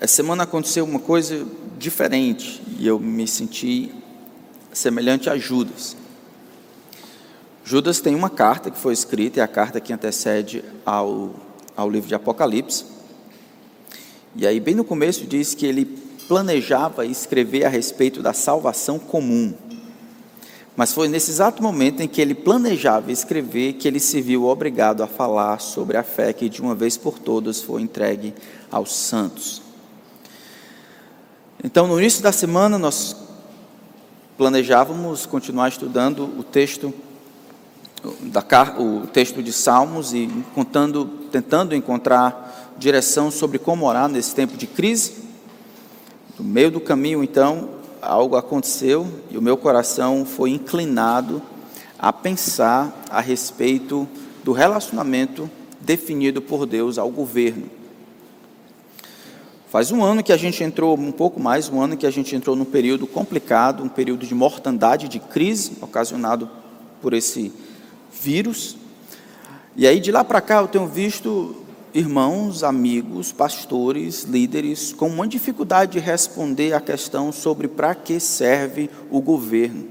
Essa 0.00 0.16
semana 0.16 0.42
aconteceu 0.42 0.84
uma 0.84 0.98
coisa 0.98 1.46
diferente 1.78 2.60
e 2.78 2.86
eu 2.86 2.98
me 2.98 3.28
senti 3.28 3.94
semelhante 4.72 5.30
a 5.30 5.36
Judas. 5.36 5.96
Judas 7.64 8.00
tem 8.00 8.14
uma 8.14 8.28
carta 8.28 8.70
que 8.70 8.78
foi 8.78 8.92
escrita, 8.92 9.40
é 9.40 9.42
a 9.42 9.48
carta 9.48 9.80
que 9.80 9.92
antecede 9.92 10.64
ao, 10.84 11.34
ao 11.76 11.88
livro 11.88 12.08
de 12.08 12.14
Apocalipse. 12.14 12.84
E 14.34 14.46
aí, 14.46 14.58
bem 14.58 14.74
no 14.74 14.84
começo, 14.84 15.24
diz 15.26 15.54
que 15.54 15.64
ele 15.64 15.84
planejava 16.26 17.06
escrever 17.06 17.64
a 17.64 17.68
respeito 17.68 18.20
da 18.20 18.32
salvação 18.32 18.98
comum. 18.98 19.54
Mas 20.76 20.92
foi 20.92 21.06
nesse 21.06 21.30
exato 21.30 21.62
momento 21.62 22.02
em 22.02 22.08
que 22.08 22.20
ele 22.20 22.34
planejava 22.34 23.12
escrever 23.12 23.74
que 23.74 23.86
ele 23.86 24.00
se 24.00 24.20
viu 24.20 24.44
obrigado 24.46 25.04
a 25.04 25.06
falar 25.06 25.60
sobre 25.60 25.96
a 25.96 26.02
fé 26.02 26.32
que 26.32 26.48
de 26.48 26.60
uma 26.60 26.74
vez 26.74 26.96
por 26.96 27.16
todas 27.16 27.62
foi 27.62 27.80
entregue 27.80 28.34
aos 28.72 28.92
santos. 28.92 29.63
Então, 31.66 31.86
no 31.86 31.98
início 31.98 32.22
da 32.22 32.30
semana, 32.30 32.76
nós 32.76 33.16
planejávamos 34.36 35.24
continuar 35.24 35.70
estudando 35.70 36.24
o 36.38 36.42
texto 36.42 36.92
da, 38.20 38.44
o 38.78 39.06
texto 39.06 39.42
de 39.42 39.50
Salmos 39.50 40.12
e 40.12 40.28
contando, 40.54 41.06
tentando 41.32 41.74
encontrar 41.74 42.74
direção 42.76 43.30
sobre 43.30 43.58
como 43.58 43.86
orar 43.86 44.10
nesse 44.10 44.34
tempo 44.34 44.58
de 44.58 44.66
crise. 44.66 45.24
No 46.38 46.44
meio 46.44 46.70
do 46.70 46.80
caminho, 46.80 47.24
então, 47.24 47.70
algo 48.02 48.36
aconteceu 48.36 49.08
e 49.30 49.38
o 49.38 49.42
meu 49.42 49.56
coração 49.56 50.26
foi 50.26 50.50
inclinado 50.50 51.40
a 51.98 52.12
pensar 52.12 52.94
a 53.08 53.22
respeito 53.22 54.06
do 54.44 54.52
relacionamento 54.52 55.50
definido 55.80 56.42
por 56.42 56.66
Deus 56.66 56.98
ao 56.98 57.08
governo. 57.08 57.83
Faz 59.74 59.90
um 59.90 60.04
ano 60.04 60.22
que 60.22 60.32
a 60.32 60.36
gente 60.36 60.62
entrou, 60.62 60.96
um 60.96 61.10
pouco 61.10 61.40
mais, 61.40 61.68
um 61.68 61.82
ano 61.82 61.96
que 61.96 62.06
a 62.06 62.10
gente 62.10 62.36
entrou 62.36 62.54
num 62.54 62.64
período 62.64 63.08
complicado, 63.08 63.82
um 63.82 63.88
período 63.88 64.24
de 64.24 64.32
mortandade, 64.32 65.08
de 65.08 65.18
crise, 65.18 65.72
ocasionado 65.82 66.48
por 67.02 67.12
esse 67.12 67.52
vírus. 68.22 68.76
E 69.74 69.84
aí 69.84 69.98
de 69.98 70.12
lá 70.12 70.22
para 70.22 70.40
cá 70.40 70.60
eu 70.60 70.68
tenho 70.68 70.86
visto 70.86 71.56
irmãos, 71.92 72.62
amigos, 72.62 73.32
pastores, 73.32 74.22
líderes 74.22 74.92
com 74.92 75.08
uma 75.08 75.26
dificuldade 75.26 75.94
de 75.94 75.98
responder 75.98 76.72
à 76.72 76.80
questão 76.80 77.32
sobre 77.32 77.66
para 77.66 77.96
que 77.96 78.20
serve 78.20 78.88
o 79.10 79.20
governo. 79.20 79.88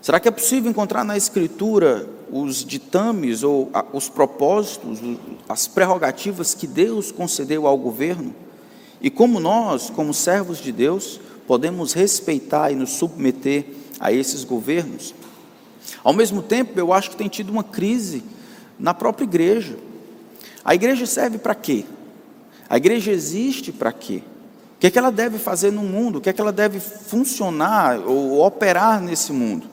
Será 0.00 0.18
que 0.18 0.28
é 0.28 0.30
possível 0.30 0.70
encontrar 0.70 1.04
na 1.04 1.14
Escritura 1.14 2.08
os 2.32 2.64
ditames 2.64 3.42
ou 3.42 3.70
os 3.92 4.08
propósitos, 4.08 4.98
as 5.46 5.68
prerrogativas 5.68 6.54
que 6.54 6.66
Deus 6.66 7.12
concedeu 7.12 7.66
ao 7.66 7.76
governo? 7.76 8.47
E 9.00 9.10
como 9.10 9.38
nós, 9.38 9.90
como 9.90 10.12
servos 10.12 10.58
de 10.58 10.72
Deus, 10.72 11.20
podemos 11.46 11.92
respeitar 11.92 12.70
e 12.70 12.74
nos 12.74 12.90
submeter 12.90 13.66
a 14.00 14.12
esses 14.12 14.44
governos? 14.44 15.14
Ao 16.02 16.12
mesmo 16.12 16.42
tempo, 16.42 16.78
eu 16.78 16.92
acho 16.92 17.10
que 17.10 17.16
tem 17.16 17.28
tido 17.28 17.50
uma 17.50 17.64
crise 17.64 18.22
na 18.78 18.92
própria 18.92 19.24
igreja. 19.24 19.76
A 20.64 20.74
igreja 20.74 21.06
serve 21.06 21.38
para 21.38 21.54
quê? 21.54 21.84
A 22.68 22.76
igreja 22.76 23.10
existe 23.10 23.72
para 23.72 23.92
quê? 23.92 24.22
O 24.76 24.80
que 24.80 24.86
é 24.86 24.90
que 24.90 24.98
ela 24.98 25.10
deve 25.10 25.38
fazer 25.38 25.72
no 25.72 25.82
mundo? 25.82 26.18
O 26.18 26.20
que 26.20 26.28
é 26.28 26.32
que 26.32 26.40
ela 26.40 26.52
deve 26.52 26.78
funcionar 26.78 27.98
ou 28.06 28.44
operar 28.44 29.00
nesse 29.00 29.32
mundo? 29.32 29.66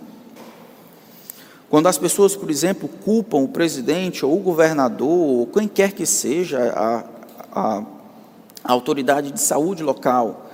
Quando 1.69 1.87
as 1.87 1.97
pessoas, 1.97 2.35
por 2.35 2.49
exemplo, 2.49 2.87
culpam 2.87 3.39
o 3.39 3.47
presidente 3.47 4.25
ou 4.25 4.35
o 4.35 4.39
governador 4.39 5.09
ou 5.09 5.47
quem 5.47 5.67
quer 5.67 5.91
que 5.91 6.05
seja 6.05 6.71
a, 6.73 7.03
a 7.51 7.83
a 8.65 8.73
autoridade 8.73 9.31
de 9.31 9.39
saúde 9.39 9.83
local, 9.83 10.49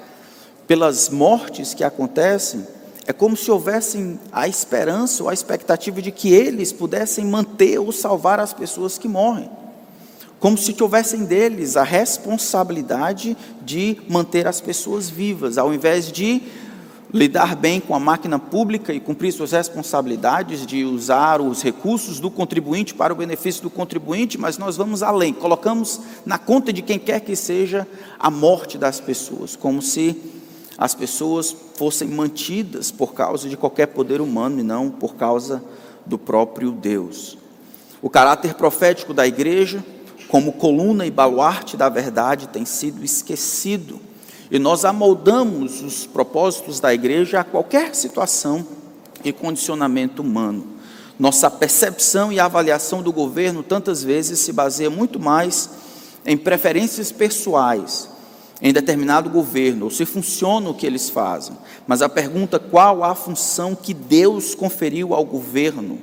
pelas 0.67 1.09
mortes 1.09 1.73
que 1.73 1.83
acontecem, 1.83 2.67
é 3.07 3.13
como 3.13 3.35
se 3.35 3.49
houvessem 3.49 4.19
a 4.31 4.47
esperança 4.47 5.23
ou 5.23 5.29
a 5.29 5.33
expectativa 5.33 6.01
de 6.01 6.11
que 6.11 6.31
eles 6.31 6.71
pudessem 6.71 7.25
manter 7.25 7.79
ou 7.79 7.91
salvar 7.91 8.39
as 8.39 8.53
pessoas 8.53 8.97
que 8.97 9.07
morrem. 9.07 9.49
Como 10.39 10.57
se 10.57 10.73
tivessem 10.73 11.23
deles 11.23 11.77
a 11.77 11.83
responsabilidade 11.83 13.37
de 13.63 13.97
manter 14.09 14.45
as 14.45 14.59
pessoas 14.59 15.09
vivas, 15.09 15.57
ao 15.57 15.73
invés 15.73 16.11
de 16.11 16.41
lidar 17.13 17.55
bem 17.55 17.79
com 17.79 17.93
a 17.93 17.99
máquina 17.99 18.39
pública 18.39 18.93
e 18.93 18.99
cumprir 18.99 19.33
suas 19.33 19.51
responsabilidades 19.51 20.65
de 20.65 20.85
usar 20.85 21.41
os 21.41 21.61
recursos 21.61 22.19
do 22.19 22.31
contribuinte 22.31 22.93
para 22.93 23.11
o 23.11 23.15
benefício 23.15 23.63
do 23.63 23.69
contribuinte, 23.69 24.37
mas 24.37 24.57
nós 24.57 24.77
vamos 24.77 25.03
além, 25.03 25.33
colocamos 25.33 25.99
na 26.25 26.37
conta 26.37 26.71
de 26.71 26.81
quem 26.81 26.97
quer 26.97 27.19
que 27.19 27.35
seja 27.35 27.87
a 28.17 28.31
morte 28.31 28.77
das 28.77 28.99
pessoas, 28.99 29.55
como 29.55 29.81
se 29.81 30.15
as 30.77 30.95
pessoas 30.95 31.55
fossem 31.75 32.07
mantidas 32.07 32.91
por 32.91 33.13
causa 33.13 33.49
de 33.49 33.57
qualquer 33.57 33.87
poder 33.87 34.21
humano 34.21 34.59
e 34.59 34.63
não 34.63 34.89
por 34.89 35.15
causa 35.15 35.61
do 36.05 36.17
próprio 36.17 36.71
Deus. 36.71 37.37
O 38.01 38.09
caráter 38.09 38.55
profético 38.55 39.13
da 39.13 39.27
igreja, 39.27 39.83
como 40.27 40.53
coluna 40.53 41.05
e 41.05 41.11
baluarte 41.11 41.75
da 41.75 41.89
verdade, 41.89 42.47
tem 42.47 42.65
sido 42.65 43.03
esquecido 43.03 43.99
e 44.51 44.59
nós 44.59 44.83
amoldamos 44.83 45.81
os 45.81 46.05
propósitos 46.05 46.81
da 46.81 46.93
igreja 46.93 47.39
a 47.39 47.43
qualquer 47.43 47.95
situação 47.95 48.67
e 49.23 49.31
condicionamento 49.31 50.21
humano. 50.21 50.67
Nossa 51.17 51.49
percepção 51.49 52.33
e 52.33 52.39
avaliação 52.39 53.01
do 53.01 53.13
governo 53.13 53.63
tantas 53.63 54.03
vezes 54.03 54.39
se 54.39 54.51
baseia 54.51 54.89
muito 54.89 55.17
mais 55.17 55.69
em 56.25 56.35
preferências 56.35 57.13
pessoais 57.13 58.09
em 58.61 58.71
determinado 58.71 59.29
governo, 59.29 59.85
ou 59.85 59.91
se 59.91 60.05
funciona 60.05 60.69
o 60.69 60.73
que 60.73 60.85
eles 60.85 61.09
fazem. 61.09 61.57
Mas 61.87 62.01
a 62.01 62.09
pergunta 62.09 62.59
qual 62.59 63.03
a 63.03 63.15
função 63.15 63.73
que 63.73 63.93
Deus 63.93 64.53
conferiu 64.53 65.15
ao 65.15 65.25
governo, 65.25 65.97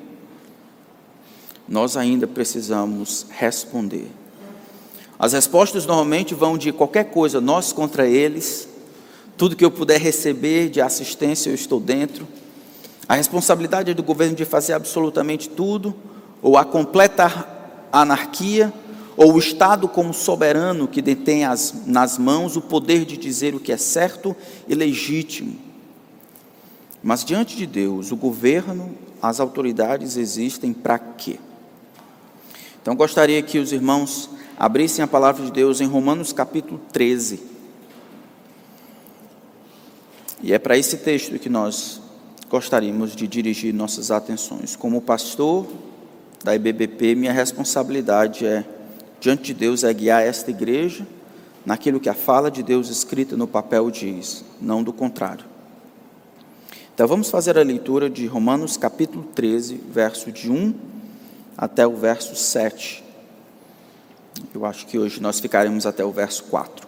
nós 1.69 1.97
ainda 1.97 2.27
precisamos 2.27 3.27
responder. 3.31 4.11
As 5.19 5.33
respostas 5.33 5.85
normalmente 5.85 6.35
vão 6.35 6.57
de 6.57 6.73
qualquer 6.73 7.05
coisa, 7.07 7.41
nós 7.41 7.73
contra 7.73 8.07
eles, 8.07 8.69
tudo 9.37 9.57
que 9.57 9.65
eu 9.65 9.71
puder 9.71 10.01
receber 10.01 10.69
de 10.69 10.81
assistência 10.81 11.51
eu 11.51 11.55
estou 11.55 11.81
dentro. 11.81 12.27
A 13.09 13.15
responsabilidade 13.15 13.91
é 13.91 13.95
do 13.95 14.03
governo 14.03 14.37
de 14.37 14.45
fazer 14.45 14.75
absolutamente 14.75 15.49
tudo, 15.49 15.95
ou 16.41 16.57
a 16.57 16.65
completa 16.65 17.47
anarquia, 17.91 18.73
ou 19.17 19.35
o 19.35 19.39
Estado 19.39 19.89
como 19.89 20.15
soberano 20.15 20.87
que 20.87 21.03
detém 21.03 21.45
as, 21.45 21.75
nas 21.85 22.17
mãos 22.17 22.57
o 22.57 22.61
poder 22.61 23.05
de 23.05 23.17
dizer 23.17 23.55
o 23.55 23.61
que 23.61 23.73
é 23.73 23.77
certo 23.77 24.37
e 24.69 24.75
legítimo. 24.75 25.59
Mas 27.03 27.25
diante 27.25 27.57
de 27.57 27.67
Deus, 27.67 28.13
o 28.13 28.17
governo, 28.17 28.95
as 29.21 29.41
autoridades 29.41 30.17
existem 30.17 30.73
para 30.73 30.99
quê? 30.99 31.41
Então 32.89 32.97
gostaria 32.97 33.43
que 33.43 33.59
os 33.59 33.71
irmãos 33.71 34.31
abrissem 34.59 35.05
a 35.05 35.07
palavra 35.07 35.45
de 35.45 35.53
Deus 35.53 35.83
em 35.83 35.87
Romanos 35.87 36.33
capítulo 36.33 36.81
13. 36.91 37.39
E 40.43 40.55
é 40.55 40.59
para 40.59 40.79
esse 40.79 40.97
texto 40.97 41.39
que 41.39 41.51
nós 41.51 42.01
gostaríamos 42.49 43.15
de 43.15 43.29
dirigir 43.29 43.75
nossas 43.75 44.11
atenções. 44.11 44.75
Como 44.75 45.03
pastor 45.03 45.67
da 46.43 46.55
IBBP, 46.55 47.15
minha 47.15 47.31
responsabilidade 47.31 48.47
é, 48.47 48.65
diante 49.21 49.53
de 49.53 49.55
Deus, 49.61 49.85
é 49.85 49.93
guiar 49.93 50.23
esta 50.23 50.51
igreja 50.51 51.07
naquilo 51.67 52.01
que 52.01 52.09
a 52.09 52.15
fala 52.15 52.51
de 52.51 52.63
Deus 52.63 52.89
escrita 52.89 53.37
no 53.37 53.47
papel 53.47 53.91
diz, 53.91 54.43
não 54.59 54.83
do 54.83 54.95
contrário. 54.95 55.45
Então 56.95 57.07
vamos 57.07 57.29
fazer 57.29 57.59
a 57.59 57.63
leitura 57.63 58.09
de 58.09 58.25
Romanos 58.27 58.79
capítulo 58.79 59.25
13, 59.35 59.79
verso 59.93 60.33
de 60.33 60.51
1 60.51 60.98
até 61.59 61.85
o 61.85 61.97
verso 61.97 62.37
7. 62.37 63.03
Eu 64.55 64.65
acho 64.65 64.87
que 64.87 64.97
hoje 64.97 65.21
nós 65.21 65.41
ficaremos 65.41 65.87
até 65.87 66.05
o 66.05 66.13
verso 66.13 66.45
4. 66.45 66.87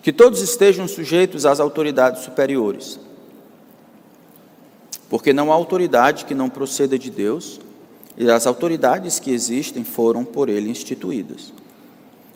Que 0.00 0.12
todos 0.12 0.40
estejam 0.40 0.86
sujeitos 0.86 1.44
às 1.44 1.58
autoridades 1.58 2.22
superiores, 2.22 3.00
porque 5.10 5.32
não 5.32 5.50
há 5.50 5.56
autoridade 5.56 6.24
que 6.24 6.34
não 6.34 6.48
proceda 6.48 6.96
de 6.96 7.10
Deus, 7.10 7.60
e 8.16 8.30
as 8.30 8.46
autoridades 8.46 9.18
que 9.18 9.32
existem 9.32 9.82
foram 9.82 10.24
por 10.24 10.48
ele 10.48 10.70
instituídas. 10.70 11.52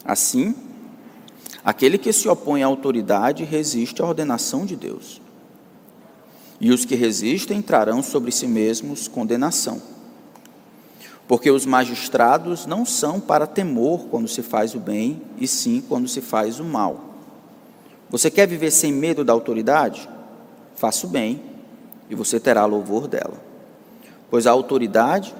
Assim, 0.04 0.56
aquele 1.64 1.98
que 1.98 2.12
se 2.12 2.28
opõe 2.28 2.64
à 2.64 2.66
autoridade 2.66 3.44
resiste 3.44 4.02
à 4.02 4.06
ordenação 4.06 4.66
de 4.66 4.74
Deus. 4.74 5.22
E 6.60 6.72
os 6.72 6.84
que 6.84 6.96
resistem 6.96 7.62
trarão 7.62 8.02
sobre 8.02 8.32
si 8.32 8.48
mesmos 8.48 9.06
condenação 9.06 9.80
porque 11.30 11.48
os 11.48 11.64
magistrados 11.64 12.66
não 12.66 12.84
são 12.84 13.20
para 13.20 13.46
temor 13.46 14.06
quando 14.10 14.26
se 14.26 14.42
faz 14.42 14.74
o 14.74 14.80
bem, 14.80 15.22
e 15.38 15.46
sim 15.46 15.80
quando 15.80 16.08
se 16.08 16.20
faz 16.20 16.58
o 16.58 16.64
mal. 16.64 17.04
Você 18.10 18.28
quer 18.32 18.48
viver 18.48 18.72
sem 18.72 18.92
medo 18.92 19.24
da 19.24 19.32
autoridade? 19.32 20.08
Faça 20.74 21.06
o 21.06 21.08
bem, 21.08 21.40
e 22.08 22.16
você 22.16 22.40
terá 22.40 22.64
louvor 22.64 23.06
dela. 23.06 23.40
Pois 24.28 24.44
a 24.44 24.50
autoridade 24.50 25.32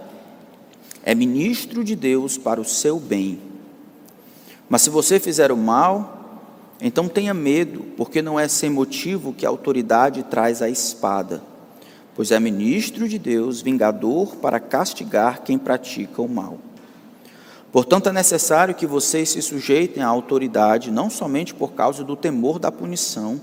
é 1.02 1.12
ministro 1.12 1.82
de 1.82 1.96
Deus 1.96 2.38
para 2.38 2.60
o 2.60 2.64
seu 2.64 3.00
bem. 3.00 3.40
Mas 4.68 4.82
se 4.82 4.90
você 4.90 5.18
fizer 5.18 5.50
o 5.50 5.56
mal, 5.56 6.18
Então 6.80 7.08
tenha 7.08 7.34
medo, 7.34 7.82
porque 7.96 8.22
não 8.22 8.38
é 8.38 8.46
sem 8.46 8.70
motivo 8.70 9.34
que 9.34 9.44
a 9.44 9.48
autoridade 9.48 10.22
traz 10.22 10.62
a 10.62 10.70
espada, 10.70 11.42
pois 12.14 12.30
é 12.30 12.40
ministro 12.40 13.08
de 13.08 13.18
Deus, 13.18 13.62
vingador 13.62 14.36
para 14.36 14.60
castigar 14.60 15.42
quem 15.42 15.58
pratica 15.58 16.20
o 16.20 16.28
mal. 16.28 16.58
Portanto, 17.72 18.08
é 18.08 18.12
necessário 18.12 18.74
que 18.74 18.86
vocês 18.86 19.28
se 19.30 19.40
sujeitem 19.40 20.02
à 20.02 20.08
autoridade, 20.08 20.90
não 20.90 21.08
somente 21.08 21.54
por 21.54 21.72
causa 21.72 22.02
do 22.02 22.16
temor 22.16 22.58
da 22.58 22.72
punição, 22.72 23.40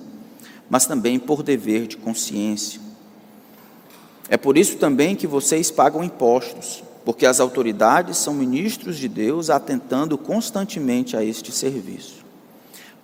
mas 0.69 0.85
também 0.85 1.17
por 1.17 1.41
dever 1.41 1.87
de 1.87 1.95
consciência. 1.95 2.81
É 4.29 4.35
por 4.35 4.57
isso 4.57 4.77
também 4.77 5.15
que 5.15 5.25
vocês 5.25 5.71
pagam 5.71 6.03
impostos, 6.03 6.83
porque 7.05 7.25
as 7.25 7.39
autoridades 7.39 8.17
são 8.17 8.33
ministros 8.33 8.97
de 8.97 9.07
Deus 9.07 9.49
atentando 9.49 10.17
constantemente 10.17 11.15
a 11.15 11.23
este 11.23 11.53
serviço. 11.53 12.25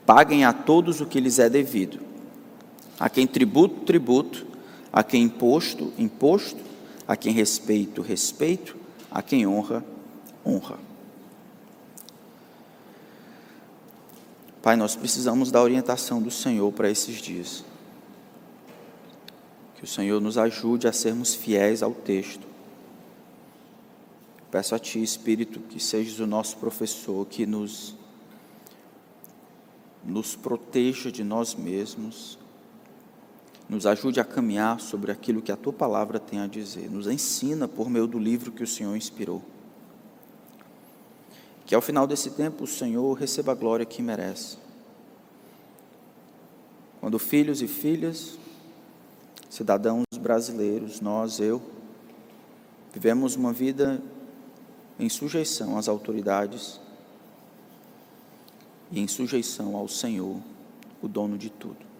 Paguem 0.05 0.43
a 0.43 0.51
todos 0.51 0.99
o 0.99 1.05
que 1.05 1.21
lhes 1.21 1.39
é 1.39 1.49
devido. 1.49 1.99
A 2.99 3.09
quem 3.09 3.25
tributo, 3.25 3.85
tributo, 3.85 4.45
a 4.93 5.03
quem 5.03 5.23
imposto, 5.23 5.91
imposto, 5.97 6.61
a 7.07 7.17
quem 7.17 7.33
respeito, 7.33 8.03
respeito, 8.03 8.77
a 9.09 9.23
quem 9.23 9.47
honra, 9.47 9.83
honra. 10.45 10.77
Pai, 14.61 14.75
nós 14.75 14.95
precisamos 14.95 15.51
da 15.51 15.61
orientação 15.61 16.21
do 16.21 16.29
Senhor 16.29 16.71
para 16.71 16.91
esses 16.91 17.17
dias. 17.17 17.65
Que 19.75 19.83
o 19.83 19.87
Senhor 19.87 20.21
nos 20.21 20.37
ajude 20.37 20.87
a 20.87 20.93
sermos 20.93 21.33
fiéis 21.33 21.81
ao 21.81 21.91
texto. 21.91 22.47
Peço 24.51 24.75
a 24.75 24.79
Ti, 24.79 25.01
Espírito, 25.01 25.59
que 25.59 25.79
sejas 25.79 26.19
o 26.19 26.27
nosso 26.27 26.55
professor, 26.57 27.25
que 27.25 27.47
nos, 27.47 27.95
nos 30.05 30.35
proteja 30.35 31.11
de 31.11 31.23
nós 31.23 31.55
mesmos, 31.55 32.37
nos 33.73 33.87
ajude 33.87 34.19
a 34.19 34.23
caminhar 34.23 34.79
sobre 34.79 35.11
aquilo 35.11 35.41
que 35.41 35.51
a 35.51 35.57
Tua 35.57 35.73
palavra 35.73 36.19
tem 36.19 36.39
a 36.39 36.45
dizer, 36.45 36.91
nos 36.91 37.07
ensina 37.07 37.67
por 37.67 37.89
meio 37.89 38.05
do 38.05 38.19
livro 38.19 38.51
que 38.51 38.61
o 38.61 38.67
Senhor 38.67 38.95
inspirou. 38.95 39.41
Que 41.65 41.73
ao 41.73 41.81
final 41.81 42.05
desse 42.05 42.29
tempo 42.29 42.65
o 42.65 42.67
Senhor 42.67 43.11
receba 43.13 43.51
a 43.51 43.55
glória 43.55 43.83
que 43.83 44.01
merece. 44.03 44.57
Quando 47.01 47.17
filhos 47.17 47.63
e 47.63 47.67
filhas, 47.67 48.37
cidadãos 49.49 50.05
brasileiros, 50.19 51.01
nós, 51.01 51.39
eu, 51.39 51.59
vivemos 52.93 53.35
uma 53.35 53.51
vida 53.51 53.99
em 54.99 55.09
sujeição 55.09 55.79
às 55.79 55.87
autoridades 55.87 56.79
e 58.91 58.99
em 58.99 59.07
sujeição 59.07 59.75
ao 59.75 59.87
Senhor, 59.87 60.37
o 61.01 61.07
dono 61.07 61.39
de 61.39 61.49
tudo. 61.49 61.92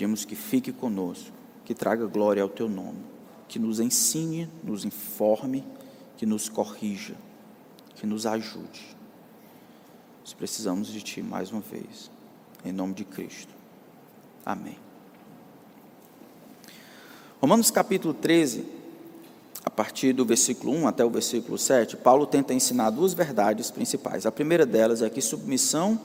Pedimos 0.00 0.24
que 0.24 0.34
fique 0.34 0.72
conosco, 0.72 1.30
que 1.62 1.74
traga 1.74 2.06
glória 2.06 2.42
ao 2.42 2.48
teu 2.48 2.70
nome, 2.70 3.04
que 3.46 3.58
nos 3.58 3.80
ensine, 3.80 4.48
nos 4.64 4.86
informe, 4.86 5.62
que 6.16 6.24
nos 6.24 6.48
corrija 6.48 7.14
que 7.96 8.06
nos 8.06 8.24
ajude. 8.24 8.96
Nós 10.20 10.32
precisamos 10.32 10.88
de 10.88 11.02
Ti 11.02 11.20
mais 11.20 11.52
uma 11.52 11.60
vez, 11.60 12.10
em 12.64 12.72
nome 12.72 12.94
de 12.94 13.04
Cristo. 13.04 13.52
Amém. 14.42 14.78
Romanos 17.38 17.70
capítulo 17.70 18.14
13, 18.14 18.64
a 19.62 19.68
partir 19.68 20.14
do 20.14 20.24
versículo 20.24 20.72
1 20.76 20.88
até 20.88 21.04
o 21.04 21.10
versículo 21.10 21.58
7, 21.58 21.98
Paulo 21.98 22.26
tenta 22.26 22.54
ensinar 22.54 22.88
duas 22.88 23.12
verdades 23.12 23.70
principais. 23.70 24.24
A 24.24 24.32
primeira 24.32 24.64
delas 24.64 25.02
é 25.02 25.10
que 25.10 25.20
submissão 25.20 26.00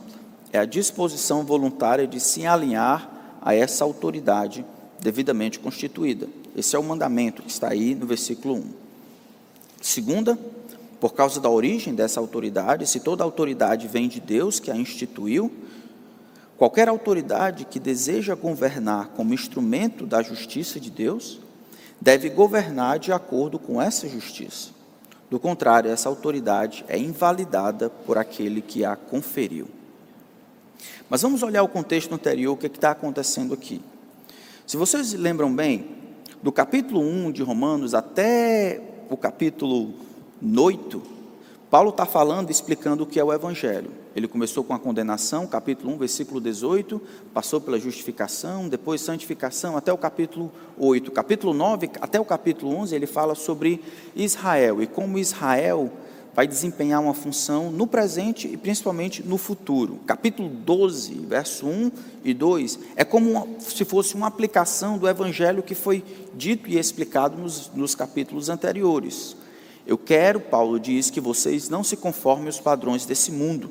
é 0.51 0.59
a 0.59 0.65
disposição 0.65 1.45
voluntária 1.45 2.06
de 2.06 2.19
se 2.19 2.45
alinhar 2.45 3.14
a 3.45 3.53
essa 3.53 3.83
autoridade 3.83 4.65
devidamente 5.00 5.59
constituída. 5.59 6.27
Esse 6.57 6.75
é 6.75 6.80
o 6.80 6.83
mandamento 6.83 7.44
que 7.44 7.51
está 7.51 7.69
aí 7.69 7.94
no 7.94 8.07
versículo 8.07 8.56
1. 8.56 8.63
Segunda, 9.80 10.36
por 11.00 11.13
causa 11.13 11.39
da 11.39 11.47
origem 11.47 11.94
dessa 11.94 12.19
autoridade, 12.19 12.88
se 12.88 13.00
toda 13.00 13.24
autoridade 13.24 13.88
vem 13.88 14.09
de 14.09 14.19
Deus 14.19 14.59
que 14.59 14.71
a 14.71 14.75
instituiu, 14.75 15.51
qualquer 16.57 16.89
autoridade 16.89 17.65
que 17.65 17.80
deseja 17.80 18.33
governar 18.33 19.09
como 19.09 19.31
instrumento 19.31 20.07
da 20.07 20.24
justiça 20.24 20.80
de 20.80 20.89
Deus, 20.89 21.39
deve 22.01 22.30
governar 22.30 22.97
de 22.97 23.12
acordo 23.12 23.59
com 23.59 23.80
essa 23.80 24.09
justiça. 24.09 24.69
Do 25.30 25.39
contrário, 25.39 25.92
essa 25.92 26.09
autoridade 26.09 26.83
é 26.88 26.97
invalidada 26.97 27.92
por 27.92 28.18
aquele 28.18 28.62
que 28.62 28.83
a 28.83 28.95
conferiu. 28.95 29.68
Mas 31.09 31.21
vamos 31.21 31.43
olhar 31.43 31.63
o 31.63 31.67
contexto 31.67 32.13
anterior, 32.13 32.53
o 32.53 32.57
que 32.57 32.65
é 32.65 32.69
está 32.69 32.91
acontecendo 32.91 33.53
aqui. 33.53 33.81
Se 34.65 34.77
vocês 34.77 35.13
lembram 35.13 35.53
bem, 35.53 35.87
do 36.41 36.51
capítulo 36.51 37.01
1 37.01 37.31
de 37.31 37.43
Romanos 37.43 37.93
até 37.93 38.81
o 39.09 39.17
capítulo 39.17 39.93
noito, 40.41 41.01
Paulo 41.69 41.89
está 41.89 42.05
falando, 42.05 42.51
explicando 42.51 43.03
o 43.03 43.05
que 43.05 43.19
é 43.19 43.23
o 43.23 43.33
Evangelho. 43.33 43.91
Ele 44.15 44.27
começou 44.27 44.63
com 44.63 44.73
a 44.73 44.79
condenação, 44.79 45.45
capítulo 45.45 45.93
1, 45.93 45.97
versículo 45.97 46.39
18, 46.39 47.01
passou 47.33 47.59
pela 47.59 47.77
justificação, 47.77 48.69
depois 48.69 49.01
santificação, 49.01 49.75
até 49.75 49.91
o 49.91 49.97
capítulo 49.97 50.51
8. 50.77 51.11
Capítulo 51.11 51.53
9, 51.53 51.89
até 51.99 52.19
o 52.19 52.23
capítulo 52.23 52.73
11, 52.77 52.95
ele 52.95 53.07
fala 53.07 53.35
sobre 53.35 53.83
Israel 54.15 54.81
e 54.81 54.87
como 54.87 55.17
Israel 55.17 55.91
vai 56.35 56.45
desempenhar 56.45 57.01
uma 57.01 57.13
função 57.13 57.71
no 57.71 57.87
presente 57.87 58.45
e 58.45 58.57
principalmente 58.57 59.23
no 59.23 59.37
futuro. 59.37 60.01
Capítulo 60.05 60.49
12, 60.49 61.13
verso 61.21 61.65
1 61.65 61.91
e 62.25 62.33
2, 62.33 62.79
é 62.97 63.05
como 63.05 63.55
se 63.59 63.85
fosse 63.85 64.15
uma 64.15 64.27
aplicação 64.27 64.97
do 64.97 65.07
Evangelho 65.07 65.63
que 65.63 65.73
foi 65.73 66.03
dito 66.33 66.69
e 66.69 66.77
explicado 66.77 67.41
nos, 67.41 67.71
nos 67.73 67.95
capítulos 67.95 68.49
anteriores. 68.49 69.37
Eu 69.87 69.97
quero, 69.97 70.41
Paulo 70.41 70.77
diz, 70.77 71.09
que 71.09 71.21
vocês 71.21 71.69
não 71.69 71.83
se 71.83 71.95
conformem 71.95 72.47
aos 72.47 72.59
padrões 72.59 73.05
desse 73.05 73.31
mundo, 73.31 73.69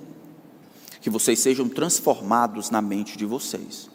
que 1.03 1.11
vocês 1.11 1.41
sejam 1.41 1.69
transformados 1.69 2.71
na 2.71 2.81
mente 2.81 3.19
de 3.19 3.27
vocês. 3.27 3.91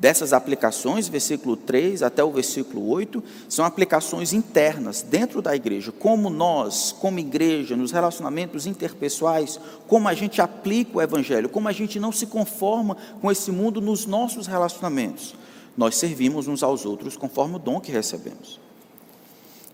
Dessas 0.00 0.32
aplicações, 0.32 1.06
versículo 1.06 1.56
3 1.56 2.02
até 2.02 2.24
o 2.24 2.32
versículo 2.32 2.88
8, 2.88 3.22
são 3.48 3.64
aplicações 3.64 4.32
internas 4.32 5.02
dentro 5.02 5.40
da 5.40 5.54
igreja, 5.54 5.92
como 5.92 6.28
nós, 6.28 6.90
como 6.90 7.20
igreja, 7.20 7.76
nos 7.76 7.92
relacionamentos 7.92 8.66
interpessoais, 8.66 9.60
como 9.86 10.08
a 10.08 10.14
gente 10.14 10.40
aplica 10.40 10.96
o 10.96 11.02
evangelho, 11.02 11.48
como 11.48 11.68
a 11.68 11.72
gente 11.72 12.00
não 12.00 12.10
se 12.10 12.26
conforma 12.26 12.96
com 13.20 13.30
esse 13.30 13.52
mundo 13.52 13.80
nos 13.80 14.06
nossos 14.06 14.46
relacionamentos. 14.46 15.34
Nós 15.76 15.96
servimos 15.96 16.48
uns 16.48 16.62
aos 16.62 16.84
outros 16.84 17.16
conforme 17.16 17.56
o 17.56 17.58
dom 17.58 17.78
que 17.78 17.92
recebemos 17.92 18.58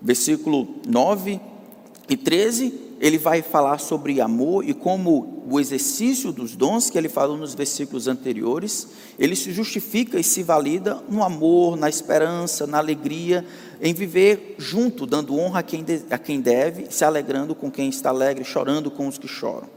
versículo 0.00 0.76
9 0.86 1.40
e 2.08 2.16
13, 2.16 2.85
ele 3.00 3.18
vai 3.18 3.42
falar 3.42 3.78
sobre 3.78 4.20
amor 4.20 4.64
e 4.66 4.72
como 4.72 5.44
o 5.48 5.60
exercício 5.60 6.32
dos 6.32 6.56
dons 6.56 6.90
que 6.90 6.96
ele 6.96 7.08
falou 7.08 7.36
nos 7.36 7.54
versículos 7.54 8.08
anteriores, 8.08 8.88
ele 9.18 9.36
se 9.36 9.52
justifica 9.52 10.18
e 10.18 10.24
se 10.24 10.42
valida 10.42 11.02
no 11.08 11.22
amor, 11.22 11.76
na 11.76 11.88
esperança, 11.88 12.66
na 12.66 12.78
alegria, 12.78 13.44
em 13.80 13.92
viver 13.92 14.56
junto, 14.58 15.06
dando 15.06 15.38
honra 15.38 15.60
a 15.60 15.62
quem, 15.62 15.84
de, 15.84 16.02
a 16.10 16.18
quem 16.18 16.40
deve, 16.40 16.86
se 16.90 17.04
alegrando 17.04 17.54
com 17.54 17.70
quem 17.70 17.88
está 17.88 18.08
alegre, 18.10 18.44
chorando 18.44 18.90
com 18.90 19.06
os 19.06 19.18
que 19.18 19.28
choram. 19.28 19.68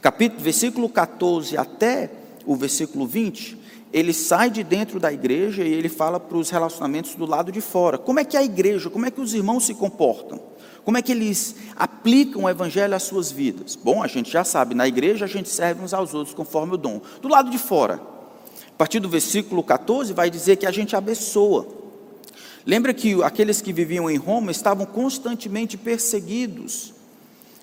Capítulo, 0.00 0.42
versículo 0.42 0.88
14 0.88 1.56
até 1.56 2.10
o 2.44 2.56
versículo 2.56 3.06
20, 3.06 3.56
ele 3.92 4.12
sai 4.12 4.50
de 4.50 4.64
dentro 4.64 4.98
da 4.98 5.12
igreja 5.12 5.62
e 5.62 5.72
ele 5.72 5.88
fala 5.88 6.18
para 6.18 6.36
os 6.36 6.50
relacionamentos 6.50 7.14
do 7.14 7.26
lado 7.26 7.52
de 7.52 7.60
fora. 7.60 7.98
Como 7.98 8.18
é 8.18 8.24
que 8.24 8.36
a 8.36 8.42
igreja, 8.42 8.90
como 8.90 9.06
é 9.06 9.10
que 9.10 9.20
os 9.20 9.32
irmãos 9.32 9.64
se 9.64 9.74
comportam? 9.74 10.51
Como 10.84 10.98
é 10.98 11.02
que 11.02 11.12
eles 11.12 11.54
aplicam 11.76 12.44
o 12.44 12.48
evangelho 12.48 12.94
às 12.94 13.04
suas 13.04 13.30
vidas? 13.30 13.76
Bom, 13.76 14.02
a 14.02 14.08
gente 14.08 14.30
já 14.30 14.42
sabe, 14.42 14.74
na 14.74 14.86
igreja 14.88 15.24
a 15.24 15.28
gente 15.28 15.48
serve 15.48 15.82
uns 15.82 15.94
aos 15.94 16.12
outros 16.12 16.34
conforme 16.34 16.74
o 16.74 16.76
dom. 16.76 17.00
Do 17.20 17.28
lado 17.28 17.50
de 17.50 17.58
fora, 17.58 18.00
a 18.68 18.76
partir 18.76 18.98
do 18.98 19.08
versículo 19.08 19.62
14, 19.62 20.12
vai 20.12 20.28
dizer 20.28 20.56
que 20.56 20.66
a 20.66 20.72
gente 20.72 20.96
abençoa. 20.96 21.66
Lembra 22.66 22.92
que 22.94 23.22
aqueles 23.22 23.60
que 23.60 23.72
viviam 23.72 24.10
em 24.10 24.16
Roma 24.16 24.50
estavam 24.50 24.86
constantemente 24.86 25.76
perseguidos. 25.76 26.92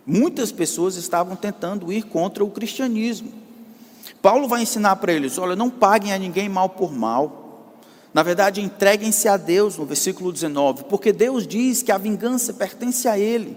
Muitas 0.05 0.51
pessoas 0.51 0.95
estavam 0.95 1.35
tentando 1.35 1.91
ir 1.91 2.03
contra 2.03 2.43
o 2.43 2.49
cristianismo. 2.49 3.31
Paulo 4.21 4.47
vai 4.47 4.61
ensinar 4.61 4.95
para 4.97 5.13
eles: 5.13 5.38
olha, 5.38 5.55
não 5.55 5.69
paguem 5.69 6.13
a 6.13 6.17
ninguém 6.17 6.49
mal 6.49 6.69
por 6.69 6.91
mal. 6.91 7.38
Na 8.13 8.24
verdade, 8.24 8.62
entreguem-se 8.62 9.28
a 9.28 9.38
Deus, 9.38 9.78
no 9.78 9.86
versículo 9.86 10.32
19, 10.32 10.86
porque 10.86 11.13
Deus 11.13 11.46
diz 11.46 11.84
que 11.84 11.92
a 11.92 11.98
vingança 11.98 12.54
pertence 12.54 13.08
a 13.08 13.18
Ele. 13.18 13.56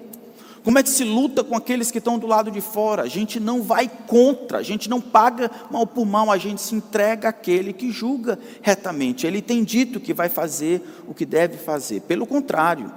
Como 0.63 0.79
é 0.79 0.83
que 0.83 0.91
se 0.91 1.03
luta 1.03 1.43
com 1.43 1.57
aqueles 1.57 1.91
que 1.91 1.99
estão 1.99 2.19
do 2.19 2.27
lado 2.27 2.51
de 2.51 2.61
fora? 2.61 3.03
A 3.03 3.09
gente 3.09 3.41
não 3.41 3.63
vai 3.63 3.91
contra, 4.07 4.59
a 4.59 4.63
gente 4.63 4.89
não 4.89 5.01
paga 5.01 5.51
mal 5.71 5.87
por 5.87 6.07
mal, 6.07 6.31
a 6.31 6.39
gente 6.39 6.61
se 6.61 6.75
entrega 6.75 7.31
àquele 7.31 7.73
que 7.73 7.91
julga 7.91 8.39
retamente. 8.61 9.27
Ele 9.27 9.43
tem 9.43 9.65
dito 9.65 9.99
que 9.99 10.15
vai 10.15 10.29
fazer 10.29 10.81
o 11.09 11.15
que 11.15 11.27
deve 11.27 11.57
fazer. 11.57 12.03
Pelo 12.03 12.27
contrário, 12.27 12.93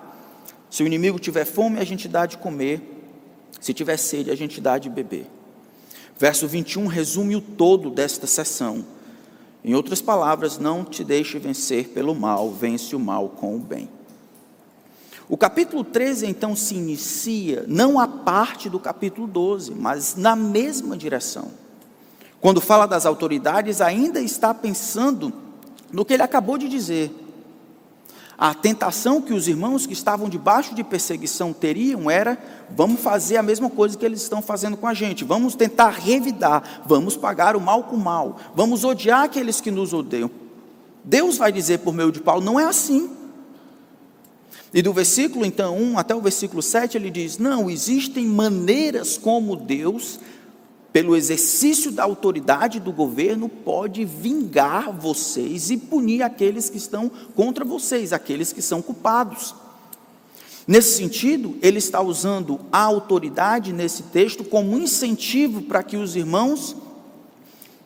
se 0.70 0.84
o 0.84 0.86
inimigo 0.86 1.18
tiver 1.18 1.46
fome, 1.46 1.80
a 1.80 1.84
gente 1.84 2.08
dá 2.08 2.28
de 2.28 2.38
comer, 2.38 2.82
se 3.60 3.74
tiver 3.74 3.98
sede, 3.98 4.30
a 4.30 4.36
gente 4.36 4.62
dá 4.62 4.78
de 4.78 4.90
beber. 4.90 5.26
Verso 6.20 6.48
21 6.48 6.86
resume 6.86 7.36
o 7.36 7.42
todo 7.42 7.90
desta 7.90 8.28
sessão. 8.28 8.86
Em 9.68 9.74
outras 9.74 10.00
palavras, 10.00 10.60
não 10.60 10.86
te 10.86 11.04
deixe 11.04 11.40
vencer 11.40 11.88
pelo 11.90 12.14
mal, 12.14 12.52
vence 12.52 12.96
o 12.96 13.00
mal 13.00 13.30
com 13.30 13.56
o 13.56 13.60
bem. 13.60 13.90
O 15.28 15.36
capítulo 15.36 15.84
13 15.84 16.28
então 16.28 16.56
se 16.56 16.76
inicia 16.76 17.66
não 17.68 18.00
a 18.00 18.08
parte 18.08 18.70
do 18.70 18.80
capítulo 18.80 19.26
12, 19.26 19.74
mas 19.74 20.16
na 20.16 20.36
mesma 20.36 20.96
direção. 20.96 21.50
Quando 22.40 22.62
fala 22.62 22.86
das 22.86 23.08
autoridades, 23.08 23.82
ainda 23.82 24.22
está 24.22 24.54
pensando 24.54 25.34
no 25.92 26.06
que 26.06 26.14
ele 26.14 26.22
acabou 26.22 26.60
de 26.60 26.70
dizer. 26.70 27.12
A 28.38 28.54
tentação 28.54 29.22
que 29.22 29.34
os 29.34 29.48
irmãos 29.48 29.86
que 29.86 29.94
estavam 29.94 30.28
debaixo 30.28 30.76
de 30.76 30.84
perseguição 30.84 31.54
teriam 31.54 32.12
era: 32.12 32.38
vamos 32.70 33.00
fazer 33.00 33.38
a 33.38 33.44
mesma 33.44 33.70
coisa 33.70 33.98
que 33.98 34.06
eles 34.06 34.22
estão 34.22 34.42
fazendo 34.42 34.76
com 34.76 34.88
a 34.88 34.94
gente, 34.94 35.24
vamos 35.24 35.56
tentar 35.56 35.90
revidar, 35.92 36.84
vamos 36.86 37.16
pagar 37.16 37.56
o 37.56 37.62
mal 37.62 37.84
com 37.84 37.96
o 37.96 38.00
mal, 38.00 38.38
vamos 38.54 38.84
odiar 38.84 39.24
aqueles 39.24 39.62
que 39.62 39.72
nos 39.72 39.94
odeiam. 39.94 40.30
Deus 41.04 41.38
vai 41.38 41.52
dizer 41.52 41.80
por 41.80 41.94
meio 41.94 42.12
de 42.12 42.20
Paulo: 42.20 42.44
não 42.44 42.60
é 42.60 42.66
assim. 42.66 43.10
E 44.74 44.82
do 44.82 44.92
versículo 44.92 45.46
então 45.46 45.78
1 45.78 45.98
até 45.98 46.14
o 46.14 46.20
versículo 46.20 46.62
7 46.62 46.98
ele 46.98 47.10
diz: 47.10 47.38
não, 47.38 47.70
existem 47.70 48.26
maneiras 48.26 49.18
como 49.18 49.56
Deus 49.56 50.20
pelo 50.96 51.14
exercício 51.14 51.92
da 51.92 52.04
autoridade 52.06 52.80
do 52.80 52.90
governo, 52.90 53.50
pode 53.50 54.06
vingar 54.06 54.94
vocês 54.94 55.70
e 55.70 55.76
punir 55.76 56.24
aqueles 56.24 56.70
que 56.70 56.78
estão 56.78 57.12
contra 57.36 57.66
vocês, 57.66 58.14
aqueles 58.14 58.54
que 58.54 58.62
são 58.62 58.82
culpados. 58.82 59.54
Nesse 60.66 60.96
sentido, 60.96 61.58
ele 61.62 61.80
está 61.80 62.02
usando 62.02 62.62
a 62.72 62.80
autoridade 62.80 63.74
nesse 63.74 64.04
texto 64.04 64.46
como 64.46 64.78
incentivo 64.78 65.64
para 65.64 65.84
que 65.84 65.98
os 65.98 66.16
irmãos 66.16 66.78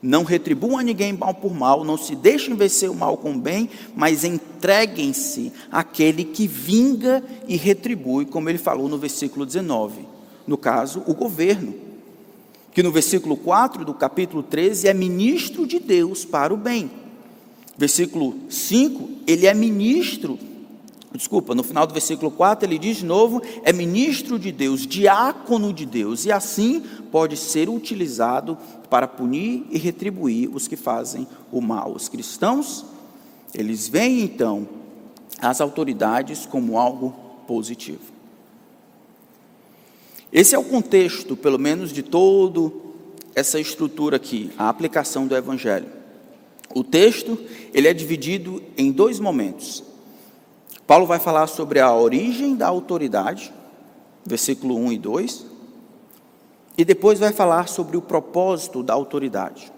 não 0.04 0.24
retribuam 0.24 0.78
a 0.78 0.84
ninguém 0.84 1.12
mal 1.12 1.34
por 1.34 1.52
mal, 1.52 1.84
não 1.84 1.98
se 1.98 2.16
deixem 2.16 2.54
vencer 2.54 2.92
o 2.92 2.96
mal 2.96 3.18
com 3.18 3.32
o 3.32 3.40
bem, 3.40 3.72
mas 3.96 4.24
entreguem-se 4.24 5.52
àquele 5.72 6.24
que 6.24 6.46
vinga 6.46 7.24
e 7.48 7.58
retribui, 7.58 8.28
como 8.28 8.50
ele 8.50 8.60
falou 8.60 8.88
no 8.88 9.00
versículo 9.00 9.48
19. 9.48 10.08
No 10.46 10.60
caso, 10.60 11.02
o 11.08 11.16
governo 11.16 11.89
que 12.72 12.84
no 12.84 12.92
versículo 12.92 13.36
4 13.36 13.84
do 13.84 13.94
capítulo 13.94 14.44
13 14.44 14.88
é 14.88 14.94
ministro 14.94 15.66
de 15.66 15.80
Deus 15.80 16.24
para 16.26 16.54
o 16.54 16.58
bem. 16.58 16.92
Versículo 17.78 18.36
5, 18.50 19.10
ele 19.26 19.48
é 19.48 19.54
ministro, 19.54 20.38
desculpa, 21.14 21.56
no 21.56 21.64
final 21.64 21.88
do 21.88 21.94
versículo 21.94 22.30
4 22.30 22.68
ele 22.68 22.78
diz 22.78 22.98
de 22.98 23.06
novo, 23.06 23.42
é 23.64 23.72
ministro 23.72 24.38
de 24.38 24.52
Deus, 24.52 24.86
diácono 24.86 25.72
de 25.74 25.86
Deus, 25.86 26.26
e 26.26 26.32
assim 26.32 26.84
pode 27.12 27.38
ser 27.38 27.70
utilizado 27.70 28.58
para 28.90 29.08
punir 29.08 29.66
e 29.70 29.78
retribuir 29.78 30.50
os 30.54 30.68
que 30.68 30.76
fazem 30.76 31.26
o 31.52 31.62
mal. 31.62 31.94
Os 31.94 32.10
cristãos, 32.10 32.86
eles 33.54 33.88
veem 33.88 34.22
então 34.22 34.68
as 35.42 35.62
autoridades 35.62 36.46
como 36.46 36.78
algo 36.78 37.16
positivo. 37.48 38.19
Esse 40.32 40.54
é 40.54 40.60
o 40.60 40.64
contexto, 40.64 41.36
pelo 41.36 41.58
menos, 41.58 41.92
de 41.92 42.04
toda 42.04 42.72
essa 43.34 43.60
estrutura 43.60 44.18
aqui, 44.18 44.52
a 44.58 44.70
aplicação 44.70 45.26
do 45.26 45.36
Evangelho. 45.36 45.88
O 46.74 46.84
texto 46.84 47.38
ele 47.74 47.88
é 47.88 47.94
dividido 47.94 48.62
em 48.78 48.92
dois 48.92 49.20
momentos. 49.20 49.84
Paulo 50.86 51.06
vai 51.06 51.20
falar 51.20 51.48
sobre 51.48 51.80
a 51.80 51.94
origem 51.94 52.56
da 52.56 52.68
autoridade, 52.68 53.52
versículo 54.26 54.76
1 54.76 54.92
e 54.94 54.98
2, 55.00 55.46
e 56.78 56.86
depois 56.86 57.20
vai 57.20 57.34
falar 57.34 57.68
sobre 57.68 57.98
o 57.98 58.02
propósito 58.02 58.84
da 58.84 58.94
autoridade. 58.94 59.72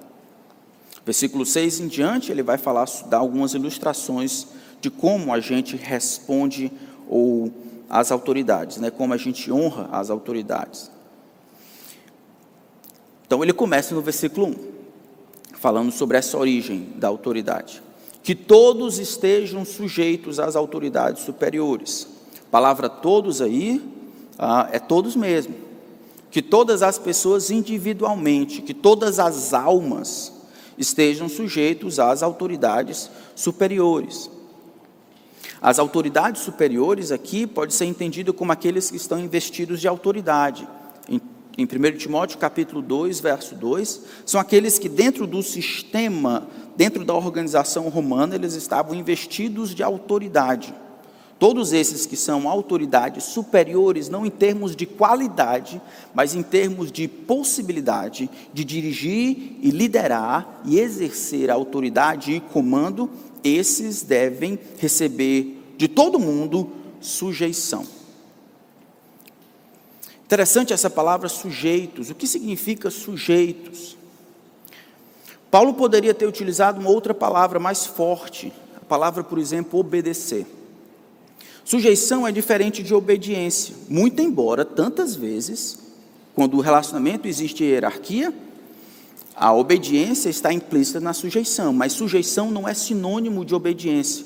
Versículo 1.05 1.45
6 1.45 1.79
em 1.79 1.87
diante, 1.87 2.31
ele 2.31 2.43
vai 2.43 2.57
falar, 2.57 2.85
dar 3.07 3.17
algumas 3.17 3.53
ilustrações 3.53 4.47
de 4.79 4.89
como 4.89 5.33
a 5.33 5.39
gente 5.39 5.75
responde 5.75 6.71
ou 7.07 7.51
as 7.91 8.09
autoridades, 8.09 8.77
né? 8.77 8.89
como 8.89 9.13
a 9.13 9.17
gente 9.17 9.51
honra 9.51 9.89
as 9.91 10.09
autoridades. 10.09 10.89
Então 13.27 13.43
ele 13.43 13.51
começa 13.51 13.93
no 13.93 14.01
versículo 14.01 14.47
1, 14.47 14.55
falando 15.57 15.91
sobre 15.91 16.17
essa 16.17 16.37
origem 16.37 16.87
da 16.95 17.09
autoridade. 17.09 17.83
Que 18.23 18.33
todos 18.33 18.97
estejam 18.97 19.65
sujeitos 19.65 20.39
às 20.39 20.55
autoridades 20.55 21.23
superiores. 21.23 22.07
A 22.47 22.49
palavra 22.49 22.87
todos 22.87 23.41
aí 23.41 23.83
ah, 24.39 24.69
é 24.71 24.79
todos 24.79 25.13
mesmo. 25.13 25.53
Que 26.29 26.41
todas 26.41 26.81
as 26.81 26.97
pessoas 26.97 27.51
individualmente, 27.51 28.61
que 28.61 28.73
todas 28.73 29.19
as 29.19 29.53
almas 29.53 30.31
estejam 30.77 31.27
sujeitos 31.27 31.99
às 31.99 32.23
autoridades 32.23 33.11
superiores. 33.35 34.29
As 35.61 35.79
autoridades 35.79 36.41
superiores 36.41 37.11
aqui 37.11 37.45
pode 37.45 37.73
ser 37.73 37.85
entendido 37.85 38.33
como 38.33 38.51
aqueles 38.51 38.89
que 38.89 38.97
estão 38.97 39.19
investidos 39.19 39.79
de 39.79 39.87
autoridade. 39.87 40.67
Em, 41.07 41.21
em 41.57 41.65
1 41.65 41.97
Timóteo 41.97 42.37
capítulo 42.37 42.81
2, 42.81 43.19
verso 43.19 43.55
2, 43.55 44.01
são 44.25 44.39
aqueles 44.39 44.79
que 44.79 44.89
dentro 44.89 45.27
do 45.27 45.43
sistema, 45.43 46.47
dentro 46.75 47.05
da 47.05 47.13
organização 47.13 47.89
romana, 47.89 48.35
eles 48.35 48.53
estavam 48.53 48.95
investidos 48.95 49.73
de 49.75 49.83
autoridade. 49.83 50.73
Todos 51.41 51.73
esses 51.73 52.05
que 52.05 52.15
são 52.15 52.47
autoridades 52.47 53.23
superiores, 53.23 54.07
não 54.07 54.23
em 54.23 54.29
termos 54.29 54.75
de 54.75 54.85
qualidade, 54.85 55.81
mas 56.13 56.35
em 56.35 56.43
termos 56.43 56.91
de 56.91 57.07
possibilidade 57.07 58.29
de 58.53 58.63
dirigir 58.63 59.57
e 59.59 59.71
liderar 59.71 60.61
e 60.63 60.79
exercer 60.79 61.49
autoridade 61.49 62.31
e 62.31 62.39
comando, 62.39 63.09
esses 63.43 64.03
devem 64.03 64.59
receber 64.77 65.59
de 65.77 65.87
todo 65.87 66.19
mundo 66.19 66.73
sujeição. 66.99 67.87
Interessante 70.23 70.73
essa 70.73 70.91
palavra 70.91 71.27
sujeitos. 71.27 72.11
O 72.11 72.13
que 72.13 72.27
significa 72.27 72.91
sujeitos? 72.91 73.97
Paulo 75.49 75.73
poderia 75.73 76.13
ter 76.13 76.27
utilizado 76.27 76.79
uma 76.79 76.91
outra 76.91 77.15
palavra 77.15 77.57
mais 77.57 77.83
forte, 77.83 78.53
a 78.75 78.85
palavra, 78.85 79.23
por 79.23 79.39
exemplo, 79.39 79.79
obedecer. 79.79 80.45
Sujeição 81.63 82.27
é 82.27 82.31
diferente 82.31 82.81
de 82.81 82.93
obediência, 82.93 83.75
muito 83.87 84.21
embora 84.21 84.65
tantas 84.65 85.15
vezes, 85.15 85.79
quando 86.33 86.57
o 86.57 86.61
relacionamento 86.61 87.27
existe 87.27 87.63
hierarquia, 87.63 88.33
a 89.35 89.53
obediência 89.53 90.29
está 90.29 90.51
implícita 90.51 90.99
na 90.99 91.13
sujeição, 91.13 91.71
mas 91.71 91.93
sujeição 91.93 92.51
não 92.51 92.67
é 92.67 92.73
sinônimo 92.73 93.45
de 93.45 93.55
obediência. 93.55 94.25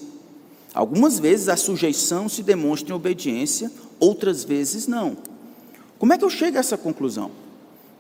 Algumas 0.74 1.20
vezes 1.20 1.48
a 1.48 1.56
sujeição 1.56 2.28
se 2.28 2.44
demonstra 2.44 2.92
em 2.92 2.96
obediência, 2.96 3.72
outras 4.00 4.44
vezes 4.44 4.88
não. 4.88 5.16
Como 5.98 6.12
é 6.12 6.18
que 6.18 6.26
eu 6.26 6.30
chego 6.30 6.58
a 6.58 6.60
essa 6.60 6.78
conclusão? 6.78 7.32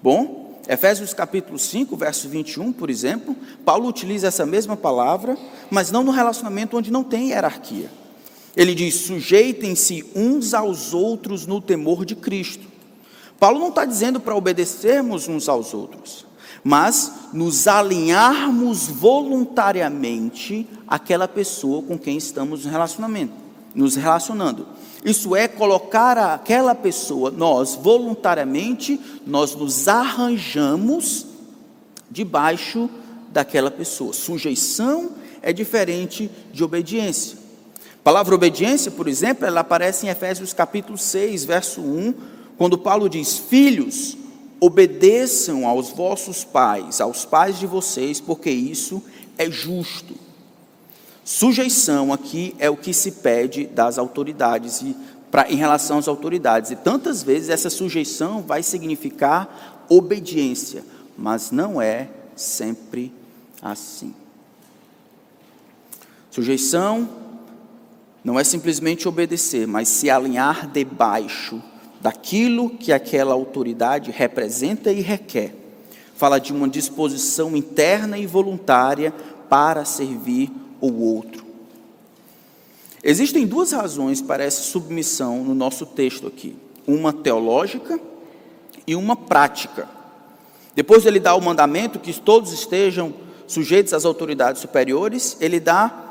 Bom, 0.01 0.59
Efésios 0.67 1.13
capítulo 1.13 1.59
5, 1.59 1.95
verso 1.95 2.27
21, 2.27 2.73
por 2.73 2.89
exemplo, 2.89 3.35
Paulo 3.63 3.87
utiliza 3.87 4.27
essa 4.27 4.45
mesma 4.45 4.75
palavra, 4.75 5.37
mas 5.69 5.91
não 5.91 6.03
no 6.03 6.11
relacionamento 6.11 6.75
onde 6.77 6.91
não 6.91 7.03
tem 7.03 7.29
hierarquia. 7.29 7.89
Ele 8.55 8.73
diz: 8.73 8.95
sujeitem-se 8.95 10.05
uns 10.15 10.53
aos 10.53 10.93
outros 10.93 11.45
no 11.45 11.59
temor 11.59 12.05
de 12.05 12.15
Cristo. 12.15 12.67
Paulo 13.39 13.59
não 13.59 13.69
está 13.69 13.85
dizendo 13.85 14.19
para 14.19 14.35
obedecermos 14.35 15.27
uns 15.27 15.49
aos 15.49 15.73
outros 15.73 16.25
mas 16.67 17.29
nos 17.31 17.67
alinharmos 17.67 18.87
voluntariamente 18.87 20.67
àquela 20.87 21.27
pessoa 21.27 21.83
com 21.83 21.95
quem 21.95 22.17
estamos 22.17 22.65
nos 23.75 23.95
relacionando. 23.95 24.65
Isso 25.05 25.35
é 25.35 25.47
colocar 25.47 26.17
aquela 26.17 26.73
pessoa, 26.73 27.29
nós 27.29 27.75
voluntariamente, 27.75 28.99
nós 29.27 29.53
nos 29.53 29.87
arranjamos 29.87 31.27
debaixo 32.09 32.89
daquela 33.31 33.69
pessoa. 33.69 34.11
Sujeição 34.11 35.11
é 35.43 35.53
diferente 35.53 36.31
de 36.51 36.63
obediência. 36.63 37.44
Palavra 38.05 38.35
obediência, 38.35 38.91
por 38.91 39.07
exemplo, 39.07 39.45
ela 39.45 39.61
aparece 39.61 40.05
em 40.05 40.09
Efésios 40.09 40.53
capítulo 40.53 40.97
6, 40.97 41.43
verso 41.43 41.81
1, 41.81 42.13
quando 42.55 42.77
Paulo 42.77 43.09
diz: 43.09 43.37
Filhos, 43.37 44.15
Obedeçam 44.59 45.67
aos 45.67 45.89
vossos 45.89 46.43
pais, 46.43 47.01
aos 47.01 47.25
pais 47.25 47.59
de 47.59 47.67
vocês, 47.67 48.21
porque 48.21 48.49
isso 48.49 49.03
é 49.37 49.49
justo. 49.49 50.15
Sujeição 51.23 52.13
aqui 52.13 52.55
é 52.57 52.69
o 52.69 52.77
que 52.77 52.93
se 52.93 53.11
pede 53.11 53.65
das 53.65 53.97
autoridades 53.97 54.81
e 54.81 54.95
pra, 55.29 55.51
em 55.51 55.55
relação 55.55 55.97
às 55.97 56.07
autoridades. 56.07 56.71
E 56.71 56.75
tantas 56.75 57.21
vezes 57.21 57.49
essa 57.49 57.69
sujeição 57.69 58.41
vai 58.41 58.63
significar 58.63 59.85
obediência, 59.89 60.83
mas 61.17 61.51
não 61.51 61.81
é 61.81 62.07
sempre 62.35 63.11
assim. 63.61 64.13
Sujeição 66.31 67.24
não 68.25 68.39
é 68.39 68.43
simplesmente 68.43 69.07
obedecer, 69.07 69.67
mas 69.67 69.87
se 69.87 70.09
alinhar 70.09 70.67
debaixo 70.71 71.61
daquilo 72.01 72.71
que 72.71 72.91
aquela 72.91 73.35
autoridade 73.35 74.09
representa 74.09 74.91
e 74.91 74.99
requer. 74.99 75.53
Fala 76.15 76.39
de 76.39 76.51
uma 76.51 76.67
disposição 76.67 77.55
interna 77.55 78.17
e 78.17 78.25
voluntária 78.25 79.13
para 79.47 79.85
servir 79.85 80.51
o 80.81 80.91
outro. 81.03 81.45
Existem 83.03 83.45
duas 83.45 83.71
razões 83.71 84.23
para 84.23 84.43
essa 84.43 84.63
submissão 84.63 85.43
no 85.43 85.53
nosso 85.53 85.85
texto 85.85 86.25
aqui: 86.25 86.55
uma 86.87 87.13
teológica 87.13 87.99
e 88.87 88.95
uma 88.95 89.15
prática. 89.15 89.87
Depois 90.73 91.05
ele 91.05 91.19
dá 91.19 91.35
o 91.35 91.41
mandamento 91.41 91.99
que 91.99 92.11
todos 92.19 92.51
estejam 92.51 93.13
sujeitos 93.45 93.93
às 93.93 94.03
autoridades 94.03 94.61
superiores, 94.61 95.37
ele 95.39 95.59
dá 95.59 96.04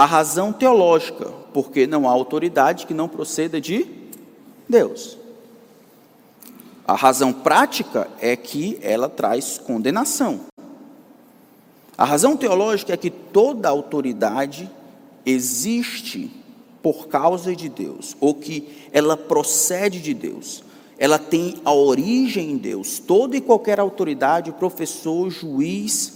a 0.00 0.06
razão 0.06 0.50
teológica, 0.50 1.26
porque 1.52 1.86
não 1.86 2.08
há 2.08 2.10
autoridade 2.10 2.86
que 2.86 2.94
não 2.94 3.06
proceda 3.06 3.60
de 3.60 3.86
Deus. 4.66 5.18
A 6.88 6.94
razão 6.94 7.34
prática 7.34 8.08
é 8.18 8.34
que 8.34 8.78
ela 8.80 9.10
traz 9.10 9.58
condenação. 9.58 10.40
A 11.98 12.06
razão 12.06 12.34
teológica 12.34 12.94
é 12.94 12.96
que 12.96 13.10
toda 13.10 13.68
autoridade 13.68 14.70
existe 15.26 16.30
por 16.82 17.08
causa 17.08 17.54
de 17.54 17.68
Deus, 17.68 18.16
ou 18.20 18.32
que 18.32 18.88
ela 18.92 19.18
procede 19.18 20.00
de 20.00 20.14
Deus. 20.14 20.64
Ela 20.96 21.18
tem 21.18 21.60
a 21.62 21.74
origem 21.74 22.52
em 22.52 22.56
Deus. 22.56 22.98
Toda 22.98 23.36
e 23.36 23.40
qualquer 23.42 23.78
autoridade, 23.78 24.50
professor, 24.52 25.28
juiz, 25.28 26.14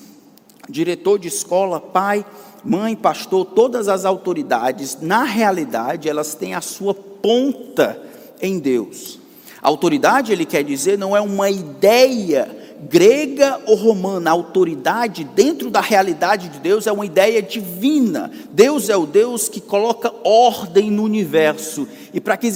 diretor 0.70 1.18
de 1.18 1.28
escola, 1.28 1.78
pai, 1.78 2.24
mãe, 2.64 2.96
pastor, 2.96 3.44
todas 3.44 3.88
as 3.88 4.04
autoridades, 4.04 4.98
na 5.00 5.24
realidade, 5.24 6.08
elas 6.08 6.34
têm 6.34 6.54
a 6.54 6.60
sua 6.60 6.94
ponta 6.94 8.00
em 8.40 8.58
Deus. 8.58 9.18
Autoridade, 9.62 10.32
ele 10.32 10.44
quer 10.44 10.62
dizer, 10.62 10.98
não 10.98 11.16
é 11.16 11.20
uma 11.20 11.50
ideia 11.50 12.64
grega 12.88 13.60
ou 13.66 13.76
romana, 13.76 14.30
a 14.30 14.32
autoridade 14.32 15.24
dentro 15.24 15.70
da 15.70 15.80
realidade 15.80 16.48
de 16.48 16.58
Deus 16.58 16.86
é 16.86 16.92
uma 16.92 17.06
ideia 17.06 17.40
divina. 17.40 18.30
Deus 18.50 18.88
é 18.88 18.96
o 18.96 19.06
Deus 19.06 19.48
que 19.48 19.60
coloca 19.60 20.12
ordem 20.22 20.90
no 20.90 21.02
universo. 21.02 21.88
E 22.12 22.20
para 22.20 22.36
que, 22.36 22.50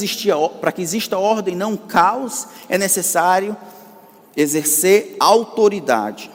para 0.61 0.73
que 0.73 0.83
exista 0.83 1.19
ordem, 1.19 1.57
não 1.57 1.77
caos, 1.77 2.47
é 2.69 2.77
necessário 2.77 3.57
exercer 4.37 5.17
autoridade. 5.19 6.31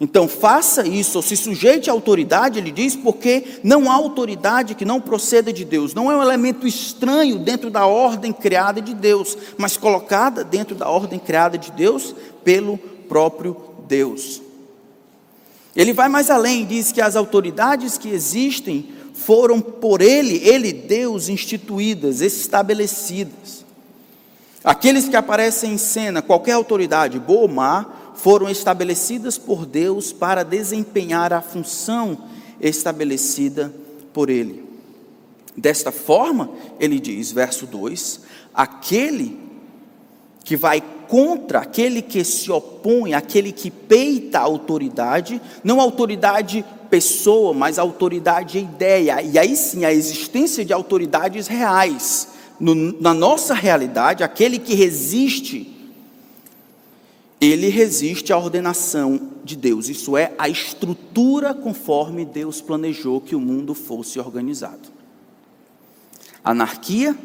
Então 0.00 0.28
faça 0.28 0.86
isso, 0.86 1.18
ou 1.18 1.22
se 1.22 1.36
sujeite 1.36 1.90
à 1.90 1.92
autoridade, 1.92 2.58
ele 2.58 2.70
diz, 2.70 2.94
porque 2.94 3.60
não 3.64 3.90
há 3.90 3.94
autoridade 3.94 4.76
que 4.76 4.84
não 4.84 5.00
proceda 5.00 5.52
de 5.52 5.64
Deus. 5.64 5.92
Não 5.92 6.10
é 6.10 6.16
um 6.16 6.22
elemento 6.22 6.68
estranho 6.68 7.38
dentro 7.38 7.68
da 7.68 7.84
ordem 7.84 8.32
criada 8.32 8.80
de 8.80 8.94
Deus, 8.94 9.36
mas 9.56 9.76
colocada 9.76 10.44
dentro 10.44 10.76
da 10.76 10.88
ordem 10.88 11.18
criada 11.18 11.58
de 11.58 11.72
Deus 11.72 12.14
pelo 12.44 12.78
próprio 13.08 13.56
Deus. 13.88 14.40
Ele 15.74 15.92
vai 15.92 16.08
mais 16.08 16.30
além, 16.30 16.64
diz 16.64 16.92
que 16.92 17.00
as 17.00 17.16
autoridades 17.16 17.98
que 17.98 18.08
existem 18.08 18.90
foram 19.14 19.60
por 19.60 20.00
ele, 20.00 20.36
ele 20.44 20.72
Deus, 20.72 21.28
instituídas, 21.28 22.20
estabelecidas. 22.20 23.64
Aqueles 24.62 25.08
que 25.08 25.16
aparecem 25.16 25.72
em 25.72 25.78
cena, 25.78 26.22
qualquer 26.22 26.52
autoridade, 26.52 27.18
boa 27.18 27.42
ou 27.42 27.48
má, 27.48 27.97
foram 28.18 28.48
estabelecidas 28.48 29.38
por 29.38 29.64
Deus 29.64 30.12
para 30.12 30.42
desempenhar 30.42 31.32
a 31.32 31.40
função 31.40 32.18
estabelecida 32.60 33.72
por 34.12 34.28
Ele. 34.28 34.66
Desta 35.56 35.90
forma, 35.90 36.50
ele 36.78 37.00
diz, 37.00 37.32
verso 37.32 37.66
2: 37.66 38.20
aquele 38.54 39.38
que 40.44 40.56
vai 40.56 40.80
contra, 41.08 41.60
aquele 41.60 42.02
que 42.02 42.24
se 42.24 42.50
opõe, 42.50 43.14
aquele 43.14 43.50
que 43.50 43.70
peita 43.70 44.38
a 44.38 44.42
autoridade, 44.42 45.40
não 45.64 45.80
a 45.80 45.82
autoridade 45.82 46.64
pessoa, 46.90 47.52
mas 47.52 47.78
a 47.78 47.82
autoridade 47.82 48.58
ideia, 48.58 49.20
e 49.22 49.38
aí 49.38 49.56
sim 49.56 49.84
a 49.84 49.92
existência 49.92 50.64
de 50.64 50.72
autoridades 50.72 51.46
reais. 51.46 52.28
No, 52.58 52.74
na 52.74 53.14
nossa 53.14 53.54
realidade, 53.54 54.24
aquele 54.24 54.58
que 54.58 54.74
resiste 54.74 55.77
ele 57.40 57.68
resiste 57.68 58.32
à 58.32 58.38
ordenação 58.38 59.30
de 59.44 59.56
Deus. 59.56 59.88
Isso 59.88 60.16
é 60.16 60.34
a 60.38 60.48
estrutura 60.48 61.54
conforme 61.54 62.24
Deus 62.24 62.60
planejou 62.60 63.20
que 63.20 63.36
o 63.36 63.40
mundo 63.40 63.74
fosse 63.74 64.18
organizado. 64.18 64.88
Anarquia, 66.42 67.16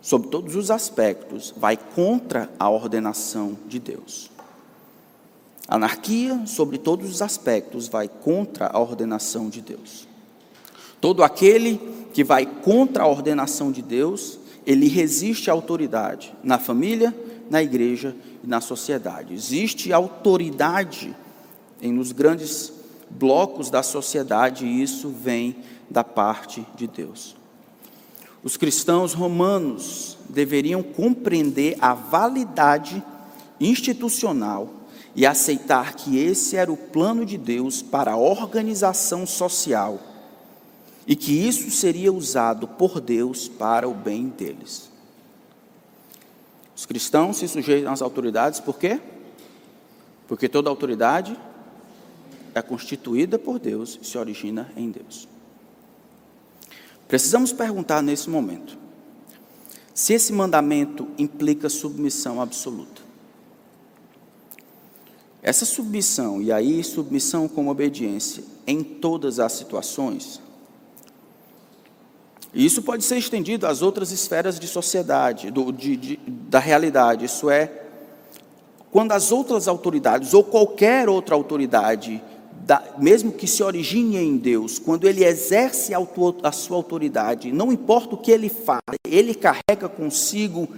sob 0.00 0.28
todos 0.28 0.56
os 0.56 0.70
aspectos, 0.70 1.52
vai 1.56 1.76
contra 1.76 2.50
a 2.58 2.70
ordenação 2.70 3.56
de 3.66 3.78
Deus. 3.78 4.30
Anarquia, 5.68 6.46
sobre 6.46 6.78
todos 6.78 7.10
os 7.10 7.22
aspectos, 7.22 7.86
vai 7.86 8.08
contra 8.08 8.66
a 8.66 8.80
ordenação 8.80 9.50
de 9.50 9.60
Deus. 9.60 10.08
Todo 11.00 11.22
aquele 11.22 11.80
que 12.12 12.24
vai 12.24 12.46
contra 12.46 13.04
a 13.04 13.06
ordenação 13.06 13.70
de 13.70 13.82
Deus, 13.82 14.38
ele 14.66 14.88
resiste 14.88 15.50
à 15.50 15.52
autoridade 15.52 16.34
na 16.42 16.58
família, 16.58 17.14
na 17.48 17.62
igreja 17.62 18.16
e 18.42 18.46
na 18.46 18.60
sociedade. 18.60 19.34
Existe 19.34 19.92
autoridade 19.92 21.14
em 21.80 21.92
nos 21.92 22.12
grandes 22.12 22.72
blocos 23.10 23.70
da 23.70 23.82
sociedade 23.82 24.64
e 24.64 24.82
isso 24.82 25.08
vem 25.08 25.56
da 25.88 26.04
parte 26.04 26.66
de 26.76 26.86
Deus. 26.86 27.36
Os 28.42 28.56
cristãos 28.56 29.12
romanos 29.12 30.16
deveriam 30.28 30.82
compreender 30.82 31.76
a 31.80 31.92
validade 31.92 33.02
institucional 33.60 34.70
e 35.14 35.26
aceitar 35.26 35.94
que 35.94 36.18
esse 36.18 36.56
era 36.56 36.72
o 36.72 36.76
plano 36.76 37.26
de 37.26 37.36
Deus 37.36 37.82
para 37.82 38.12
a 38.12 38.16
organização 38.16 39.26
social 39.26 40.00
e 41.06 41.16
que 41.16 41.32
isso 41.32 41.70
seria 41.70 42.12
usado 42.12 42.68
por 42.68 43.00
Deus 43.00 43.48
para 43.48 43.88
o 43.88 43.94
bem 43.94 44.28
deles. 44.28 44.89
Os 46.80 46.86
cristãos 46.86 47.36
se 47.36 47.46
sujeitam 47.46 47.92
às 47.92 48.00
autoridades 48.00 48.58
por 48.58 48.78
quê? 48.78 48.98
Porque 50.26 50.48
toda 50.48 50.70
autoridade 50.70 51.38
é 52.54 52.62
constituída 52.62 53.38
por 53.38 53.58
Deus 53.58 53.98
e 54.00 54.06
se 54.06 54.16
origina 54.16 54.72
em 54.74 54.90
Deus. 54.90 55.28
Precisamos 57.06 57.52
perguntar 57.52 58.00
nesse 58.02 58.30
momento 58.30 58.78
se 59.92 60.14
esse 60.14 60.32
mandamento 60.32 61.06
implica 61.18 61.68
submissão 61.68 62.40
absoluta. 62.40 63.02
Essa 65.42 65.66
submissão, 65.66 66.40
e 66.40 66.50
aí 66.50 66.82
submissão 66.82 67.46
com 67.46 67.68
obediência 67.68 68.42
em 68.66 68.82
todas 68.82 69.38
as 69.38 69.52
situações, 69.52 70.40
e 72.52 72.64
isso 72.64 72.82
pode 72.82 73.04
ser 73.04 73.16
estendido 73.16 73.66
às 73.66 73.80
outras 73.80 74.10
esferas 74.10 74.58
de 74.58 74.66
sociedade, 74.66 75.50
do, 75.50 75.72
de, 75.72 75.96
de, 75.96 76.16
da 76.26 76.58
realidade. 76.58 77.24
Isso 77.24 77.48
é, 77.48 77.70
quando 78.90 79.12
as 79.12 79.30
outras 79.30 79.68
autoridades, 79.68 80.34
ou 80.34 80.42
qualquer 80.42 81.08
outra 81.08 81.34
autoridade, 81.34 82.20
da, 82.66 82.82
mesmo 82.98 83.32
que 83.32 83.46
se 83.46 83.62
origine 83.62 84.16
em 84.16 84.36
Deus, 84.36 84.78
quando 84.78 85.06
ele 85.06 85.24
exerce 85.24 85.94
a, 85.94 85.98
a 86.42 86.52
sua 86.52 86.76
autoridade, 86.76 87.52
não 87.52 87.72
importa 87.72 88.14
o 88.14 88.18
que 88.18 88.32
ele 88.32 88.48
faz, 88.48 88.82
ele 89.04 89.34
carrega 89.34 89.88
consigo 89.88 90.68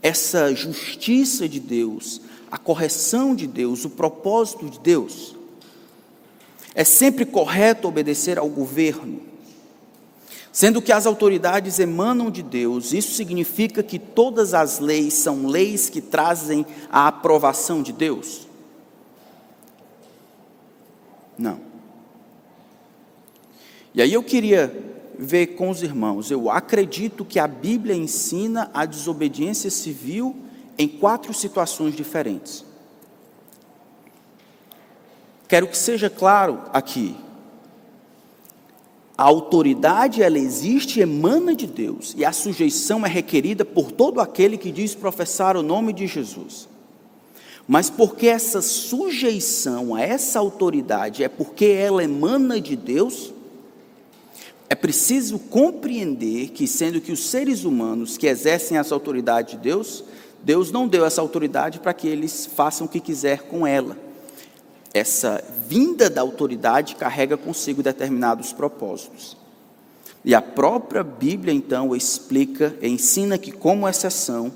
essa 0.00 0.54
justiça 0.54 1.48
de 1.48 1.58
Deus, 1.58 2.20
a 2.50 2.56
correção 2.56 3.34
de 3.34 3.46
Deus, 3.48 3.84
o 3.84 3.90
propósito 3.90 4.70
de 4.70 4.78
Deus. 4.78 5.34
É 6.74 6.84
sempre 6.84 7.26
correto 7.26 7.88
obedecer 7.88 8.38
ao 8.38 8.48
governo, 8.48 9.20
Sendo 10.52 10.80
que 10.80 10.92
as 10.92 11.06
autoridades 11.06 11.78
emanam 11.78 12.30
de 12.30 12.42
Deus, 12.42 12.92
isso 12.92 13.14
significa 13.14 13.82
que 13.82 13.98
todas 13.98 14.54
as 14.54 14.78
leis 14.78 15.14
são 15.14 15.46
leis 15.46 15.88
que 15.90 16.00
trazem 16.00 16.66
a 16.90 17.06
aprovação 17.06 17.82
de 17.82 17.92
Deus? 17.92 18.48
Não. 21.36 21.60
E 23.94 24.02
aí 24.02 24.12
eu 24.12 24.22
queria 24.22 24.84
ver 25.18 25.48
com 25.48 25.68
os 25.68 25.82
irmãos, 25.82 26.30
eu 26.30 26.48
acredito 26.50 27.24
que 27.24 27.40
a 27.40 27.46
Bíblia 27.46 27.94
ensina 27.94 28.70
a 28.72 28.84
desobediência 28.84 29.70
civil 29.70 30.36
em 30.78 30.86
quatro 30.86 31.34
situações 31.34 31.96
diferentes. 31.96 32.64
Quero 35.48 35.66
que 35.66 35.76
seja 35.76 36.08
claro 36.08 36.62
aqui, 36.72 37.16
a 39.18 39.24
autoridade, 39.24 40.22
ela 40.22 40.38
existe 40.38 41.00
emana 41.00 41.52
de 41.52 41.66
Deus, 41.66 42.14
e 42.16 42.24
a 42.24 42.30
sujeição 42.30 43.04
é 43.04 43.08
requerida 43.08 43.64
por 43.64 43.90
todo 43.90 44.20
aquele 44.20 44.56
que 44.56 44.70
diz 44.70 44.94
professar 44.94 45.56
o 45.56 45.62
nome 45.62 45.92
de 45.92 46.06
Jesus. 46.06 46.68
Mas 47.66 47.90
porque 47.90 48.28
essa 48.28 48.62
sujeição 48.62 49.96
a 49.96 50.00
essa 50.00 50.38
autoridade 50.38 51.24
é 51.24 51.28
porque 51.28 51.64
ela 51.64 52.04
emana 52.04 52.60
de 52.60 52.76
Deus, 52.76 53.34
é 54.70 54.76
preciso 54.76 55.36
compreender 55.36 56.50
que, 56.50 56.68
sendo 56.68 57.00
que 57.00 57.10
os 57.10 57.24
seres 57.28 57.64
humanos 57.64 58.16
que 58.16 58.28
exercem 58.28 58.78
essa 58.78 58.94
autoridade 58.94 59.56
de 59.56 59.62
Deus, 59.64 60.04
Deus 60.44 60.70
não 60.70 60.86
deu 60.86 61.04
essa 61.04 61.20
autoridade 61.20 61.80
para 61.80 61.92
que 61.92 62.06
eles 62.06 62.46
façam 62.46 62.86
o 62.86 62.88
que 62.88 63.00
quiser 63.00 63.42
com 63.42 63.66
ela. 63.66 63.96
Essa 64.92 65.44
vinda 65.66 66.08
da 66.08 66.20
autoridade 66.20 66.96
carrega 66.96 67.36
consigo 67.36 67.82
determinados 67.82 68.52
propósitos. 68.52 69.36
E 70.24 70.34
a 70.34 70.42
própria 70.42 71.02
Bíblia, 71.04 71.54
então, 71.54 71.94
explica 71.94 72.76
e 72.80 72.88
ensina 72.88 73.38
que, 73.38 73.52
como 73.52 73.88
exceção, 73.88 74.52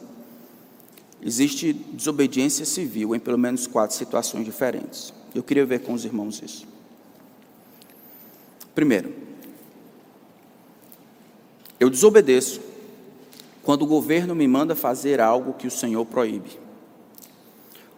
existe 1.22 1.72
desobediência 1.72 2.64
civil 2.64 3.14
em 3.14 3.20
pelo 3.20 3.38
menos 3.38 3.66
quatro 3.66 3.96
situações 3.96 4.44
diferentes. 4.44 5.12
Eu 5.34 5.42
queria 5.42 5.64
ver 5.64 5.80
com 5.80 5.92
os 5.92 6.04
irmãos 6.04 6.42
isso. 6.42 6.66
Primeiro, 8.74 9.12
eu 11.78 11.88
desobedeço 11.88 12.60
quando 13.62 13.82
o 13.82 13.86
governo 13.86 14.34
me 14.34 14.48
manda 14.48 14.74
fazer 14.74 15.20
algo 15.20 15.52
que 15.52 15.66
o 15.66 15.70
Senhor 15.70 16.04
proíbe. 16.06 16.61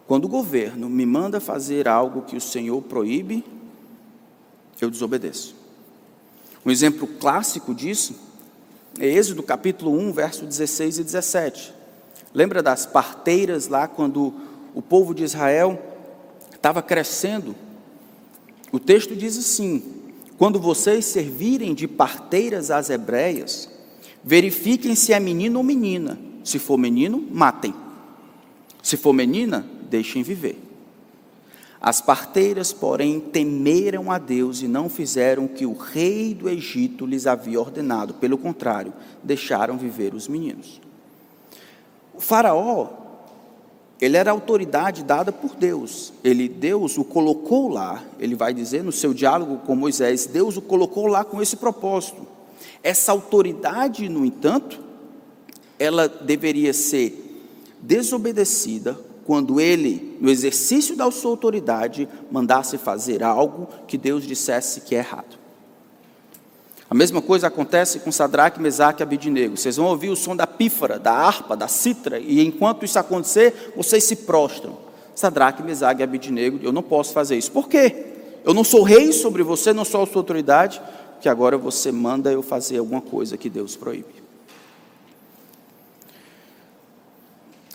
Quando 0.07 0.25
o 0.25 0.29
governo 0.29 0.89
me 0.89 1.05
manda 1.05 1.39
fazer 1.39 1.87
algo 1.87 2.21
que 2.21 2.35
o 2.35 2.41
Senhor 2.41 2.81
proíbe, 2.81 3.43
eu 4.79 4.89
desobedeço. 4.89 5.55
Um 6.65 6.71
exemplo 6.71 7.07
clássico 7.07 7.73
disso 7.73 8.15
é 8.99 9.07
Êxodo 9.07 9.41
capítulo 9.41 9.91
1, 9.91 10.11
verso 10.13 10.45
16 10.45 10.99
e 10.99 11.03
17. 11.03 11.73
Lembra 12.33 12.61
das 12.61 12.85
parteiras 12.85 13.67
lá 13.67 13.87
quando 13.87 14.33
o 14.73 14.81
povo 14.81 15.13
de 15.13 15.23
Israel 15.23 15.81
estava 16.53 16.81
crescendo? 16.81 17.55
O 18.71 18.79
texto 18.79 19.15
diz 19.15 19.37
assim: 19.37 19.83
Quando 20.37 20.59
vocês 20.59 21.05
servirem 21.05 21.73
de 21.73 21.87
parteiras 21.87 22.69
às 22.69 22.89
hebreias, 22.89 23.69
verifiquem 24.23 24.95
se 24.95 25.13
é 25.13 25.19
menino 25.19 25.57
ou 25.57 25.63
menina. 25.63 26.19
Se 26.43 26.59
for 26.59 26.77
menino, 26.77 27.25
matem. 27.31 27.73
Se 28.83 28.97
for 28.97 29.13
menina, 29.13 29.65
deixem 29.85 30.23
viver. 30.23 30.61
As 31.79 32.01
parteiras, 32.01 32.73
porém, 32.73 33.19
temeram 33.19 34.11
a 34.11 34.17
Deus 34.17 34.61
e 34.63 34.67
não 34.67 34.89
fizeram 34.89 35.45
o 35.45 35.49
que 35.49 35.65
o 35.65 35.73
rei 35.73 36.33
do 36.33 36.49
Egito 36.49 37.05
lhes 37.05 37.27
havia 37.27 37.59
ordenado. 37.59 38.15
Pelo 38.15 38.37
contrário, 38.37 38.91
deixaram 39.21 39.77
viver 39.77 40.15
os 40.15 40.27
meninos. 40.27 40.81
O 42.13 42.19
faraó, 42.19 42.89
ele 44.01 44.17
era 44.17 44.31
autoridade 44.31 45.03
dada 45.03 45.31
por 45.31 45.55
Deus. 45.55 46.11
Ele, 46.23 46.49
Deus 46.49 46.97
o 46.97 47.03
colocou 47.03 47.69
lá, 47.69 48.03
ele 48.19 48.35
vai 48.35 48.53
dizer 48.53 48.83
no 48.83 48.91
seu 48.91 49.13
diálogo 49.13 49.57
com 49.59 49.75
Moisés, 49.75 50.25
Deus 50.25 50.57
o 50.57 50.61
colocou 50.61 51.05
lá 51.05 51.23
com 51.23 51.41
esse 51.41 51.55
propósito. 51.55 52.25
Essa 52.81 53.11
autoridade, 53.11 54.09
no 54.09 54.25
entanto, 54.25 54.79
ela 55.77 56.07
deveria 56.07 56.73
ser 56.73 57.21
desobedecida 57.81 58.97
quando 59.25 59.59
ele, 59.59 60.17
no 60.21 60.29
exercício 60.29 60.95
da 60.95 61.09
sua 61.09 61.31
autoridade, 61.31 62.07
mandasse 62.31 62.77
fazer 62.77 63.23
algo 63.23 63.67
que 63.87 63.97
Deus 63.97 64.23
dissesse 64.25 64.81
que 64.81 64.95
é 64.95 64.99
errado. 64.99 65.37
A 66.87 66.93
mesma 66.93 67.19
coisa 67.21 67.47
acontece 67.47 67.99
com 67.99 68.11
Sadraque, 68.11 68.61
Mesaque 68.61 69.01
e 69.01 69.03
Abidinego. 69.03 69.57
Vocês 69.57 69.77
vão 69.77 69.87
ouvir 69.87 70.09
o 70.09 70.15
som 70.15 70.35
da 70.35 70.45
pífara, 70.45 70.99
da 70.99 71.11
harpa, 71.11 71.57
da 71.57 71.67
citra, 71.67 72.19
e 72.19 72.45
enquanto 72.45 72.85
isso 72.85 72.99
acontecer, 72.99 73.73
vocês 73.75 74.03
se 74.03 74.17
prostram. 74.17 74.77
Sadraque, 75.15 75.63
Mesaque 75.63 76.01
e 76.01 76.03
Abidinego, 76.03 76.59
eu 76.61 76.71
não 76.71 76.83
posso 76.83 77.11
fazer 77.11 77.35
isso. 77.35 77.51
Por 77.51 77.67
quê? 77.67 78.05
Eu 78.43 78.53
não 78.53 78.63
sou 78.63 78.83
rei 78.83 79.11
sobre 79.11 79.41
você, 79.41 79.73
não 79.73 79.83
sou 79.83 80.03
a 80.03 80.05
sua 80.05 80.21
autoridade, 80.21 80.79
que 81.19 81.27
agora 81.27 81.57
você 81.57 81.91
manda 81.91 82.31
eu 82.31 82.43
fazer 82.43 82.77
alguma 82.77 83.01
coisa 83.01 83.35
que 83.35 83.49
Deus 83.49 83.75
proíbe. 83.75 84.23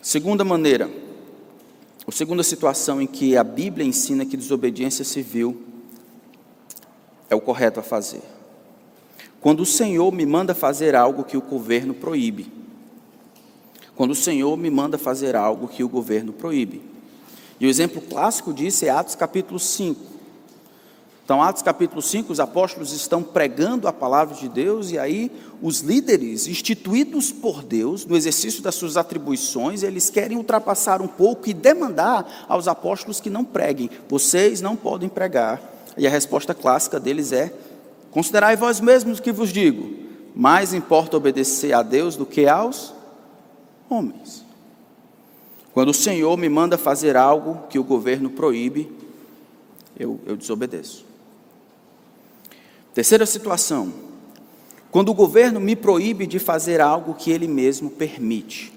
Segunda 0.00 0.44
maneira, 0.44 0.88
ou 2.10 2.12
segunda 2.12 2.42
situação 2.42 3.00
em 3.00 3.06
que 3.06 3.36
a 3.36 3.44
Bíblia 3.44 3.86
ensina 3.86 4.26
que 4.26 4.36
desobediência 4.36 5.04
civil 5.04 5.62
é 7.30 7.36
o 7.36 7.40
correto 7.40 7.78
a 7.78 7.84
fazer. 7.84 8.20
Quando 9.40 9.60
o 9.60 9.64
Senhor 9.66 10.12
me 10.12 10.26
manda 10.26 10.52
fazer 10.52 10.96
algo 10.96 11.22
que 11.22 11.36
o 11.36 11.40
governo 11.40 11.94
proíbe. 11.94 12.52
Quando 13.94 14.10
o 14.10 14.16
Senhor 14.16 14.56
me 14.56 14.68
manda 14.68 14.98
fazer 14.98 15.36
algo 15.36 15.68
que 15.68 15.84
o 15.84 15.88
governo 15.88 16.32
proíbe. 16.32 16.82
E 17.60 17.66
o 17.66 17.70
exemplo 17.70 18.02
clássico 18.02 18.52
disso 18.52 18.84
é 18.84 18.88
Atos 18.88 19.14
capítulo 19.14 19.60
5. 19.60 20.09
Então, 21.30 21.40
Atos 21.40 21.62
capítulo 21.62 22.02
5, 22.02 22.32
os 22.32 22.40
apóstolos 22.40 22.92
estão 22.92 23.22
pregando 23.22 23.86
a 23.86 23.92
palavra 23.92 24.34
de 24.34 24.48
Deus, 24.48 24.90
e 24.90 24.98
aí 24.98 25.30
os 25.62 25.78
líderes, 25.78 26.48
instituídos 26.48 27.30
por 27.30 27.62
Deus, 27.62 28.04
no 28.04 28.16
exercício 28.16 28.60
das 28.60 28.74
suas 28.74 28.96
atribuições, 28.96 29.84
eles 29.84 30.10
querem 30.10 30.36
ultrapassar 30.36 31.00
um 31.00 31.06
pouco 31.06 31.48
e 31.48 31.54
demandar 31.54 32.46
aos 32.48 32.66
apóstolos 32.66 33.20
que 33.20 33.30
não 33.30 33.44
preguem. 33.44 33.88
Vocês 34.08 34.60
não 34.60 34.74
podem 34.74 35.08
pregar. 35.08 35.62
E 35.96 36.04
a 36.04 36.10
resposta 36.10 36.52
clássica 36.52 36.98
deles 36.98 37.30
é: 37.30 37.54
Considerai 38.10 38.56
vós 38.56 38.80
mesmos 38.80 39.20
que 39.20 39.30
vos 39.30 39.52
digo, 39.52 39.88
mais 40.34 40.74
importa 40.74 41.16
obedecer 41.16 41.72
a 41.72 41.84
Deus 41.84 42.16
do 42.16 42.26
que 42.26 42.48
aos 42.48 42.92
homens. 43.88 44.44
Quando 45.72 45.90
o 45.90 45.94
Senhor 45.94 46.36
me 46.36 46.48
manda 46.48 46.76
fazer 46.76 47.16
algo 47.16 47.68
que 47.68 47.78
o 47.78 47.84
governo 47.84 48.30
proíbe, 48.30 48.90
eu, 49.96 50.18
eu 50.26 50.36
desobedeço. 50.36 51.08
Terceira 52.92 53.24
situação, 53.24 53.92
quando 54.90 55.10
o 55.10 55.14
governo 55.14 55.60
me 55.60 55.76
proíbe 55.76 56.26
de 56.26 56.38
fazer 56.38 56.80
algo 56.80 57.14
que 57.14 57.30
ele 57.30 57.46
mesmo 57.46 57.90
permite. 57.90 58.72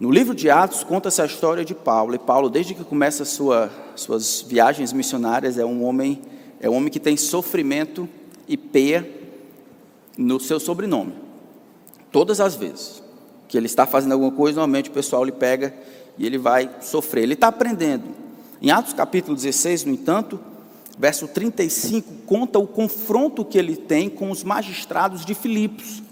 No 0.00 0.10
livro 0.10 0.34
de 0.34 0.50
Atos 0.50 0.82
conta-se 0.82 1.20
a 1.22 1.26
história 1.26 1.64
de 1.64 1.74
Paulo, 1.74 2.14
e 2.14 2.18
Paulo, 2.18 2.48
desde 2.48 2.74
que 2.74 2.82
começa 2.82 3.24
sua, 3.24 3.70
suas 3.94 4.42
viagens 4.42 4.92
missionárias, 4.92 5.58
é 5.58 5.64
um 5.64 5.84
homem, 5.84 6.22
é 6.58 6.68
um 6.68 6.74
homem 6.74 6.90
que 6.90 6.98
tem 6.98 7.16
sofrimento 7.16 8.08
e 8.48 8.56
peia 8.56 9.08
no 10.18 10.40
seu 10.40 10.58
sobrenome. 10.58 11.14
Todas 12.10 12.40
as 12.40 12.56
vezes 12.56 13.02
que 13.46 13.56
ele 13.56 13.66
está 13.66 13.86
fazendo 13.86 14.12
alguma 14.12 14.32
coisa, 14.32 14.56
normalmente 14.56 14.90
o 14.90 14.92
pessoal 14.92 15.24
lhe 15.24 15.32
pega 15.32 15.74
e 16.16 16.24
ele 16.26 16.38
vai 16.38 16.70
sofrer. 16.80 17.22
Ele 17.22 17.34
está 17.34 17.48
aprendendo. 17.48 18.04
Em 18.62 18.70
Atos 18.70 18.92
capítulo 18.92 19.36
16, 19.36 19.84
no 19.84 19.92
entanto, 19.92 20.40
verso 20.98 21.28
35, 21.28 22.26
conta 22.26 22.58
o 22.58 22.66
confronto 22.66 23.44
que 23.44 23.58
ele 23.58 23.76
tem 23.76 24.08
com 24.08 24.30
os 24.30 24.44
magistrados 24.44 25.24
de 25.24 25.34
Filipos. 25.34 26.02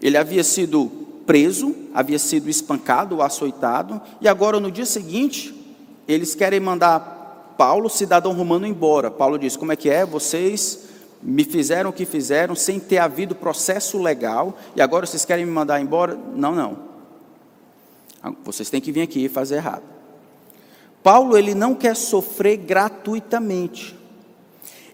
Ele 0.00 0.16
havia 0.16 0.44
sido 0.44 0.90
preso, 1.26 1.74
havia 1.92 2.18
sido 2.18 2.48
espancado 2.48 3.20
açoitado, 3.20 4.00
e 4.20 4.28
agora 4.28 4.60
no 4.60 4.70
dia 4.70 4.86
seguinte, 4.86 5.54
eles 6.06 6.34
querem 6.34 6.60
mandar 6.60 7.54
Paulo, 7.58 7.88
cidadão 7.88 8.32
romano, 8.32 8.66
embora. 8.66 9.10
Paulo 9.10 9.38
diz: 9.38 9.56
Como 9.56 9.72
é 9.72 9.76
que 9.76 9.90
é? 9.90 10.04
Vocês 10.04 10.86
me 11.22 11.42
fizeram 11.42 11.90
o 11.90 11.92
que 11.92 12.04
fizeram 12.04 12.54
sem 12.54 12.78
ter 12.78 12.98
havido 12.98 13.34
processo 13.34 14.00
legal, 14.00 14.56
e 14.76 14.80
agora 14.80 15.06
vocês 15.06 15.24
querem 15.24 15.44
me 15.44 15.50
mandar 15.50 15.80
embora? 15.80 16.16
Não, 16.34 16.54
não. 16.54 16.86
Vocês 18.44 18.70
têm 18.70 18.80
que 18.80 18.92
vir 18.92 19.02
aqui 19.02 19.24
e 19.24 19.28
fazer 19.28 19.56
errado. 19.56 19.95
Paulo, 21.06 21.38
ele 21.38 21.54
não 21.54 21.72
quer 21.72 21.94
sofrer 21.94 22.56
gratuitamente. 22.56 23.94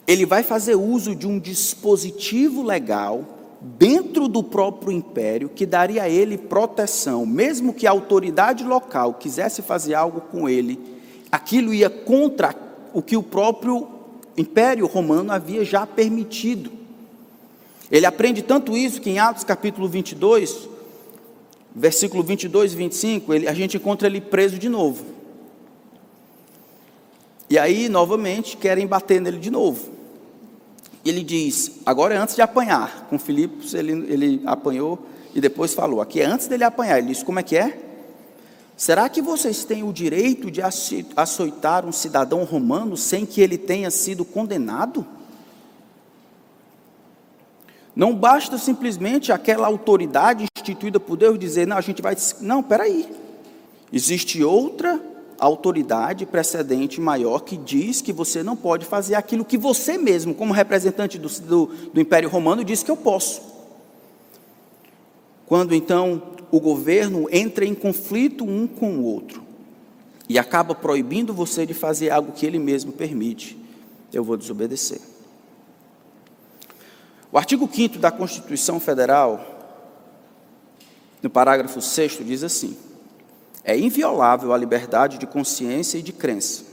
Ele 0.06 0.26
vai 0.26 0.42
fazer 0.42 0.74
uso 0.74 1.16
de 1.16 1.26
um 1.26 1.38
dispositivo 1.38 2.62
legal 2.62 3.24
dentro 3.62 4.28
do 4.28 4.42
próprio 4.42 4.92
império 4.92 5.48
que 5.48 5.64
daria 5.64 6.02
a 6.02 6.10
ele 6.10 6.36
proteção, 6.36 7.24
mesmo 7.24 7.72
que 7.72 7.86
a 7.86 7.92
autoridade 7.92 8.62
local 8.62 9.14
quisesse 9.14 9.62
fazer 9.62 9.94
algo 9.94 10.20
com 10.20 10.46
ele, 10.46 10.78
aquilo 11.30 11.72
ia 11.72 11.88
contra 11.88 12.54
o 12.92 13.00
que 13.00 13.16
o 13.16 13.22
próprio 13.22 13.88
império 14.36 14.86
romano 14.86 15.32
havia 15.32 15.64
já 15.64 15.86
permitido. 15.86 16.70
Ele 17.90 18.04
aprende 18.04 18.42
tanto 18.42 18.76
isso 18.76 19.00
que 19.00 19.08
em 19.08 19.18
Atos 19.18 19.44
capítulo 19.44 19.88
22, 19.88 20.68
versículo 21.74 22.22
22 22.22 22.74
e 22.74 22.76
25, 22.76 23.32
ele, 23.32 23.48
a 23.48 23.54
gente 23.54 23.78
encontra 23.78 24.06
ele 24.06 24.20
preso 24.20 24.58
de 24.58 24.68
novo. 24.68 25.21
E 27.52 27.58
aí, 27.58 27.86
novamente, 27.86 28.56
querem 28.56 28.86
bater 28.86 29.20
nele 29.20 29.38
de 29.38 29.50
novo 29.50 29.92
ele 31.10 31.22
diz, 31.22 31.80
agora 31.84 32.14
é 32.14 32.16
antes 32.16 32.34
de 32.34 32.42
apanhar. 32.42 33.06
Com 33.10 33.18
Filipos 33.18 33.74
ele, 33.74 33.92
ele 34.12 34.42
apanhou 34.46 35.06
e 35.34 35.40
depois 35.40 35.74
falou. 35.74 36.00
Aqui 36.00 36.20
é 36.20 36.26
antes 36.26 36.46
dele 36.46 36.64
apanhar. 36.64 36.98
Ele 36.98 37.08
disse, 37.08 37.24
como 37.24 37.40
é 37.40 37.42
que 37.42 37.56
é? 37.56 37.78
Será 38.76 39.08
que 39.08 39.20
vocês 39.20 39.64
têm 39.64 39.82
o 39.82 39.92
direito 39.92 40.50
de 40.50 40.60
açoitar 41.16 41.84
um 41.84 41.92
cidadão 41.92 42.44
romano 42.44 42.96
sem 42.96 43.26
que 43.26 43.40
ele 43.40 43.58
tenha 43.58 43.90
sido 43.90 44.24
condenado? 44.24 45.04
Não 47.94 48.14
basta 48.14 48.56
simplesmente 48.56 49.32
aquela 49.32 49.66
autoridade 49.66 50.46
instituída 50.56 50.98
por 50.98 51.16
Deus 51.16 51.38
dizer, 51.38 51.66
não, 51.66 51.76
a 51.76 51.82
gente 51.82 52.00
vai. 52.00 52.16
Não, 52.40 52.62
peraí. 52.62 53.08
Existe 53.92 54.42
outra 54.42 55.00
autoridade 55.44 56.24
precedente 56.24 57.00
maior 57.00 57.40
que 57.40 57.56
diz 57.56 58.00
que 58.00 58.12
você 58.12 58.42
não 58.42 58.56
pode 58.56 58.86
fazer 58.86 59.14
aquilo 59.14 59.44
que 59.44 59.58
você 59.58 59.98
mesmo, 59.98 60.34
como 60.34 60.52
representante 60.52 61.18
do, 61.18 61.28
do, 61.28 61.66
do 61.92 62.00
Império 62.00 62.28
Romano, 62.28 62.64
diz 62.64 62.82
que 62.82 62.90
eu 62.90 62.96
posso. 62.96 63.42
quando 65.46 65.74
então 65.74 66.22
o 66.50 66.60
governo 66.60 67.26
entra 67.30 67.64
em 67.64 67.74
conflito 67.74 68.44
um 68.44 68.66
com 68.66 68.98
o 68.98 69.04
outro 69.04 69.42
e 70.28 70.38
acaba 70.38 70.74
proibindo 70.74 71.34
você 71.34 71.66
de 71.66 71.74
fazer 71.74 72.10
algo 72.10 72.32
que 72.32 72.46
ele 72.46 72.58
mesmo 72.58 72.92
permite, 72.92 73.58
eu 74.12 74.22
vou 74.22 74.36
desobedecer. 74.36 75.00
O 77.32 77.38
artigo 77.38 77.68
5 77.70 77.98
da 77.98 78.10
Constituição 78.10 78.78
Federal, 78.78 79.44
no 81.22 81.30
parágrafo 81.30 81.80
6, 81.80 82.18
diz 82.24 82.44
assim: 82.44 82.76
é 83.64 83.78
inviolável 83.78 84.52
a 84.52 84.58
liberdade 84.58 85.18
de 85.18 85.26
consciência 85.26 85.98
e 85.98 86.02
de 86.02 86.12
crença, 86.12 86.64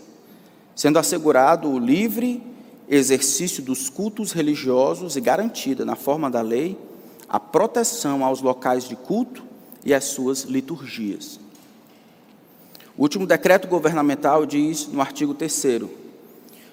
sendo 0.76 0.98
assegurado 0.98 1.70
o 1.70 1.78
livre 1.78 2.44
exercício 2.90 3.62
dos 3.62 3.90
cultos 3.90 4.32
religiosos 4.32 5.16
e 5.16 5.22
garantida, 5.22 5.86
na 5.86 5.96
forma 5.96 6.30
da 6.30 6.42
lei, 6.42 6.78
a 7.28 7.40
proteção 7.40 8.26
aos 8.26 8.42
locais 8.42 8.86
de 8.86 8.96
culto 8.96 9.44
e 9.86 9.94
às 9.94 10.06
suas 10.06 10.44
liturgias. 10.44 11.40
O 12.98 13.04
último 13.04 13.28
decreto 13.28 13.68
governamental 13.68 14.46
diz, 14.46 14.88
no 14.88 15.00
artigo 15.00 15.34
3 15.36 15.84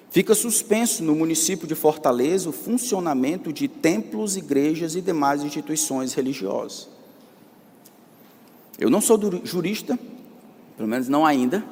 fica 0.09 0.33
suspenso 0.33 1.03
no 1.03 1.13
município 1.13 1.67
de 1.67 1.75
Fortaleza 1.75 2.49
o 2.49 2.53
funcionamento 2.53 3.53
de 3.53 3.67
templos, 3.67 4.35
igrejas 4.35 4.95
e 4.95 5.01
demais 5.01 5.43
instituições 5.43 6.15
religiosas. 6.15 6.96
Eu 8.77 8.89
não 8.89 9.01
sou 9.01 9.19
jurista, 9.43 9.97
pelo 10.75 10.87
menos 10.87 11.07
não 11.07 11.25
ainda, 11.25 11.63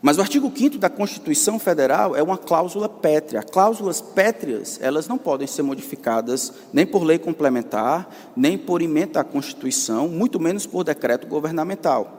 mas 0.00 0.16
o 0.16 0.20
artigo 0.20 0.52
5 0.54 0.78
da 0.78 0.88
Constituição 0.88 1.58
Federal 1.58 2.14
é 2.14 2.22
uma 2.22 2.38
cláusula 2.38 2.88
pétrea. 2.88 3.42
Cláusulas 3.42 4.00
pétreas, 4.00 4.78
elas 4.80 5.08
não 5.08 5.18
podem 5.18 5.46
ser 5.46 5.62
modificadas 5.62 6.52
nem 6.72 6.86
por 6.86 7.02
lei 7.02 7.18
complementar, 7.18 8.08
nem 8.36 8.56
por 8.56 8.80
emenda 8.80 9.20
à 9.20 9.24
Constituição, 9.24 10.08
muito 10.08 10.38
menos 10.38 10.66
por 10.66 10.84
decreto 10.84 11.26
governamental. 11.26 12.14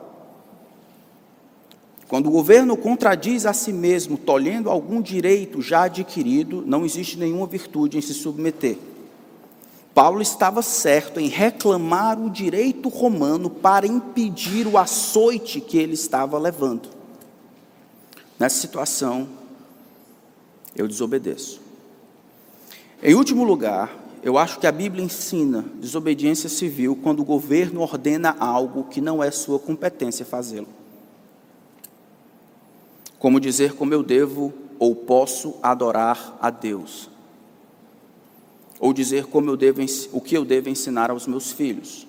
Quando 2.10 2.28
o 2.28 2.32
governo 2.32 2.76
contradiz 2.76 3.46
a 3.46 3.54
si 3.54 3.72
mesmo, 3.72 4.18
tolhendo 4.18 4.70
algum 4.70 5.02
direito 5.02 5.62
já 5.62 5.84
adquirido, 5.84 6.64
não 6.66 6.84
existe 6.84 7.18
nenhuma 7.18 7.46
virtude 7.46 7.98
em 7.98 8.02
se 8.02 8.16
submeter. 8.16 8.78
Paulo 9.94 10.22
estava 10.22 10.62
certo 10.62 11.20
em 11.20 11.28
reclamar 11.28 12.20
o 12.20 12.30
direito 12.30 12.90
romano 12.90 13.50
para 13.50 13.88
impedir 13.88 14.68
o 14.68 14.78
açoite 14.78 15.60
que 15.60 15.78
ele 15.78 15.94
estava 15.94 16.38
levando. 16.38 16.90
Nessa 18.38 18.62
situação, 18.62 19.28
eu 20.76 20.88
desobedeço. 20.88 21.60
Em 23.04 23.14
último 23.14 23.44
lugar, 23.44 23.98
eu 24.22 24.38
acho 24.38 24.60
que 24.60 24.68
a 24.68 24.72
Bíblia 24.72 25.04
ensina 25.04 25.66
desobediência 25.76 26.50
civil 26.50 26.98
quando 27.02 27.22
o 27.22 27.26
governo 27.26 27.82
ordena 27.82 28.36
algo 28.40 28.86
que 28.86 29.02
não 29.02 29.24
é 29.24 29.32
sua 29.32 29.60
competência 29.60 30.26
fazê-lo. 30.26 30.68
Como 33.18 33.40
dizer 33.40 33.74
como 33.74 33.94
eu 33.94 34.04
devo 34.04 34.54
ou 34.78 34.96
posso 34.96 35.56
adorar 35.62 36.38
a 36.42 36.50
Deus. 36.50 37.10
Ou 38.80 38.94
dizer 38.94 39.26
como 39.26 39.50
eu 39.50 39.58
devo, 39.58 39.82
o 40.12 40.22
que 40.22 40.36
eu 40.36 40.46
devo 40.46 40.70
ensinar 40.70 41.12
aos 41.12 41.28
meus 41.28 41.52
filhos. 41.52 42.08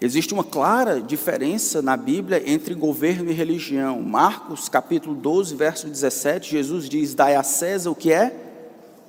Existe 0.00 0.34
uma 0.34 0.42
clara 0.42 1.00
diferença 1.00 1.80
na 1.80 1.96
Bíblia 1.96 2.42
entre 2.44 2.74
governo 2.74 3.30
e 3.30 3.32
religião. 3.32 4.02
Marcos 4.02 4.68
capítulo 4.68 5.14
12, 5.14 5.54
verso 5.54 5.86
17, 5.86 6.50
Jesus 6.50 6.88
diz: 6.88 7.14
Dai 7.14 7.36
a 7.36 7.44
César 7.44 7.90
o 7.90 7.94
que 7.94 8.12
é 8.12 8.34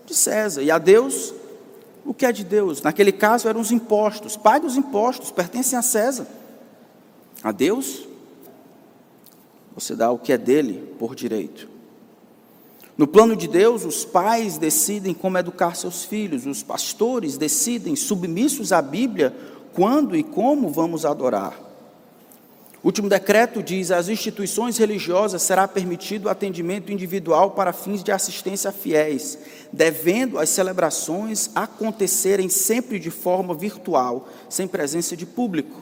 de 0.05 0.13
César, 0.13 0.61
e 0.61 0.69
a 0.69 0.77
Deus 0.77 1.33
o 2.05 2.13
que 2.13 2.27
é 2.27 2.31
de 2.31 2.43
Deus. 2.43 2.81
Naquele 2.81 3.11
caso 3.11 3.47
eram 3.47 3.59
os 3.59 3.71
impostos. 3.71 4.37
Pague 4.37 4.67
os 4.67 4.77
impostos, 4.77 5.31
pertencem 5.31 5.79
a 5.79 5.81
César. 5.81 6.27
A 7.43 7.51
Deus, 7.51 8.07
você 9.75 9.95
dá 9.95 10.11
o 10.11 10.19
que 10.19 10.31
é 10.31 10.37
dele 10.37 10.93
por 10.99 11.15
direito. 11.15 11.72
No 12.97 13.07
plano 13.07 13.35
de 13.35 13.47
Deus, 13.47 13.83
os 13.85 14.05
pais 14.05 14.57
decidem 14.57 15.13
como 15.13 15.37
educar 15.37 15.75
seus 15.75 16.05
filhos, 16.05 16.45
os 16.45 16.61
pastores 16.61 17.37
decidem, 17.37 17.95
submissos 17.95 18.71
à 18.71 18.81
Bíblia, 18.81 19.35
quando 19.73 20.15
e 20.15 20.23
como 20.23 20.69
vamos 20.69 21.03
adorar. 21.03 21.59
O 22.83 22.87
último 22.87 23.09
decreto 23.09 23.63
diz: 23.63 23.89
às 23.89 24.09
instituições 24.09 24.77
religiosas 24.77 25.41
será 25.41 25.67
permitido 25.67 26.29
atendimento 26.29 26.91
individual 26.91 27.51
para 27.51 27.73
fins 27.73 28.03
de 28.03 28.11
assistência 28.11 28.69
a 28.69 28.73
fiéis, 28.73 29.39
devendo 29.71 30.37
as 30.37 30.49
celebrações 30.49 31.49
acontecerem 31.55 32.49
sempre 32.49 32.99
de 32.99 33.09
forma 33.09 33.55
virtual, 33.55 34.27
sem 34.49 34.67
presença 34.67 35.15
de 35.15 35.25
público. 35.25 35.81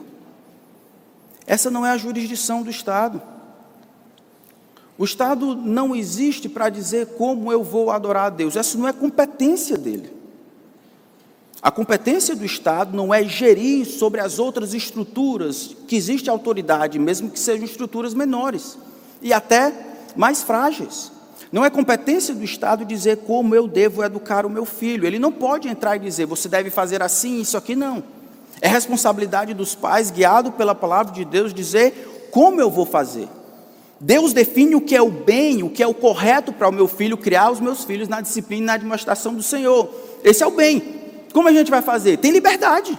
Essa 1.44 1.70
não 1.70 1.84
é 1.84 1.90
a 1.90 1.98
jurisdição 1.98 2.62
do 2.62 2.70
Estado. 2.70 3.20
O 4.98 5.04
Estado 5.04 5.56
não 5.56 5.96
existe 5.96 6.48
para 6.48 6.68
dizer 6.68 7.06
como 7.18 7.50
eu 7.50 7.62
vou 7.62 7.90
adorar 7.90 8.26
a 8.26 8.30
Deus, 8.30 8.56
essa 8.56 8.76
não 8.76 8.86
é 8.86 8.92
competência 8.92 9.76
dele. 9.76 10.12
A 11.62 11.70
competência 11.70 12.34
do 12.34 12.44
Estado 12.44 12.96
não 12.96 13.14
é 13.14 13.22
gerir 13.22 13.86
sobre 13.86 14.20
as 14.20 14.40
outras 14.40 14.74
estruturas 14.74 15.76
que 15.86 15.94
existe 15.94 16.28
autoridade, 16.28 16.98
mesmo 16.98 17.30
que 17.30 17.38
sejam 17.38 17.64
estruturas 17.64 18.14
menores 18.14 18.76
e 19.22 19.32
até 19.32 19.72
mais 20.16 20.42
frágeis. 20.42 21.12
Não 21.52 21.64
é 21.64 21.70
competência 21.70 22.34
do 22.34 22.42
Estado 22.42 22.84
dizer 22.84 23.18
como 23.18 23.54
eu 23.54 23.68
devo 23.68 24.02
educar 24.02 24.44
o 24.44 24.50
meu 24.50 24.64
filho. 24.64 25.06
Ele 25.06 25.18
não 25.18 25.30
pode 25.30 25.68
entrar 25.68 25.96
e 25.96 26.00
dizer 26.00 26.26
você 26.26 26.48
deve 26.48 26.68
fazer 26.68 27.00
assim, 27.02 27.40
isso 27.40 27.56
aqui 27.56 27.76
não. 27.76 28.02
É 28.60 28.66
responsabilidade 28.66 29.54
dos 29.54 29.74
pais, 29.74 30.10
guiado 30.10 30.50
pela 30.52 30.74
palavra 30.74 31.12
de 31.12 31.24
Deus, 31.24 31.54
dizer 31.54 32.28
como 32.32 32.60
eu 32.60 32.70
vou 32.70 32.86
fazer. 32.86 33.28
Deus 34.04 34.32
define 34.32 34.74
o 34.74 34.80
que 34.80 34.96
é 34.96 35.00
o 35.00 35.08
bem, 35.08 35.62
o 35.62 35.70
que 35.70 35.80
é 35.80 35.86
o 35.86 35.94
correto 35.94 36.52
para 36.52 36.68
o 36.68 36.72
meu 36.72 36.88
filho 36.88 37.16
criar 37.16 37.52
os 37.52 37.60
meus 37.60 37.84
filhos 37.84 38.08
na 38.08 38.20
disciplina 38.20 38.62
e 38.64 38.66
na 38.66 38.76
demonstração 38.76 39.32
do 39.32 39.44
Senhor. 39.44 39.88
Esse 40.24 40.42
é 40.42 40.46
o 40.46 40.50
bem. 40.50 40.82
Como 41.32 41.46
a 41.46 41.52
gente 41.52 41.70
vai 41.70 41.80
fazer? 41.80 42.16
Tem 42.16 42.32
liberdade. 42.32 42.98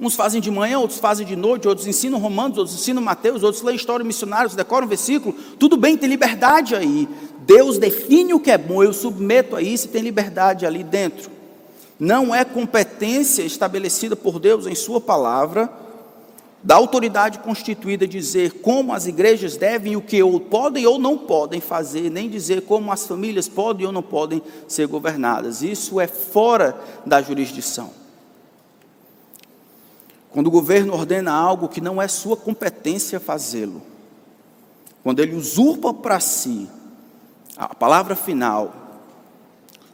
Uns 0.00 0.14
fazem 0.14 0.40
de 0.40 0.50
manhã, 0.50 0.78
outros 0.78 0.98
fazem 0.98 1.26
de 1.26 1.36
noite, 1.36 1.68
outros 1.68 1.86
ensinam 1.86 2.18
Romanos, 2.18 2.56
outros 2.56 2.74
ensinam 2.74 3.02
Mateus, 3.02 3.42
outros 3.42 3.62
lêem 3.62 3.76
história 3.76 4.02
missionários, 4.02 4.54
decoram 4.54 4.88
versículo. 4.88 5.34
Tudo 5.58 5.76
bem, 5.76 5.98
tem 5.98 6.08
liberdade 6.08 6.74
aí. 6.74 7.06
Deus 7.40 7.76
define 7.76 8.32
o 8.32 8.40
que 8.40 8.50
é 8.50 8.56
bom, 8.56 8.82
eu 8.82 8.94
submeto 8.94 9.54
a 9.54 9.60
isso 9.60 9.84
e 9.84 9.90
tem 9.90 10.00
liberdade 10.00 10.64
ali 10.64 10.82
dentro. 10.82 11.30
Não 11.98 12.34
é 12.34 12.42
competência 12.42 13.42
estabelecida 13.42 14.16
por 14.16 14.40
Deus 14.40 14.66
em 14.66 14.74
Sua 14.74 14.98
palavra 14.98 15.70
da 16.62 16.74
autoridade 16.74 17.38
constituída 17.38 18.06
dizer 18.06 18.60
como 18.60 18.92
as 18.92 19.06
igrejas 19.06 19.56
devem 19.56 19.96
o 19.96 20.02
que 20.02 20.22
ou 20.22 20.38
podem 20.38 20.86
ou 20.86 20.98
não 20.98 21.16
podem 21.16 21.60
fazer, 21.60 22.10
nem 22.10 22.28
dizer 22.28 22.62
como 22.62 22.92
as 22.92 23.06
famílias 23.06 23.48
podem 23.48 23.86
ou 23.86 23.92
não 23.92 24.02
podem 24.02 24.42
ser 24.68 24.86
governadas. 24.86 25.62
Isso 25.62 25.98
é 25.98 26.06
fora 26.06 26.78
da 27.06 27.22
jurisdição. 27.22 27.90
Quando 30.30 30.48
o 30.48 30.50
governo 30.50 30.92
ordena 30.92 31.32
algo 31.32 31.68
que 31.68 31.80
não 31.80 32.00
é 32.00 32.06
sua 32.06 32.36
competência 32.36 33.18
fazê-lo, 33.18 33.82
quando 35.02 35.20
ele 35.20 35.34
usurpa 35.34 35.94
para 35.94 36.20
si 36.20 36.68
a 37.56 37.74
palavra 37.74 38.14
final 38.14 38.74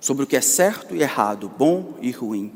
sobre 0.00 0.24
o 0.24 0.26
que 0.26 0.36
é 0.36 0.40
certo 0.40 0.94
e 0.94 1.00
errado, 1.00 1.50
bom 1.56 1.94
e 2.00 2.10
ruim, 2.10 2.52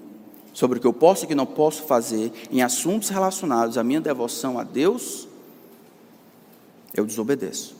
sobre 0.60 0.76
o 0.76 0.80
que 0.80 0.86
eu 0.86 0.92
posso 0.92 1.24
e 1.24 1.26
que 1.26 1.34
não 1.34 1.46
posso 1.46 1.84
fazer 1.84 2.30
em 2.50 2.60
assuntos 2.60 3.08
relacionados 3.08 3.78
à 3.78 3.82
minha 3.82 3.98
devoção 3.98 4.58
a 4.58 4.62
Deus, 4.62 5.26
eu 6.92 7.06
desobedeço. 7.06 7.74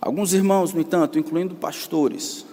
Alguns 0.00 0.32
irmãos, 0.32 0.72
no 0.72 0.80
entanto, 0.80 1.18
incluindo 1.18 1.54
pastores, 1.54 2.46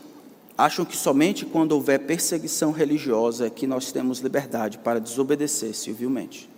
acham 0.57 0.83
que 0.83 0.97
somente 0.97 1.45
quando 1.45 1.71
houver 1.71 1.99
perseguição 1.99 2.73
religiosa 2.73 3.47
é 3.47 3.49
que 3.49 3.65
nós 3.65 3.89
temos 3.89 4.19
liberdade 4.19 4.77
para 4.79 4.99
desobedecer 4.99 5.73
civilmente. 5.73 6.49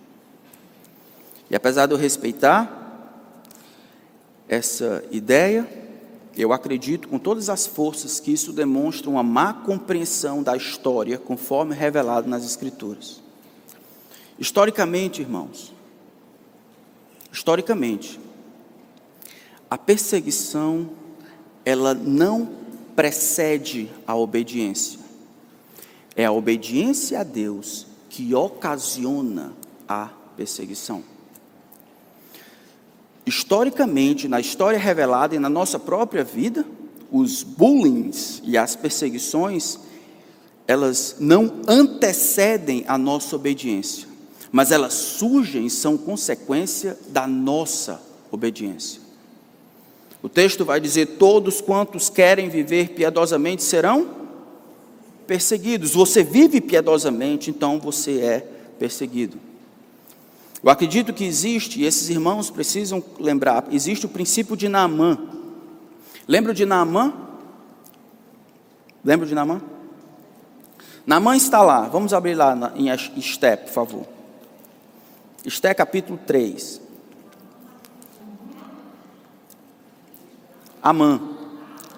E 1.48 1.56
apesar 1.56 1.86
de 1.86 1.94
eu 1.94 1.98
respeitar 1.98 2.82
essa 4.50 5.04
ideia, 5.12 5.85
eu 6.38 6.52
acredito 6.52 7.08
com 7.08 7.18
todas 7.18 7.50
as 7.50 7.66
forças 7.66 8.20
que 8.20 8.32
isso 8.32 8.52
demonstra 8.52 9.10
uma 9.10 9.24
má 9.24 9.54
compreensão 9.54 10.44
da 10.44 10.56
história, 10.56 11.18
conforme 11.18 11.74
revelado 11.74 12.28
nas 12.28 12.46
Escrituras. 12.46 13.22
Historicamente, 14.38 15.22
irmãos, 15.22 15.74
historicamente, 17.32 18.20
a 19.70 19.78
perseguição 19.78 20.90
ela 21.64 21.94
não 21.94 22.50
precede 22.96 23.90
a 24.06 24.16
obediência. 24.16 25.00
É 26.16 26.26
a 26.26 26.32
obediência 26.32 27.20
a 27.20 27.24
Deus 27.24 27.88
que 28.10 28.34
ocasiona 28.36 29.54
a 29.88 30.10
perseguição. 30.38 31.15
Historicamente, 33.26 34.28
na 34.28 34.40
história 34.40 34.78
revelada 34.78 35.36
e 35.36 35.40
na 35.40 35.50
nossa 35.50 35.80
própria 35.80 36.24
vida, 36.24 36.66
os 37.12 37.42
bullying 37.44 38.12
e 38.44 38.58
as 38.58 38.76
perseguições, 38.76 39.80
elas 40.68 41.16
não 41.20 41.62
antecedem 41.68 42.84
a 42.88 42.98
nossa 42.98 43.36
obediência, 43.36 44.08
mas 44.52 44.72
elas 44.72 44.94
surgem 44.94 45.70
são 45.70 45.98
consequência 45.98 46.98
da 47.10 47.26
nossa 47.26 48.02
obediência. 48.32 49.02
O 50.22 50.30
texto 50.30 50.66
vai 50.66 50.80
dizer: 50.80 51.18
Todos 51.18 51.62
quantos 51.62 52.10
querem 52.10 52.50
viver 52.50 52.90
piedosamente 52.90 53.64
serão 53.64 54.10
perseguidos. 55.28 55.92
Você 55.92 56.24
vive 56.24 56.62
piedosamente, 56.62 57.50
então 57.50 57.80
você 57.80 58.20
é 58.22 58.40
perseguido. 58.80 59.38
Eu 60.66 60.72
acredito 60.72 61.14
que 61.14 61.24
existe, 61.24 61.80
e 61.80 61.86
esses 61.86 62.10
irmãos 62.10 62.50
precisam 62.50 63.04
lembrar, 63.20 63.66
existe 63.70 64.08
o 64.08 64.10
princípio 64.10 64.58
de 64.58 64.68
Naamã. 64.68 65.16
Lembra 66.28 66.56
de 66.56 66.66
Naamã? 66.66 67.14
Lembra 69.04 69.28
de 69.28 69.36
Naamã? 69.36 69.62
Naamã 71.06 71.38
está 71.38 71.62
lá, 71.62 71.82
vamos 71.82 72.16
abrir 72.16 72.34
lá 72.34 72.74
em 72.76 72.90
Esté, 72.90 73.56
por 73.56 73.72
favor. 73.72 74.08
Esté 75.46 75.72
capítulo 75.72 76.20
3. 76.26 76.82
Amã. 80.82 81.22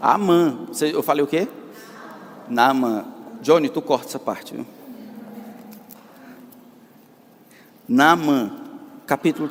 Amã. 0.02 0.68
Eu 0.82 1.02
falei 1.02 1.24
o 1.24 1.28
quê? 1.28 1.48
Naamã. 2.50 3.06
Johnny, 3.42 3.70
tu 3.70 3.82
corta 3.82 4.08
essa 4.08 4.20
parte, 4.20 4.54
viu? 4.54 4.66
Naamã, 7.88 8.52
capítulo. 9.06 9.50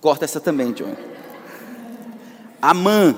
Corta 0.00 0.24
essa 0.24 0.40
também, 0.40 0.72
Johnny. 0.72 0.96
Amã. 2.60 3.14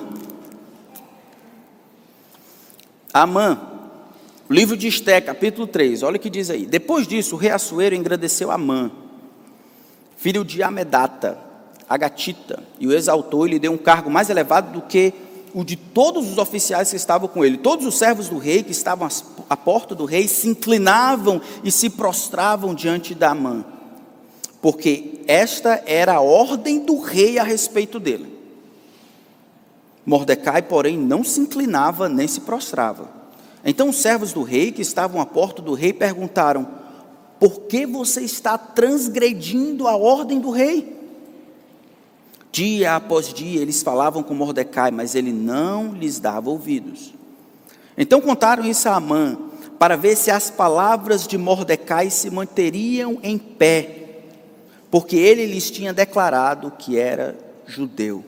Amã. 3.13 3.61
Livro 4.49 4.77
de 4.77 4.87
Esté, 4.87 5.21
capítulo 5.21 5.67
3, 5.67 6.05
olha 6.05 6.17
o 6.17 6.21
que 6.21 6.31
diz 6.31 6.51
aí. 6.51 6.67
Depois 6.67 7.09
disso, 7.09 7.35
o 7.35 7.39
rei 7.39 7.51
Assuero 7.51 7.97
engrandeceu 7.97 8.53
Amã, 8.53 8.93
filho 10.17 10.45
de 10.45 10.63
Amedata, 10.63 11.37
a 11.89 11.97
gatita 11.97 12.63
e 12.79 12.87
o 12.87 12.93
exaltou 12.93 13.47
e 13.47 13.51
lhe 13.51 13.59
deu 13.59 13.73
um 13.73 13.77
cargo 13.77 14.09
mais 14.09 14.31
elevado 14.31 14.73
do 14.73 14.83
que 14.83 15.13
o 15.57 15.65
de 15.65 15.75
todos 15.75 16.31
os 16.31 16.37
oficiais 16.37 16.91
que 16.91 16.97
estavam 16.97 17.27
com 17.27 17.43
ele. 17.43 17.57
Todos 17.57 17.87
os 17.87 17.97
servos 17.97 18.29
do 18.29 18.37
rei 18.37 18.63
que 18.63 18.73
estavam 18.73 19.09
à 19.49 19.57
porta 19.57 19.95
do 19.95 20.05
rei 20.05 20.29
se 20.29 20.47
inclinavam 20.47 21.41
e 21.65 21.73
se 21.73 21.89
prostravam 21.89 22.75
diante 22.75 23.15
da 23.15 23.31
Amã, 23.31 23.65
porque 24.61 25.23
esta 25.27 25.83
era 25.87 26.17
a 26.17 26.21
ordem 26.21 26.81
do 26.81 27.01
rei 27.01 27.39
a 27.39 27.43
respeito 27.43 27.99
dele. 27.99 28.37
Mordecai, 30.05 30.61
porém, 30.61 30.99
não 30.99 31.25
se 31.25 31.41
inclinava 31.41 32.07
nem 32.07 32.29
se 32.29 32.43
prostrava. 32.43 33.09
Então 33.65 33.89
os 33.89 33.97
servos 33.97 34.35
do 34.35 34.43
rei 34.43 34.71
que 34.71 34.83
estavam 34.83 35.23
à 35.23 35.25
porta 35.25 35.63
do 35.63 35.73
rei 35.73 35.95
perguntaram: 35.95 36.69
Por 37.41 37.61
que 37.63 37.87
você 37.87 38.21
está 38.21 38.59
transgredindo 38.59 39.89
a 39.89 39.97
ordem 39.97 40.39
do 40.39 40.51
rei? 40.51 41.06
Dia 42.57 42.97
após 42.97 43.35
dia 43.35 43.61
eles 43.61 43.83
falavam 43.83 44.23
com 44.23 44.33
Mordecai, 44.33 44.91
mas 44.91 45.15
ele 45.15 45.31
não 45.31 45.93
lhes 45.93 46.19
dava 46.19 46.49
ouvidos. 46.49 47.13
Então 47.99 48.19
contaram 48.19 48.65
isso 48.65 48.89
a 48.89 48.95
Amã, 48.95 49.37
para 49.79 49.95
ver 49.95 50.17
se 50.17 50.31
as 50.31 50.49
palavras 50.49 51.27
de 51.27 51.37
Mordecai 51.37 52.09
se 52.09 52.31
manteriam 52.31 53.19
em 53.23 53.37
pé, 53.37 54.23
porque 54.91 55.17
ele 55.17 55.45
lhes 55.45 55.71
tinha 55.71 55.93
declarado 55.93 56.73
que 56.79 56.99
era 56.99 57.37
judeu. 57.67 58.25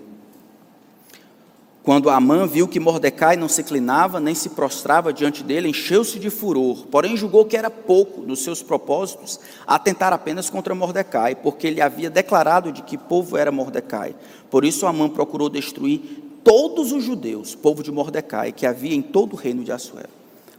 Quando 1.89 2.11
Amã 2.11 2.47
viu 2.47 2.69
que 2.69 2.79
Mordecai 2.79 3.35
não 3.35 3.49
se 3.49 3.63
inclinava 3.63 4.21
nem 4.21 4.35
se 4.35 4.51
prostrava 4.51 5.11
diante 5.11 5.43
dele, 5.43 5.71
encheu-se 5.71 6.19
de 6.19 6.29
furor, 6.29 6.87
porém 6.89 7.17
julgou 7.17 7.47
que 7.47 7.57
era 7.57 7.71
pouco 7.71 8.21
nos 8.21 8.41
seus 8.41 8.63
propósitos 8.63 9.41
atentar 9.67 10.13
apenas 10.13 10.51
contra 10.51 10.75
Mordecai, 10.75 11.35
porque 11.35 11.67
ele 11.67 11.81
havia 11.81 12.11
declarado 12.11 12.71
de 12.73 12.83
que 12.83 12.99
povo 12.99 13.39
era 13.39 13.51
Mordecai. 13.51 14.15
Por 14.51 14.67
isso 14.67 14.85
Amã 14.85 15.09
procurou 15.09 15.49
destruir 15.49 16.01
todos 16.45 16.93
os 16.93 17.03
judeus, 17.03 17.55
povo 17.55 17.83
de 17.83 17.91
Mordecai, 17.91 18.53
que 18.53 18.67
havia 18.67 18.95
em 18.95 19.01
todo 19.01 19.33
o 19.33 19.37
reino 19.37 19.65
de 19.65 19.73
Assuero. 19.73 20.11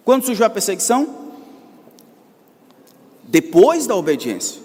Quando 0.04 0.26
surgiu 0.26 0.48
a 0.48 0.50
perseguição? 0.50 1.08
Depois 3.24 3.86
da 3.86 3.96
obediência. 3.96 4.64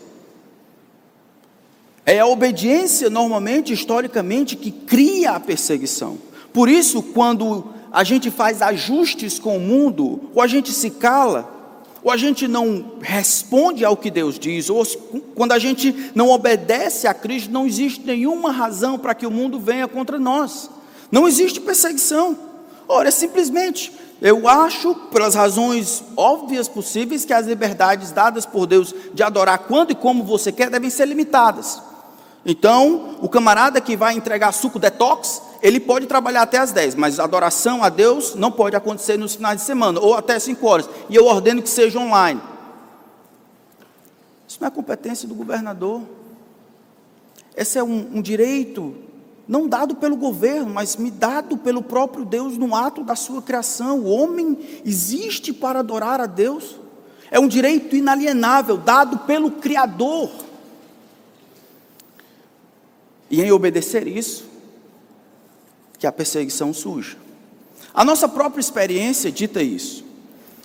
É 2.06 2.20
a 2.20 2.26
obediência, 2.26 3.10
normalmente, 3.10 3.70
historicamente, 3.70 4.56
que 4.56 4.70
cria 4.70 5.32
a 5.32 5.40
perseguição. 5.40 6.32
Por 6.54 6.68
isso, 6.68 7.02
quando 7.02 7.64
a 7.92 8.04
gente 8.04 8.30
faz 8.30 8.62
ajustes 8.62 9.40
com 9.40 9.56
o 9.56 9.60
mundo, 9.60 10.30
ou 10.32 10.40
a 10.40 10.46
gente 10.46 10.72
se 10.72 10.88
cala, 10.88 11.52
ou 12.00 12.12
a 12.12 12.16
gente 12.16 12.46
não 12.46 12.92
responde 13.00 13.84
ao 13.84 13.96
que 13.96 14.08
Deus 14.08 14.38
diz, 14.38 14.70
ou 14.70 14.86
quando 15.34 15.50
a 15.50 15.58
gente 15.58 16.12
não 16.14 16.30
obedece 16.30 17.08
a 17.08 17.12
Cristo, 17.12 17.50
não 17.50 17.66
existe 17.66 18.06
nenhuma 18.06 18.52
razão 18.52 18.96
para 18.96 19.16
que 19.16 19.26
o 19.26 19.32
mundo 19.32 19.58
venha 19.58 19.88
contra 19.88 20.16
nós. 20.16 20.70
Não 21.10 21.26
existe 21.26 21.60
perseguição. 21.60 22.38
Ora, 22.86 23.08
é 23.08 23.10
simplesmente, 23.10 23.92
eu 24.22 24.46
acho, 24.46 24.94
pelas 25.10 25.34
razões 25.34 26.04
óbvias 26.16 26.68
possíveis, 26.68 27.24
que 27.24 27.32
as 27.32 27.48
liberdades 27.48 28.12
dadas 28.12 28.46
por 28.46 28.66
Deus 28.66 28.94
de 29.12 29.24
adorar 29.24 29.58
quando 29.58 29.90
e 29.90 29.96
como 29.96 30.22
você 30.22 30.52
quer 30.52 30.70
devem 30.70 30.88
ser 30.88 31.08
limitadas. 31.08 31.82
Então, 32.46 33.16
o 33.22 33.28
camarada 33.28 33.80
que 33.80 33.96
vai 33.96 34.14
entregar 34.14 34.52
suco 34.52 34.78
detox, 34.78 35.40
ele 35.64 35.80
pode 35.80 36.04
trabalhar 36.04 36.42
até 36.42 36.58
as 36.58 36.72
10, 36.72 36.94
mas 36.94 37.18
adoração 37.18 37.82
a 37.82 37.88
Deus 37.88 38.34
não 38.34 38.52
pode 38.52 38.76
acontecer 38.76 39.16
nos 39.16 39.34
finais 39.34 39.60
de 39.60 39.62
semana, 39.64 39.98
ou 39.98 40.12
até 40.12 40.38
5 40.38 40.66
horas. 40.66 40.90
E 41.08 41.16
eu 41.16 41.24
ordeno 41.24 41.62
que 41.62 41.70
seja 41.70 41.98
online. 41.98 42.38
Isso 44.46 44.58
não 44.60 44.68
é 44.68 44.70
competência 44.70 45.26
do 45.26 45.34
governador. 45.34 46.02
Esse 47.56 47.78
é 47.78 47.82
um, 47.82 48.10
um 48.16 48.20
direito, 48.20 48.94
não 49.48 49.66
dado 49.66 49.94
pelo 49.94 50.16
governo, 50.16 50.68
mas 50.68 50.96
me 50.96 51.10
dado 51.10 51.56
pelo 51.56 51.80
próprio 51.80 52.26
Deus 52.26 52.58
no 52.58 52.76
ato 52.76 53.02
da 53.02 53.16
sua 53.16 53.40
criação. 53.40 54.00
O 54.00 54.10
homem 54.10 54.58
existe 54.84 55.50
para 55.50 55.78
adorar 55.78 56.20
a 56.20 56.26
Deus. 56.26 56.76
É 57.30 57.40
um 57.40 57.48
direito 57.48 57.96
inalienável, 57.96 58.76
dado 58.76 59.20
pelo 59.20 59.50
Criador. 59.50 60.30
E 63.30 63.40
em 63.40 63.50
obedecer 63.50 64.06
isso, 64.06 64.52
que 66.04 66.08
a 66.08 66.12
perseguição 66.12 66.74
surja. 66.74 67.16
A 67.94 68.04
nossa 68.04 68.28
própria 68.28 68.60
experiência 68.60 69.32
dita 69.32 69.62
isso. 69.62 70.04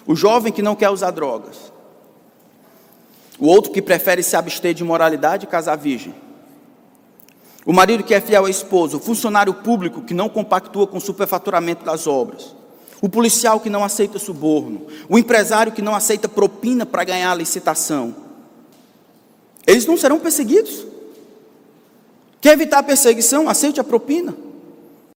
O 0.06 0.14
jovem 0.14 0.52
que 0.52 0.62
não 0.62 0.76
quer 0.76 0.90
usar 0.90 1.12
drogas. 1.12 1.72
O 3.40 3.48
outro 3.48 3.72
que 3.72 3.82
prefere 3.82 4.22
se 4.22 4.36
abster 4.36 4.74
de 4.74 4.84
moralidade 4.84 5.46
e 5.46 5.48
casar 5.48 5.78
virgem. 5.78 6.14
O 7.66 7.72
marido 7.72 8.04
que 8.04 8.14
é 8.14 8.20
fiel 8.20 8.48
à 8.48 8.50
esposa, 8.50 8.98
o 8.98 9.00
funcionário 9.00 9.54
público 9.54 10.02
que 10.02 10.14
não 10.14 10.28
compactua 10.28 10.86
com 10.86 10.98
o 10.98 11.02
superfaturamento 11.02 11.86
das 11.86 12.06
obras. 12.06 12.54
O 13.02 13.08
policial 13.08 13.62
que 13.62 13.70
não 13.70 13.82
aceita 13.82 14.20
suborno, 14.20 14.88
o 15.08 15.18
empresário 15.18 15.72
que 15.72 15.82
não 15.82 15.96
aceita 15.96 16.28
propina 16.28 16.86
para 16.86 17.06
ganhar 17.06 17.32
a 17.32 17.36
licitação. 17.36 18.14
Eles 19.66 19.86
não 19.86 19.96
serão 19.96 20.20
perseguidos. 20.20 20.86
Quer 22.42 22.52
evitar 22.52 22.80
a 22.80 22.84
perseguição? 22.84 23.48
Aceite 23.48 23.80
a 23.80 23.86
propina. 23.86 24.49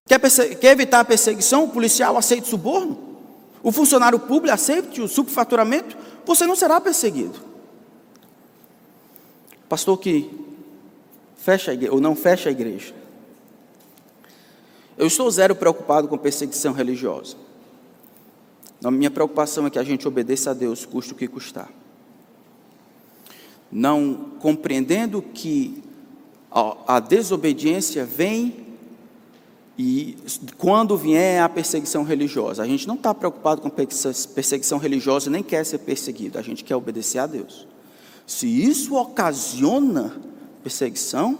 Quer, 0.06 0.20
quer 0.56 0.72
evitar 0.72 1.00
a 1.00 1.04
perseguição? 1.04 1.64
O 1.64 1.68
policial 1.68 2.16
aceite 2.16 2.46
suborno? 2.46 3.16
O 3.62 3.72
funcionário 3.72 4.18
público 4.18 4.52
aceite 4.52 5.00
o 5.00 5.08
subfaturamento? 5.08 5.96
Você 6.26 6.46
não 6.46 6.54
será 6.54 6.80
perseguido. 6.80 7.40
Pastor 9.68 9.98
que 9.98 10.30
fecha 11.36 11.70
a 11.70 11.74
igreja, 11.74 11.92
ou 11.92 12.00
não 12.00 12.14
fecha 12.14 12.50
a 12.50 12.52
igreja. 12.52 12.94
Eu 14.96 15.06
estou 15.06 15.30
zero 15.30 15.56
preocupado 15.56 16.06
com 16.06 16.18
perseguição 16.18 16.72
religiosa. 16.72 17.36
A 18.82 18.90
minha 18.90 19.10
preocupação 19.10 19.66
é 19.66 19.70
que 19.70 19.78
a 19.78 19.82
gente 19.82 20.06
obedeça 20.06 20.50
a 20.50 20.54
Deus, 20.54 20.84
custe 20.84 21.12
o 21.12 21.16
que 21.16 21.26
custar. 21.26 21.70
Não 23.72 24.32
compreendendo 24.38 25.22
que 25.22 25.82
a 26.86 27.00
desobediência 27.00 28.04
vem 28.04 28.63
e 29.76 30.16
quando 30.56 30.96
vier 30.96 31.42
a 31.42 31.48
perseguição 31.48 32.04
religiosa, 32.04 32.62
a 32.62 32.66
gente 32.66 32.86
não 32.86 32.94
está 32.94 33.12
preocupado 33.12 33.60
com 33.60 33.68
perseguição 33.68 34.78
religiosa, 34.78 35.28
nem 35.28 35.42
quer 35.42 35.64
ser 35.66 35.78
perseguido, 35.78 36.38
a 36.38 36.42
gente 36.42 36.62
quer 36.62 36.76
obedecer 36.76 37.18
a 37.18 37.26
Deus. 37.26 37.66
Se 38.26 38.46
isso 38.46 38.94
ocasiona 38.94 40.16
perseguição, 40.62 41.38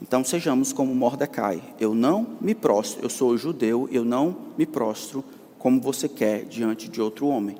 então 0.00 0.24
sejamos 0.24 0.72
como 0.72 0.94
Mordecai. 0.94 1.62
Eu 1.78 1.94
não 1.94 2.36
me 2.40 2.54
prostro, 2.54 3.04
eu 3.04 3.10
sou 3.10 3.36
judeu, 3.36 3.88
eu 3.92 4.04
não 4.04 4.36
me 4.56 4.66
prostro 4.66 5.22
como 5.58 5.80
você 5.80 6.08
quer 6.08 6.44
diante 6.44 6.88
de 6.88 7.00
outro 7.00 7.26
homem. 7.26 7.56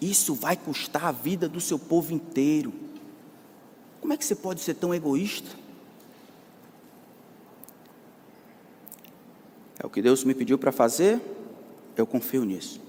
Isso 0.00 0.34
vai 0.34 0.56
custar 0.56 1.04
a 1.04 1.12
vida 1.12 1.48
do 1.48 1.60
seu 1.60 1.78
povo 1.78 2.12
inteiro. 2.14 2.72
Como 4.00 4.12
é 4.12 4.16
que 4.16 4.24
você 4.24 4.34
pode 4.34 4.60
ser 4.60 4.74
tão 4.74 4.94
egoísta? 4.94 5.59
É 9.82 9.86
o 9.86 9.90
que 9.90 10.02
Deus 10.02 10.24
me 10.24 10.34
pediu 10.34 10.58
para 10.58 10.70
fazer, 10.70 11.18
eu 11.96 12.06
confio 12.06 12.44
nisso. 12.44 12.80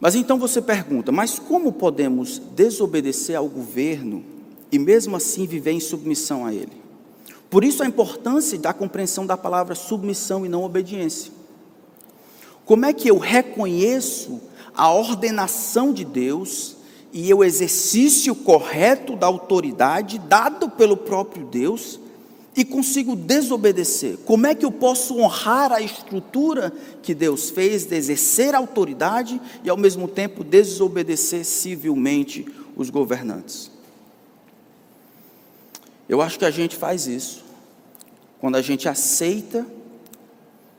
Mas 0.00 0.14
então 0.14 0.38
você 0.38 0.62
pergunta: 0.62 1.12
mas 1.12 1.38
como 1.38 1.70
podemos 1.70 2.38
desobedecer 2.38 3.36
ao 3.36 3.46
governo 3.46 4.24
e 4.72 4.78
mesmo 4.78 5.16
assim 5.16 5.46
viver 5.46 5.72
em 5.72 5.80
submissão 5.80 6.46
a 6.46 6.54
ele? 6.54 6.72
Por 7.50 7.62
isso 7.62 7.82
a 7.82 7.86
importância 7.86 8.58
da 8.58 8.72
compreensão 8.72 9.26
da 9.26 9.36
palavra 9.36 9.74
submissão 9.74 10.46
e 10.46 10.48
não 10.48 10.64
obediência. 10.64 11.30
Como 12.64 12.86
é 12.86 12.92
que 12.94 13.08
eu 13.08 13.18
reconheço 13.18 14.40
a 14.74 14.90
ordenação 14.92 15.92
de 15.92 16.06
Deus 16.06 16.78
e 17.12 17.32
o 17.32 17.44
exercício 17.44 18.34
correto 18.34 19.14
da 19.14 19.26
autoridade 19.26 20.18
dado 20.18 20.70
pelo 20.70 20.96
próprio 20.96 21.44
Deus 21.44 22.00
e 22.56 22.64
consigo 22.64 23.16
desobedecer? 23.16 24.18
Como 24.18 24.46
é 24.46 24.54
que 24.54 24.64
eu 24.64 24.70
posso 24.70 25.18
honrar 25.18 25.72
a 25.72 25.80
estrutura 25.80 26.72
que 27.02 27.14
Deus 27.14 27.50
fez 27.50 27.84
de 27.84 27.96
exercer 27.96 28.54
autoridade 28.54 29.40
e 29.64 29.70
ao 29.70 29.76
mesmo 29.76 30.06
tempo 30.06 30.44
desobedecer 30.44 31.44
civilmente 31.44 32.46
os 32.76 32.90
governantes? 32.90 33.70
Eu 36.08 36.20
acho 36.20 36.38
que 36.38 36.44
a 36.44 36.50
gente 36.50 36.76
faz 36.76 37.06
isso 37.06 37.42
quando 38.40 38.56
a 38.56 38.62
gente 38.62 38.88
aceita 38.88 39.66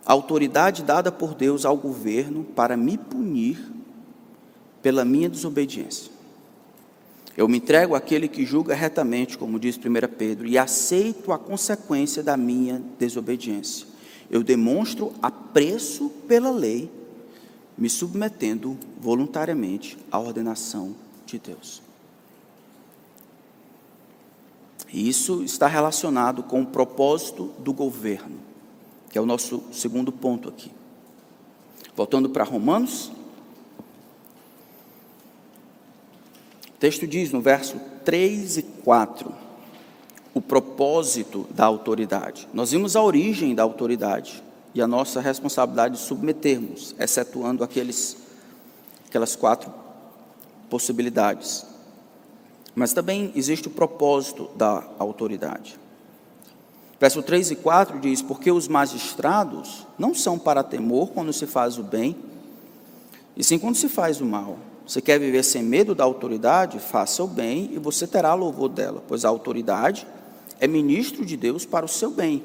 a 0.05 0.13
autoridade 0.13 0.84
dada 0.84 1.11
por 1.11 1.34
Deus 1.34 1.65
ao 1.65 1.76
governo 1.76 2.43
para 2.43 2.78
me 2.78 2.97
punir 2.97 3.57
pela 4.84 5.03
minha 5.03 5.28
desobediência. 5.28 6.14
Eu 7.38 7.49
me 7.49 7.57
entrego 7.57 7.95
àquele 7.95 8.27
que 8.27 8.45
julga 8.45 8.73
retamente, 8.73 9.38
como 9.38 9.59
diz 9.59 9.77
1 9.77 9.81
Pedro, 10.17 10.47
e 10.47 10.57
aceito 10.57 11.33
a 11.33 11.38
consequência 11.38 12.23
da 12.23 12.38
minha 12.38 12.81
desobediência. 12.97 13.86
Eu 14.31 14.41
demonstro 14.41 15.13
apreço 15.21 16.09
pela 16.27 16.49
lei, 16.49 16.89
me 17.77 17.89
submetendo 17.89 18.77
voluntariamente 19.01 19.97
à 20.09 20.17
ordenação 20.17 20.95
de 21.25 21.38
Deus. 21.38 21.81
E 24.91 25.09
isso 25.09 25.43
está 25.43 25.67
relacionado 25.67 26.41
com 26.41 26.61
o 26.61 26.65
propósito 26.65 27.51
do 27.59 27.73
governo, 27.73 28.38
que 29.09 29.17
é 29.17 29.21
o 29.21 29.25
nosso 29.25 29.61
segundo 29.73 30.09
ponto 30.09 30.47
aqui. 30.47 30.71
Voltando 31.93 32.29
para 32.29 32.45
Romanos, 32.45 33.11
o 36.76 36.78
texto 36.78 37.07
diz 37.07 37.32
no 37.32 37.39
verso 37.39 37.80
3 38.03 38.57
e 38.57 38.61
4 38.61 39.34
o 40.34 40.41
propósito 40.41 41.47
da 41.51 41.63
autoridade. 41.63 42.49
Nós 42.53 42.71
vimos 42.71 42.97
a 42.97 43.01
origem 43.01 43.55
da 43.55 43.63
autoridade 43.63 44.43
e 44.73 44.82
a 44.82 44.88
nossa 44.88 45.21
responsabilidade 45.21 45.95
de 45.95 46.01
submetermos, 46.01 46.93
excetuando 46.99 47.63
aqueles, 47.63 48.17
aquelas 49.07 49.38
quatro 49.38 49.73
possibilidades. 50.69 51.65
Mas 52.76 52.91
também 52.91 53.32
existe 53.34 53.69
o 53.69 53.71
propósito 53.71 54.49
da 54.57 54.84
autoridade. 54.99 55.80
Verso 56.99 57.23
3 57.23 57.51
e 57.51 57.55
4 57.55 57.99
diz: 58.01 58.21
Porque 58.21 58.51
os 58.51 58.67
magistrados 58.67 59.88
não 59.97 60.13
são 60.13 60.38
para 60.38 60.61
temor 60.61 61.11
quando 61.11 61.32
se 61.32 61.47
faz 61.47 61.78
o 61.78 61.84
bem, 61.84 62.17
e 63.38 63.45
sim 63.45 63.57
quando 63.57 63.76
se 63.76 63.88
faz 63.88 64.19
o 64.19 64.26
mal. 64.26 64.57
Você 64.88 65.01
quer 65.01 65.19
viver 65.19 65.43
sem 65.43 65.63
medo 65.63 65.95
da 65.95 66.03
autoridade? 66.03 66.79
Faça 66.79 67.23
o 67.23 67.27
bem 67.27 67.71
e 67.73 67.79
você 67.79 68.05
terá 68.05 68.33
louvor 68.33 68.69
dela, 68.69 69.03
pois 69.07 69.25
a 69.25 69.29
autoridade 69.29 70.05
é 70.59 70.67
ministro 70.67 71.25
de 71.25 71.36
Deus 71.36 71.65
para 71.65 71.86
o 71.86 71.89
seu 71.89 72.11
bem. 72.11 72.43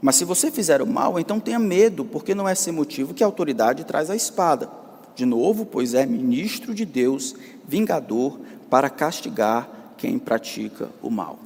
Mas 0.00 0.16
se 0.16 0.24
você 0.24 0.50
fizer 0.50 0.82
o 0.82 0.86
mal, 0.86 1.18
então 1.18 1.40
tenha 1.40 1.58
medo, 1.58 2.04
porque 2.04 2.34
não 2.34 2.48
é 2.48 2.54
sem 2.54 2.72
motivo 2.72 3.14
que 3.14 3.22
a 3.22 3.26
autoridade 3.26 3.84
traz 3.84 4.10
a 4.10 4.16
espada. 4.16 4.68
De 5.14 5.24
novo, 5.24 5.64
pois 5.64 5.94
é 5.94 6.04
ministro 6.04 6.74
de 6.74 6.84
Deus, 6.84 7.34
vingador 7.66 8.38
para 8.68 8.90
castigar 8.90 9.94
quem 9.96 10.18
pratica 10.18 10.90
o 11.00 11.08
mal. 11.08 11.38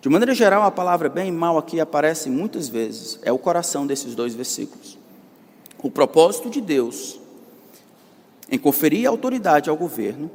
De 0.00 0.08
maneira 0.08 0.34
geral, 0.34 0.62
a 0.62 0.70
palavra 0.70 1.08
bem 1.08 1.28
e 1.28 1.32
mal 1.32 1.58
aqui 1.58 1.80
aparece 1.80 2.30
muitas 2.30 2.68
vezes, 2.68 3.18
é 3.22 3.32
o 3.32 3.38
coração 3.38 3.86
desses 3.86 4.14
dois 4.14 4.34
versículos. 4.34 4.96
O 5.82 5.90
propósito 5.90 6.48
de 6.48 6.60
Deus 6.60 7.18
em 8.50 8.58
conferir 8.58 9.08
autoridade 9.08 9.68
ao 9.68 9.76
governo 9.76 10.30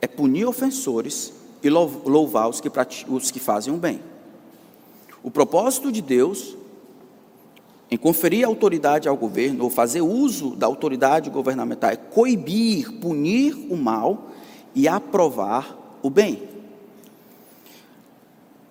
é 0.00 0.06
punir 0.06 0.46
ofensores 0.46 1.32
e 1.62 1.70
louvar 1.70 2.48
os 2.48 2.60
que, 2.60 2.70
os 3.08 3.30
que 3.30 3.40
fazem 3.40 3.72
o 3.72 3.76
bem. 3.76 4.00
O 5.22 5.30
propósito 5.30 5.90
de 5.90 6.00
Deus 6.00 6.56
em 7.90 7.96
conferir 7.96 8.44
autoridade 8.44 9.08
ao 9.08 9.16
governo 9.16 9.64
ou 9.64 9.70
fazer 9.70 10.00
uso 10.00 10.56
da 10.56 10.66
autoridade 10.66 11.30
governamental 11.30 11.90
é 11.90 11.96
coibir, 11.96 12.92
punir 13.00 13.54
o 13.70 13.76
mal 13.76 14.30
e 14.74 14.88
aprovar 14.88 15.98
o 16.02 16.10
bem. 16.10 16.55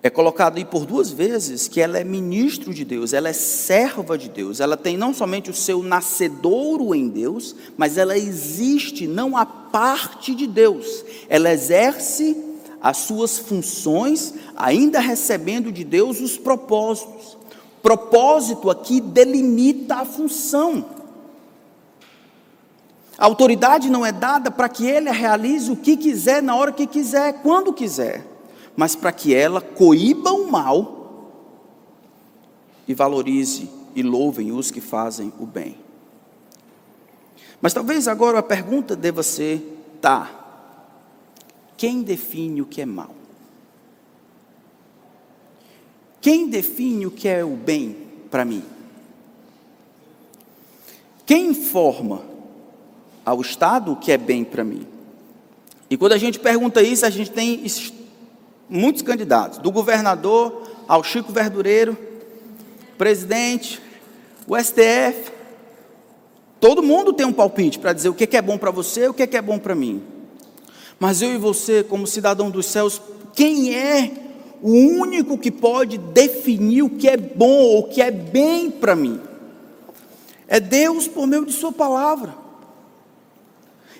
É 0.06 0.10
colocado 0.10 0.56
aí 0.56 0.64
por 0.64 0.86
duas 0.86 1.10
vezes 1.10 1.66
que 1.66 1.80
ela 1.80 1.98
é 1.98 2.04
ministro 2.04 2.72
de 2.72 2.84
Deus, 2.84 3.12
ela 3.12 3.28
é 3.28 3.32
serva 3.32 4.16
de 4.16 4.28
Deus, 4.28 4.60
ela 4.60 4.76
tem 4.76 4.96
não 4.96 5.12
somente 5.12 5.50
o 5.50 5.54
seu 5.54 5.82
nascedouro 5.82 6.94
em 6.94 7.08
Deus, 7.08 7.56
mas 7.76 7.98
ela 7.98 8.16
existe 8.16 9.08
não 9.08 9.36
a 9.36 9.44
parte 9.44 10.32
de 10.32 10.46
Deus, 10.46 11.04
ela 11.28 11.52
exerce 11.52 12.40
as 12.80 12.98
suas 12.98 13.36
funções, 13.36 14.32
ainda 14.54 15.00
recebendo 15.00 15.72
de 15.72 15.82
Deus 15.82 16.20
os 16.20 16.38
propósitos. 16.38 17.36
Propósito 17.82 18.70
aqui 18.70 19.00
delimita 19.00 19.96
a 19.96 20.04
função. 20.04 20.84
A 23.18 23.24
autoridade 23.24 23.90
não 23.90 24.06
é 24.06 24.12
dada 24.12 24.52
para 24.52 24.68
que 24.68 24.86
ele 24.86 25.10
realize 25.10 25.68
o 25.68 25.74
que 25.74 25.96
quiser, 25.96 26.40
na 26.40 26.54
hora 26.54 26.70
que 26.70 26.86
quiser, 26.86 27.42
quando 27.42 27.72
quiser, 27.72 28.35
mas 28.76 28.94
para 28.94 29.10
que 29.10 29.34
ela 29.34 29.60
coíba 29.60 30.30
o 30.32 30.50
mal 30.50 30.96
e 32.86 32.94
valorize 32.94 33.68
e 33.94 34.02
louvem 34.02 34.52
os 34.52 34.70
que 34.70 34.80
fazem 34.80 35.32
o 35.40 35.46
bem. 35.46 35.76
Mas 37.60 37.72
talvez 37.72 38.06
agora 38.06 38.38
a 38.38 38.42
pergunta 38.42 38.94
deva 38.94 39.22
ser: 39.22 39.96
tá, 40.00 40.30
quem 41.76 42.02
define 42.02 42.60
o 42.60 42.66
que 42.66 42.82
é 42.82 42.86
mal? 42.86 43.14
Quem 46.20 46.48
define 46.48 47.06
o 47.06 47.10
que 47.10 47.28
é 47.28 47.44
o 47.44 47.56
bem 47.56 47.96
para 48.30 48.44
mim? 48.44 48.62
Quem 51.24 51.48
informa 51.48 52.22
ao 53.24 53.40
Estado 53.40 53.92
o 53.92 53.96
que 53.96 54.12
é 54.12 54.18
bem 54.18 54.44
para 54.44 54.62
mim. 54.62 54.86
E 55.90 55.96
quando 55.96 56.12
a 56.12 56.18
gente 56.18 56.38
pergunta 56.38 56.80
isso, 56.80 57.04
a 57.04 57.10
gente 57.10 57.30
tem 57.30 57.64
muitos 58.68 59.02
candidatos, 59.02 59.58
do 59.58 59.70
governador 59.70 60.62
ao 60.88 61.02
Chico 61.02 61.32
Verdureiro, 61.32 61.96
presidente, 62.98 63.80
o 64.46 64.56
STF. 64.56 65.32
Todo 66.60 66.82
mundo 66.82 67.12
tem 67.12 67.26
um 67.26 67.32
palpite 67.32 67.78
para 67.78 67.92
dizer 67.92 68.08
o 68.08 68.14
que 68.14 68.36
é 68.36 68.42
bom 68.42 68.56
para 68.58 68.70
você 68.70 69.08
o 69.08 69.14
que 69.14 69.36
é 69.36 69.42
bom 69.42 69.58
para 69.58 69.74
mim. 69.74 70.02
Mas 70.98 71.20
eu 71.20 71.34
e 71.34 71.36
você, 71.36 71.82
como 71.82 72.06
cidadão 72.06 72.50
dos 72.50 72.66
céus, 72.66 73.00
quem 73.34 73.74
é 73.74 74.10
o 74.62 74.70
único 74.70 75.36
que 75.36 75.50
pode 75.50 75.98
definir 75.98 76.82
o 76.82 76.90
que 76.90 77.08
é 77.08 77.16
bom 77.16 77.58
ou 77.58 77.80
o 77.80 77.88
que 77.88 78.00
é 78.00 78.10
bem 78.10 78.70
para 78.70 78.96
mim? 78.96 79.20
É 80.48 80.58
Deus 80.58 81.06
por 81.06 81.26
meio 81.26 81.44
de 81.44 81.52
Sua 81.52 81.72
palavra. 81.72 82.45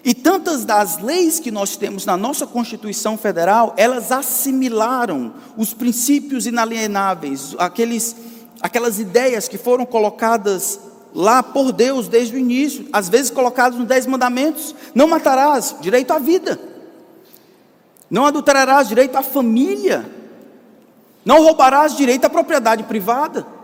E 0.07 0.15
tantas 0.15 0.65
das 0.65 0.99
leis 0.99 1.41
que 1.41 1.51
nós 1.51 1.77
temos 1.77 2.07
na 2.07 2.17
nossa 2.17 2.47
Constituição 2.47 3.19
Federal, 3.19 3.75
elas 3.77 4.13
assimilaram 4.13 5.35
os 5.57 5.75
princípios 5.75 6.47
inalienáveis, 6.47 7.57
aqueles, 7.59 8.15
aquelas 8.63 9.01
ideias 9.01 9.49
que 9.49 9.59
foram 9.59 9.85
colocadas 9.85 10.79
lá 11.13 11.43
por 11.43 11.73
Deus 11.73 12.07
desde 12.07 12.37
o 12.37 12.39
início, 12.39 12.87
às 12.93 13.09
vezes 13.09 13.33
colocadas 13.33 13.77
nos 13.77 13.89
Dez 13.89 14.07
Mandamentos: 14.07 14.77
não 14.95 15.09
matarás, 15.09 15.75
direito 15.81 16.13
à 16.13 16.21
vida, 16.21 16.57
não 18.09 18.27
adulterarás, 18.27 18.87
direito 18.87 19.17
à 19.17 19.25
família, 19.25 20.09
não 21.25 21.43
roubarás, 21.43 21.97
direito 21.97 22.27
à 22.27 22.31
propriedade 22.31 22.85
privada. 22.85 23.56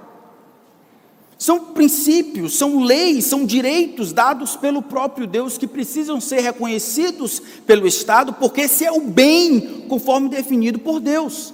São 1.42 1.58
princípios, 1.58 2.56
são 2.56 2.84
leis, 2.84 3.24
são 3.24 3.44
direitos 3.44 4.12
dados 4.12 4.54
pelo 4.54 4.80
próprio 4.80 5.26
Deus 5.26 5.58
que 5.58 5.66
precisam 5.66 6.20
ser 6.20 6.38
reconhecidos 6.38 7.42
pelo 7.66 7.84
Estado, 7.84 8.32
porque 8.34 8.60
esse 8.60 8.84
é 8.84 8.92
o 8.92 9.00
bem 9.00 9.84
conforme 9.88 10.28
definido 10.28 10.78
por 10.78 11.00
Deus. 11.00 11.52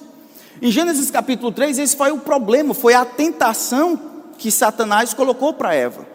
Em 0.60 0.70
Gênesis 0.70 1.10
capítulo 1.10 1.50
3, 1.50 1.78
esse 1.78 1.96
foi 1.96 2.10
o 2.10 2.18
problema, 2.18 2.74
foi 2.74 2.92
a 2.92 3.06
tentação 3.06 3.98
que 4.36 4.50
Satanás 4.50 5.14
colocou 5.14 5.54
para 5.54 5.74
Eva. 5.74 6.06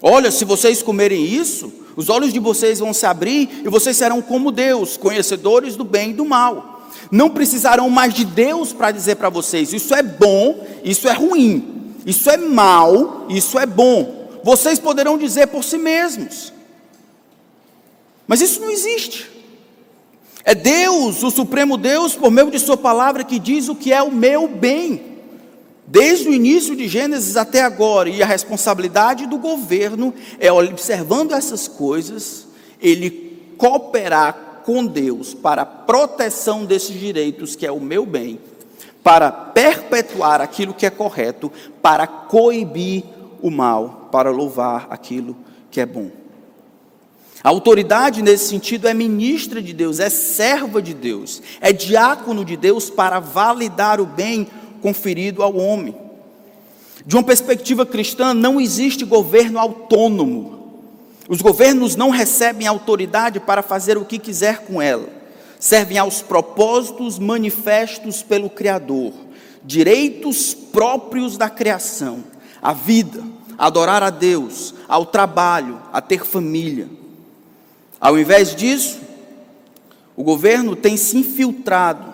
Olha, 0.00 0.30
se 0.30 0.46
vocês 0.46 0.82
comerem 0.82 1.22
isso, 1.22 1.70
os 1.96 2.08
olhos 2.08 2.32
de 2.32 2.38
vocês 2.38 2.78
vão 2.78 2.94
se 2.94 3.04
abrir 3.04 3.60
e 3.62 3.68
vocês 3.68 3.98
serão 3.98 4.22
como 4.22 4.50
Deus, 4.50 4.96
conhecedores 4.96 5.76
do 5.76 5.84
bem 5.84 6.12
e 6.12 6.14
do 6.14 6.24
mal. 6.24 6.88
Não 7.10 7.28
precisarão 7.28 7.90
mais 7.90 8.14
de 8.14 8.24
Deus 8.24 8.72
para 8.72 8.90
dizer 8.90 9.16
para 9.16 9.28
vocês: 9.28 9.74
isso 9.74 9.94
é 9.94 10.02
bom, 10.02 10.66
isso 10.82 11.06
é 11.06 11.12
ruim. 11.12 11.79
Isso 12.06 12.30
é 12.30 12.36
mal, 12.36 13.26
isso 13.28 13.58
é 13.58 13.66
bom. 13.66 14.28
Vocês 14.42 14.78
poderão 14.78 15.18
dizer 15.18 15.48
por 15.48 15.62
si 15.62 15.78
mesmos. 15.78 16.52
Mas 18.26 18.40
isso 18.40 18.60
não 18.60 18.70
existe. 18.70 19.30
É 20.44 20.54
Deus, 20.54 21.22
o 21.22 21.30
Supremo 21.30 21.76
Deus, 21.76 22.14
por 22.14 22.30
meio 22.30 22.50
de 22.50 22.58
Sua 22.58 22.76
palavra, 22.76 23.24
que 23.24 23.38
diz 23.38 23.68
o 23.68 23.74
que 23.74 23.92
é 23.92 24.02
o 24.02 24.10
meu 24.10 24.48
bem. 24.48 25.18
Desde 25.86 26.28
o 26.28 26.32
início 26.32 26.76
de 26.76 26.86
Gênesis 26.86 27.36
até 27.36 27.62
agora, 27.62 28.08
e 28.08 28.22
a 28.22 28.26
responsabilidade 28.26 29.26
do 29.26 29.36
governo 29.36 30.14
é, 30.38 30.50
observando 30.50 31.32
essas 31.32 31.66
coisas, 31.66 32.46
ele 32.80 33.42
cooperar 33.58 34.62
com 34.64 34.86
Deus 34.86 35.34
para 35.34 35.62
a 35.62 35.66
proteção 35.66 36.64
desses 36.64 36.98
direitos, 36.98 37.56
que 37.56 37.66
é 37.66 37.72
o 37.72 37.80
meu 37.80 38.06
bem, 38.06 38.38
para 39.02 39.30
perpetuar 39.30 40.40
aquilo 40.40 40.74
que 40.74 40.86
é 40.86 40.90
correto, 40.90 41.50
para 41.80 42.06
coibir 42.06 43.04
o 43.40 43.50
mal, 43.50 44.08
para 44.12 44.30
louvar 44.30 44.86
aquilo 44.90 45.36
que 45.70 45.80
é 45.80 45.86
bom. 45.86 46.10
A 47.42 47.48
autoridade 47.48 48.22
nesse 48.22 48.48
sentido 48.48 48.86
é 48.86 48.92
ministra 48.92 49.62
de 49.62 49.72
Deus, 49.72 49.98
é 49.98 50.10
serva 50.10 50.82
de 50.82 50.92
Deus, 50.92 51.42
é 51.60 51.72
diácono 51.72 52.44
de 52.44 52.56
Deus 52.56 52.90
para 52.90 53.18
validar 53.18 53.98
o 54.00 54.04
bem 54.04 54.46
conferido 54.82 55.42
ao 55.42 55.56
homem. 55.56 55.94
De 57.06 57.16
uma 57.16 57.22
perspectiva 57.22 57.86
cristã, 57.86 58.34
não 58.34 58.60
existe 58.60 59.06
governo 59.06 59.58
autônomo. 59.58 60.84
Os 61.28 61.40
governos 61.40 61.96
não 61.96 62.10
recebem 62.10 62.66
autoridade 62.66 63.40
para 63.40 63.62
fazer 63.62 63.96
o 63.96 64.04
que 64.04 64.18
quiser 64.18 64.58
com 64.66 64.82
ela. 64.82 65.19
Servem 65.60 65.98
aos 65.98 66.22
propósitos 66.22 67.18
manifestos 67.18 68.22
pelo 68.22 68.50
Criador, 68.50 69.12
direitos 69.62 70.54
próprios 70.54 71.36
da 71.36 71.48
criação, 71.48 72.24
a 72.60 72.72
vida, 72.72 73.22
a 73.56 73.66
adorar 73.66 74.02
a 74.02 74.10
Deus, 74.10 74.74
ao 74.88 75.06
trabalho, 75.06 75.80
a 75.92 76.00
ter 76.00 76.24
família. 76.24 76.88
Ao 78.00 78.18
invés 78.18 78.56
disso, 78.56 78.98
o 80.16 80.24
governo 80.24 80.74
tem 80.74 80.96
se 80.96 81.18
infiltrado 81.18 82.10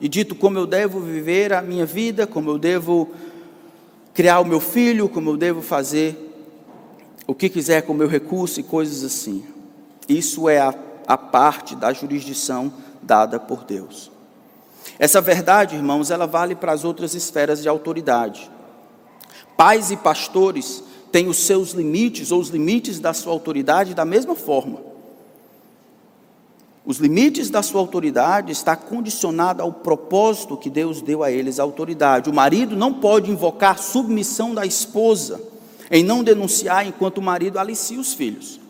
e 0.00 0.08
dito 0.08 0.34
como 0.34 0.58
eu 0.58 0.66
devo 0.66 1.00
viver 1.00 1.52
a 1.54 1.62
minha 1.62 1.86
vida, 1.86 2.26
como 2.26 2.50
eu 2.50 2.58
devo 2.58 3.08
criar 4.12 4.40
o 4.40 4.44
meu 4.44 4.60
filho, 4.60 5.08
como 5.08 5.30
eu 5.30 5.36
devo 5.36 5.62
fazer 5.62 6.26
o 7.26 7.34
que 7.34 7.48
quiser 7.48 7.82
com 7.82 7.92
o 7.92 7.96
meu 7.96 8.08
recurso 8.08 8.60
e 8.60 8.62
coisas 8.62 9.02
assim. 9.02 9.44
Isso 10.08 10.48
é 10.48 10.58
a, 10.58 10.74
a 11.06 11.16
parte 11.16 11.74
da 11.74 11.92
jurisdição 11.92 12.72
dada 13.02 13.38
por 13.38 13.64
Deus. 13.64 14.10
Essa 14.98 15.20
verdade, 15.20 15.76
irmãos, 15.76 16.10
ela 16.10 16.26
vale 16.26 16.54
para 16.54 16.72
as 16.72 16.84
outras 16.84 17.14
esferas 17.14 17.62
de 17.62 17.68
autoridade. 17.68 18.50
Pais 19.56 19.90
e 19.90 19.96
pastores 19.96 20.82
têm 21.10 21.28
os 21.28 21.38
seus 21.38 21.70
limites 21.70 22.30
ou 22.30 22.40
os 22.40 22.48
limites 22.48 23.00
da 23.00 23.12
sua 23.12 23.32
autoridade 23.32 23.94
da 23.94 24.04
mesma 24.04 24.34
forma. 24.34 24.80
Os 26.84 26.98
limites 26.98 27.50
da 27.50 27.62
sua 27.62 27.80
autoridade 27.80 28.52
está 28.52 28.76
condicionado 28.76 29.60
ao 29.60 29.72
propósito 29.72 30.56
que 30.56 30.70
Deus 30.70 31.02
deu 31.02 31.24
a 31.24 31.32
eles 31.32 31.58
a 31.58 31.64
autoridade. 31.64 32.30
O 32.30 32.34
marido 32.34 32.76
não 32.76 32.94
pode 32.94 33.30
invocar 33.30 33.78
submissão 33.78 34.54
da 34.54 34.64
esposa 34.64 35.40
em 35.90 36.04
não 36.04 36.22
denunciar 36.22 36.86
enquanto 36.86 37.18
o 37.18 37.22
marido 37.22 37.58
alicia 37.58 37.98
os 37.98 38.14
filhos. 38.14 38.60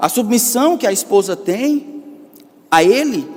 A 0.00 0.08
submissão 0.08 0.76
que 0.76 0.86
a 0.86 0.92
esposa 0.92 1.36
tem 1.36 2.02
a 2.70 2.82
ele 2.82 3.28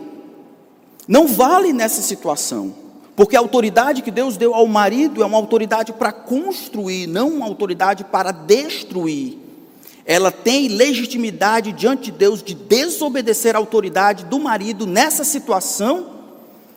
não 1.07 1.28
vale 1.28 1.74
nessa 1.74 2.01
situação, 2.01 2.74
porque 3.16 3.36
a 3.36 3.39
autoridade 3.39 4.01
que 4.01 4.09
Deus 4.09 4.38
deu 4.38 4.55
ao 4.55 4.66
marido 4.66 5.22
é 5.22 5.26
uma 5.26 5.38
autoridade 5.38 5.91
para 5.93 6.11
construir, 6.11 7.05
não 7.05 7.28
uma 7.30 7.45
autoridade 7.45 8.05
para 8.05 8.32
destruir 8.32 9.43
ela 10.05 10.32
tem 10.32 10.68
legitimidade 10.68 11.72
diante 11.72 12.03
de 12.03 12.11
Deus 12.11 12.43
de 12.43 12.53
desobedecer 12.53 13.55
a 13.55 13.59
autoridade 13.59 14.26
do 14.26 14.39
marido 14.39 14.86
nessa 14.86 15.24
situação, 15.24 16.11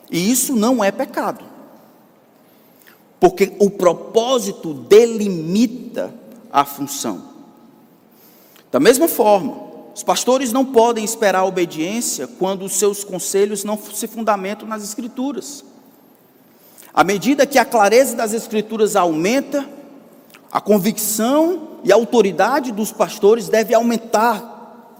e 0.09 0.31
isso 0.31 0.55
não 0.55 0.83
é 0.83 0.91
pecado. 0.91 1.43
Porque 3.19 3.53
o 3.59 3.69
propósito 3.69 4.73
delimita 4.73 6.13
a 6.51 6.63
função. 6.63 7.35
Da 8.71 8.79
mesma 8.79 9.07
forma, 9.07 9.66
os 9.97 10.03
pastores 10.03 10.53
não 10.53 10.63
podem 10.63 11.03
esperar 11.03 11.43
obediência 11.43 12.27
quando 12.27 12.63
os 12.63 12.73
seus 12.73 13.03
conselhos 13.03 13.63
não 13.63 13.75
se 13.75 14.05
fundamentam 14.05 14.67
nas 14.67 14.83
Escrituras. 14.83 15.65
À 16.93 17.03
medida 17.03 17.47
que 17.47 17.57
a 17.57 17.65
clareza 17.65 18.15
das 18.15 18.31
Escrituras 18.31 18.95
aumenta, 18.95 19.67
a 20.51 20.61
convicção 20.61 21.79
e 21.83 21.91
a 21.91 21.95
autoridade 21.95 22.71
dos 22.71 22.91
pastores 22.91 23.49
deve 23.49 23.73
aumentar. 23.73 24.93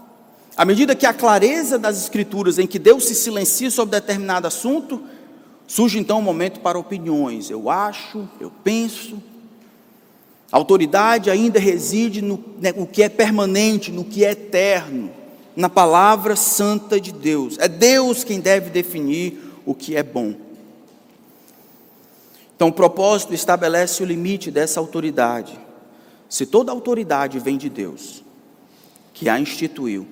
À 0.56 0.64
medida 0.64 0.96
que 0.96 1.06
a 1.06 1.14
clareza 1.14 1.78
das 1.78 2.02
escrituras 2.02 2.58
em 2.58 2.66
que 2.66 2.80
Deus 2.80 3.04
se 3.04 3.14
silencia 3.14 3.70
sobre 3.70 4.00
determinado 4.00 4.48
assunto, 4.48 5.00
surge 5.64 5.96
então 5.96 6.18
um 6.18 6.22
momento 6.22 6.58
para 6.58 6.76
opiniões. 6.76 7.50
Eu 7.50 7.70
acho, 7.70 8.28
eu 8.40 8.50
penso. 8.64 9.22
A 10.50 10.56
autoridade 10.56 11.30
ainda 11.30 11.60
reside 11.60 12.22
no, 12.22 12.42
né, 12.58 12.72
no 12.72 12.86
que 12.86 13.02
é 13.02 13.08
permanente, 13.08 13.92
no 13.92 14.04
que 14.04 14.24
é 14.24 14.30
eterno, 14.30 15.10
na 15.54 15.68
palavra 15.68 16.36
santa 16.36 17.00
de 17.00 17.12
Deus. 17.12 17.58
É 17.58 17.68
Deus 17.68 18.24
quem 18.24 18.40
deve 18.40 18.70
definir 18.70 19.38
o 19.66 19.74
que 19.74 19.94
é 19.94 20.02
bom. 20.02 20.34
Então, 22.56 22.68
o 22.68 22.72
propósito 22.72 23.34
estabelece 23.34 24.02
o 24.02 24.06
limite 24.06 24.50
dessa 24.50 24.80
autoridade. 24.80 25.58
Se 26.28 26.46
toda 26.46 26.72
autoridade 26.72 27.38
vem 27.38 27.56
de 27.56 27.68
Deus, 27.68 28.24
que 29.12 29.28
a 29.28 29.38
instituiu, 29.38 30.06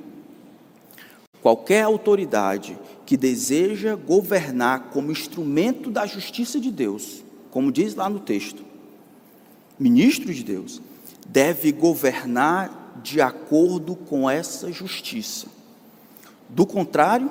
qualquer 1.40 1.82
autoridade 1.82 2.78
que 3.04 3.16
deseja 3.16 3.94
governar 3.94 4.90
como 4.92 5.10
instrumento 5.10 5.90
da 5.90 6.06
justiça 6.06 6.60
de 6.60 6.70
Deus, 6.70 7.24
como 7.50 7.72
diz 7.72 7.94
lá 7.94 8.10
no 8.10 8.20
texto, 8.20 8.64
ministro 9.78 10.32
de 10.32 10.42
Deus, 10.42 10.80
deve 11.28 11.72
governar 11.72 13.00
de 13.02 13.20
acordo 13.20 13.94
com 13.94 14.28
essa 14.28 14.72
justiça. 14.72 15.46
Do 16.48 16.66
contrário, 16.66 17.30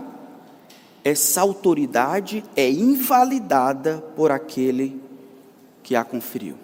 essa 1.03 1.41
autoridade 1.41 2.43
é 2.55 2.69
invalidada 2.69 4.03
por 4.15 4.31
aquele 4.31 4.99
que 5.83 5.95
a 5.95 6.03
conferiu. 6.03 6.55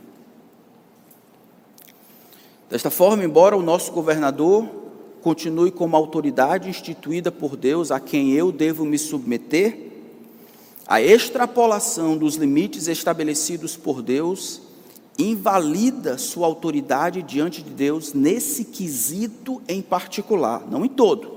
Desta 2.69 2.89
forma, 2.89 3.23
embora 3.23 3.55
o 3.55 3.61
nosso 3.61 3.91
governador 3.91 4.67
continue 5.21 5.71
como 5.71 5.95
autoridade 5.95 6.69
instituída 6.69 7.31
por 7.31 7.55
Deus 7.55 7.91
a 7.91 7.99
quem 7.99 8.31
eu 8.31 8.51
devo 8.51 8.85
me 8.85 8.97
submeter, 8.97 9.91
a 10.87 11.01
extrapolação 11.01 12.17
dos 12.17 12.35
limites 12.35 12.87
estabelecidos 12.87 13.77
por 13.77 14.01
Deus 14.01 14.61
invalida 15.17 16.17
sua 16.17 16.47
autoridade 16.47 17.21
diante 17.21 17.61
de 17.61 17.69
Deus 17.69 18.13
nesse 18.13 18.65
quesito 18.65 19.61
em 19.67 19.81
particular, 19.81 20.65
não 20.69 20.85
em 20.85 20.89
todo, 20.89 21.31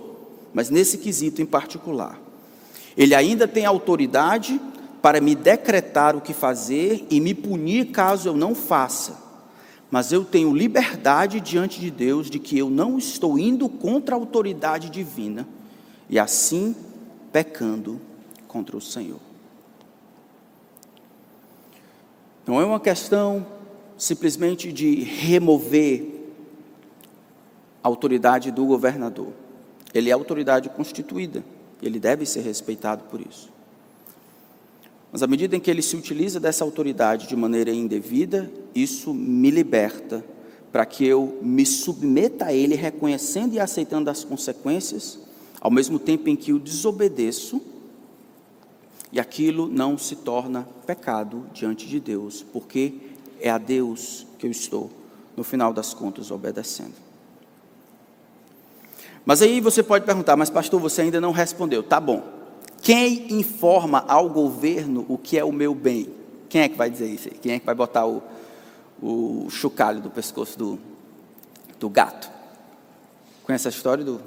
mas 0.53 0.71
nesse 0.71 0.99
quesito 0.99 1.43
em 1.43 1.47
particular. 1.47 2.19
Ele 2.97 3.15
ainda 3.15 3.49
tem 3.49 3.67
autoridade 3.67 4.61
para 5.03 5.21
me 5.21 5.35
decretar 5.35 6.17
o 6.17 6.21
que 6.21 6.33
fazer 6.33 7.07
e 7.11 7.21
me 7.21 7.35
punir 7.35 7.87
caso 7.87 8.29
eu 8.29 8.37
não 8.37 8.55
faça. 8.55 9.23
Mas 9.91 10.13
eu 10.13 10.25
tenho 10.25 10.55
liberdade 10.55 11.41
diante 11.41 11.79
de 11.79 11.91
Deus 11.91 12.31
de 12.31 12.39
que 12.39 12.59
eu 12.59 12.71
não 12.71 12.97
estou 12.97 13.39
indo 13.39 13.69
contra 13.69 14.15
a 14.15 14.19
autoridade 14.19 14.89
divina 14.89 15.47
e 16.09 16.19
assim 16.19 16.75
pecando 17.33 18.01
contra 18.49 18.77
o 18.77 18.81
Senhor. 18.81 19.21
Não 22.47 22.61
é 22.61 22.65
uma 22.65 22.81
questão 22.81 23.47
simplesmente 23.97 24.73
de 24.73 25.03
remover 25.03 26.23
a 27.83 27.89
autoridade 27.89 28.51
do 28.51 28.65
governador. 28.67 29.29
Ele 29.93 30.11
é 30.11 30.13
autoridade 30.13 30.69
constituída, 30.69 31.45
ele 31.83 32.01
deve 32.01 32.27
ser 32.27 32.41
respeitado 32.41 33.05
por 33.05 33.21
isso. 33.21 33.53
Mas 35.13 35.23
à 35.23 35.27
medida 35.29 35.55
em 35.55 35.61
que 35.61 35.71
ele 35.71 35.83
se 35.83 35.97
utiliza 35.97 36.41
dessa 36.41 36.65
autoridade 36.65 37.29
de 37.29 37.37
maneira 37.37 37.71
indevida, 37.71 38.51
isso 38.75 39.15
me 39.15 39.51
liberta 39.51 40.25
para 40.73 40.85
que 40.85 41.07
eu 41.07 41.39
me 41.41 41.65
submeta 41.65 42.47
a 42.47 42.53
ele, 42.53 42.75
reconhecendo 42.75 43.55
e 43.55 43.61
aceitando 43.61 44.11
as 44.11 44.25
consequências, 44.25 45.21
ao 45.61 45.71
mesmo 45.71 46.01
tempo 46.01 46.29
em 46.29 46.35
que 46.35 46.53
o 46.53 46.59
desobedeço, 46.59 47.63
e 49.13 49.21
aquilo 49.21 49.69
não 49.69 49.97
se 49.97 50.17
torna 50.17 50.67
pecado 50.85 51.47
diante 51.55 51.87
de 51.87 52.01
Deus, 52.01 52.45
porque 52.53 52.95
é 53.45 53.51
a 53.51 53.59
Deus 53.59 54.27
que 54.39 54.47
eu 54.47 54.51
estou, 54.51 54.91
no 55.37 55.45
final 55.45 55.71
das 55.71 55.93
contas, 55.93 56.31
obedecendo. 56.31 56.95
Mas 59.23 59.43
aí 59.43 59.61
você 59.61 59.83
pode 59.83 60.07
perguntar, 60.07 60.35
mas 60.35 60.49
pastor, 60.49 60.81
você 60.81 61.03
ainda 61.03 61.21
não 61.21 61.31
respondeu. 61.31 61.83
Tá 61.83 62.01
bom. 62.01 62.23
Quem 62.81 63.35
informa 63.35 64.03
ao 64.09 64.31
governo 64.31 65.05
o 65.11 65.19
que 65.19 65.39
é 65.39 65.45
o 65.45 65.53
meu 65.53 65.75
bem? 65.75 66.09
Quem 66.49 66.63
é 66.63 66.69
que 66.71 66.77
vai 66.77 66.89
dizer 66.89 67.07
isso 67.07 67.29
aí? 67.29 67.39
Quem 67.39 67.53
é 67.53 67.59
que 67.59 67.67
vai 67.67 67.75
botar 67.75 68.07
o, 68.07 68.23
o 69.03 69.51
chocalho 69.51 70.01
do 70.01 70.09
pescoço 70.09 70.59
do, 70.59 70.79
do 71.79 71.91
gato? 71.91 72.31
Conhece 73.43 73.69
a 73.69 73.71
história 73.71 74.03
do, 74.03 74.23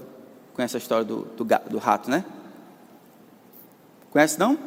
conhece 0.53 0.77
a 0.77 0.79
história 0.79 1.03
do, 1.03 1.23
do, 1.35 1.43
do 1.43 1.77
rato, 1.79 2.07
né? 2.07 2.23
Conhece 4.11 4.39
não? 4.39 4.59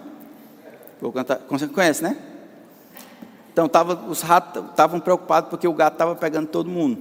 Vou 1.01 1.13
cantar, 1.13 1.39
conhece, 1.39 2.03
né? 2.03 2.30
Então 3.53 3.69
tava, 3.69 3.95
os 4.09 4.21
ratos 4.21 4.65
estavam 4.71 5.01
preocupados 5.01 5.51
porque 5.51 5.67
o 5.67 5.73
gato 5.73 5.95
estava 5.95 6.15
pegando 6.15 6.49
todo 6.49 6.69
mundo. 6.69 6.99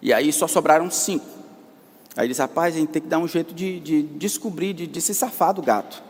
E 0.00 0.12
aí 0.12 0.32
só 0.32 0.46
sobraram 0.46 0.90
cinco. 0.90 1.24
Aí 2.16 2.26
eles, 2.26 2.38
rapaz, 2.38 2.74
a 2.74 2.78
gente 2.78 2.90
tem 2.90 3.02
que 3.02 3.08
dar 3.08 3.18
um 3.18 3.26
jeito 3.26 3.52
de, 3.52 3.80
de 3.80 4.02
descobrir, 4.02 4.72
de, 4.72 4.86
de, 4.86 5.00
se 5.00 5.14
safar 5.14 5.52
do 5.52 5.62
gato. 5.62 6.02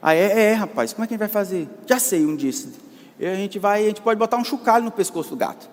Aí 0.00 0.18
é, 0.18 0.42
é, 0.42 0.52
rapaz, 0.52 0.92
como 0.92 1.04
é 1.04 1.06
que 1.08 1.14
a 1.14 1.16
gente 1.16 1.20
vai 1.20 1.28
fazer? 1.28 1.68
Já 1.86 1.98
sei, 1.98 2.24
um 2.24 2.36
disse. 2.36 2.72
E 3.18 3.26
a 3.26 3.34
gente 3.34 3.58
vai, 3.58 3.84
a 3.84 3.86
gente 3.88 4.00
pode 4.00 4.18
botar 4.18 4.36
um 4.36 4.44
chocalho 4.44 4.84
no 4.84 4.90
pescoço 4.90 5.30
do 5.30 5.36
gato. 5.36 5.68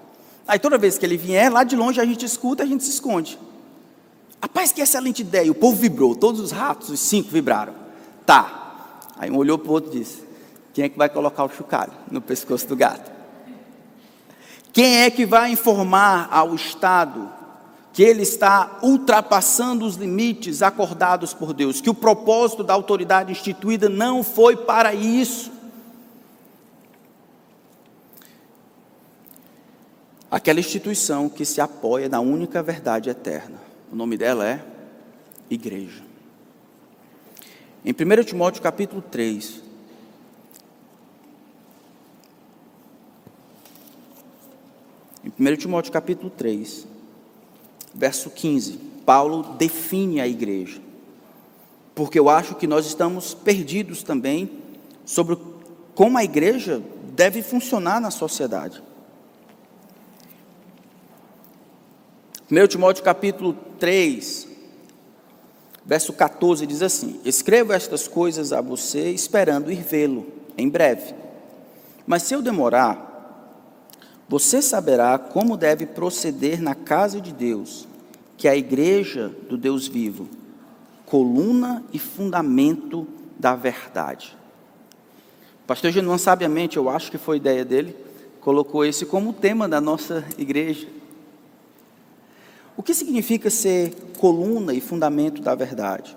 Aí 0.48 0.58
toda 0.58 0.78
vez 0.78 0.98
que 0.98 1.06
ele 1.06 1.18
vier, 1.18 1.52
lá 1.52 1.64
de 1.64 1.76
longe 1.76 2.02
a 2.02 2.06
gente 2.06 2.26
escuta, 2.26 2.64
a 2.64 2.66
gente 2.66 2.84
se 2.84 2.90
esconde. 2.90 3.38
Rapaz, 4.42 4.72
que 4.72 4.82
excelente 4.82 5.22
ideia. 5.22 5.52
O 5.52 5.56
povo 5.56 5.76
vibrou, 5.76 6.16
todos 6.16 6.42
os 6.42 6.52
ratos, 6.52 6.90
os 6.90 7.00
cinco 7.00 7.30
vibraram. 7.30 7.76
Tá. 8.26 9.00
Aí 9.18 9.30
um 9.30 9.38
olhou 9.38 9.58
para 9.58 9.70
o 9.70 9.74
outro 9.74 9.96
e 9.96 10.00
disse: 10.00 10.24
Quem 10.74 10.86
é 10.86 10.90
que 10.90 10.98
vai 10.98 11.10
colocar 11.10 11.44
o 11.44 11.50
chocalho 11.50 11.94
no 12.10 12.22
pescoço 12.22 12.68
do 12.68 12.76
gato? 12.76 13.12
Quem 14.72 15.02
é 15.02 15.12
que 15.12 15.26
vai 15.26 15.52
informar 15.52 16.30
ao 16.32 16.56
Estado 16.56 17.30
que 17.94 18.04
ele 18.04 18.22
está 18.22 18.80
ultrapassando 18.82 19.86
os 19.86 19.96
limites 19.96 20.62
acordados 20.62 21.34
por 21.34 21.54
Deus, 21.54 21.82
que 21.82 21.90
o 21.90 21.94
propósito 21.94 22.64
da 22.64 22.74
autoridade 22.74 23.32
instituída 23.32 23.90
não 23.90 24.24
foi 24.24 24.56
para 24.56 24.94
isso. 24.94 25.52
Aquela 30.30 30.62
instituição 30.62 31.28
que 31.28 31.44
se 31.44 31.60
apoia 31.60 32.08
na 32.08 32.22
única 32.22 32.64
verdade 32.64 33.10
eterna. 33.10 33.60
O 33.92 33.96
nome 33.96 34.18
dela 34.18 34.48
é 34.48 34.64
Igreja. 35.50 36.02
Em 37.84 37.92
1 37.92 38.24
Timóteo 38.24 38.62
capítulo 38.62 39.02
3, 39.02 39.62
em 45.24 45.30
1 45.30 45.56
Timóteo 45.56 45.92
capítulo 45.92 46.30
3, 46.30 46.88
verso 47.94 48.30
15, 48.30 48.80
Paulo 49.06 49.56
define 49.58 50.20
a 50.20 50.28
igreja. 50.28 50.82
Porque 51.94 52.18
eu 52.18 52.30
acho 52.30 52.56
que 52.56 52.66
nós 52.66 52.86
estamos 52.86 53.34
perdidos 53.34 54.02
também 54.02 54.50
sobre 55.06 55.38
como 55.94 56.18
a 56.18 56.24
igreja 56.24 56.82
deve 57.14 57.42
funcionar 57.42 58.00
na 58.00 58.10
sociedade. 58.10 58.82
1 62.50 62.68
Timóteo 62.68 63.04
capítulo 63.04 63.54
3, 63.80 64.48
verso 65.86 66.14
14 66.14 66.66
diz 66.66 66.82
assim: 66.82 67.20
Escrevo 67.24 67.74
estas 67.74 68.08
coisas 68.08 68.52
a 68.52 68.62
você, 68.62 69.10
esperando 69.12 69.72
ir 69.72 69.84
vê-lo 69.84 70.26
em 70.58 70.68
breve. 70.68 71.14
Mas 72.06 72.24
se 72.24 72.34
eu 72.34 72.42
demorar, 72.42 73.11
você 74.32 74.62
saberá 74.62 75.20
como 75.20 75.58
deve 75.58 75.86
proceder 75.86 76.62
na 76.62 76.74
casa 76.74 77.20
de 77.20 77.34
Deus, 77.34 77.86
que 78.38 78.48
é 78.48 78.52
a 78.52 78.56
igreja 78.56 79.28
do 79.50 79.58
Deus 79.58 79.90
vivo, 79.90 80.30
coluna 81.06 81.84
e 81.92 82.00
fundamento 82.00 83.06
da 83.38 83.58
verdade. 83.58 84.38
O 85.66 85.68
pastor 85.68 85.92
Genuan, 85.92 86.18
sabiamente, 86.18 86.78
eu 86.78 86.88
acho 86.88 87.12
que 87.12 87.18
foi 87.18 87.36
ideia 87.36 87.66
dele, 87.66 87.94
colocou 88.40 88.86
esse 88.86 89.06
como 89.06 89.34
tema 89.34 89.68
da 89.68 89.82
nossa 89.82 90.24
igreja. 90.38 90.88
O 92.78 92.82
que 92.82 92.94
significa 92.94 93.50
ser 93.50 93.94
coluna 94.18 94.74
e 94.74 94.80
fundamento 94.80 95.42
da 95.42 95.56
verdade? 95.56 96.16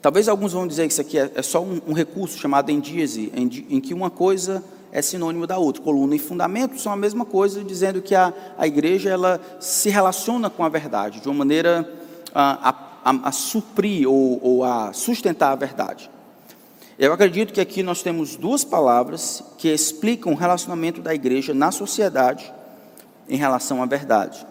Talvez 0.00 0.28
alguns 0.28 0.52
vão 0.52 0.64
dizer 0.64 0.86
que 0.86 0.92
isso 0.92 1.00
aqui 1.00 1.18
é, 1.18 1.28
é 1.34 1.42
só 1.42 1.60
um, 1.60 1.92
recurso 1.92 2.38
chamado 2.38 2.70
endíase, 2.70 3.32
em 3.34 3.80
que 3.80 3.92
uma 3.92 4.10
coisa 4.10 4.62
é 4.92 5.00
sinônimo 5.00 5.46
da 5.46 5.58
outra. 5.58 5.82
Coluna 5.82 6.16
e 6.16 6.18
fundamento 6.18 6.80
são 6.80 6.92
a 6.92 6.96
mesma 6.96 7.24
coisa, 7.24 7.62
dizendo 7.62 8.02
que 8.02 8.14
a, 8.14 8.32
a 8.58 8.66
igreja 8.66 9.10
ela 9.10 9.40
se 9.60 9.88
relaciona 9.88 10.50
com 10.50 10.64
a 10.64 10.68
verdade 10.68 11.20
de 11.20 11.28
uma 11.28 11.38
maneira 11.38 11.88
a, 12.34 12.74
a, 13.04 13.28
a 13.28 13.32
suprir 13.32 14.08
ou, 14.08 14.40
ou 14.42 14.64
a 14.64 14.92
sustentar 14.92 15.52
a 15.52 15.56
verdade. 15.56 16.10
Eu 16.98 17.12
acredito 17.12 17.52
que 17.52 17.60
aqui 17.60 17.82
nós 17.82 18.02
temos 18.02 18.36
duas 18.36 18.62
palavras 18.62 19.42
que 19.56 19.68
explicam 19.68 20.32
o 20.32 20.36
relacionamento 20.36 21.00
da 21.00 21.14
igreja 21.14 21.54
na 21.54 21.70
sociedade 21.70 22.52
em 23.28 23.36
relação 23.36 23.82
à 23.82 23.86
verdade. 23.86 24.46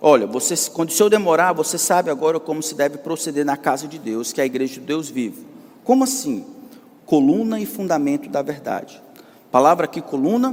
Olha, 0.00 0.26
você, 0.26 0.54
quando 0.70 0.90
o 0.90 0.92
Senhor 0.92 1.08
demorar, 1.08 1.52
você 1.52 1.76
sabe 1.76 2.10
agora 2.10 2.38
como 2.38 2.62
se 2.62 2.74
deve 2.74 2.98
proceder 2.98 3.44
na 3.44 3.56
casa 3.56 3.86
de 3.88 3.98
Deus, 3.98 4.32
que 4.32 4.40
é 4.40 4.44
a 4.44 4.46
igreja 4.46 4.74
de 4.74 4.80
Deus 4.80 5.08
vivo. 5.08 5.44
Como 5.82 6.04
assim? 6.04 6.46
Coluna 7.04 7.60
e 7.60 7.66
fundamento 7.66 8.30
da 8.30 8.40
verdade 8.40 9.03
palavra 9.54 9.84
aqui, 9.84 10.00
coluna, 10.00 10.52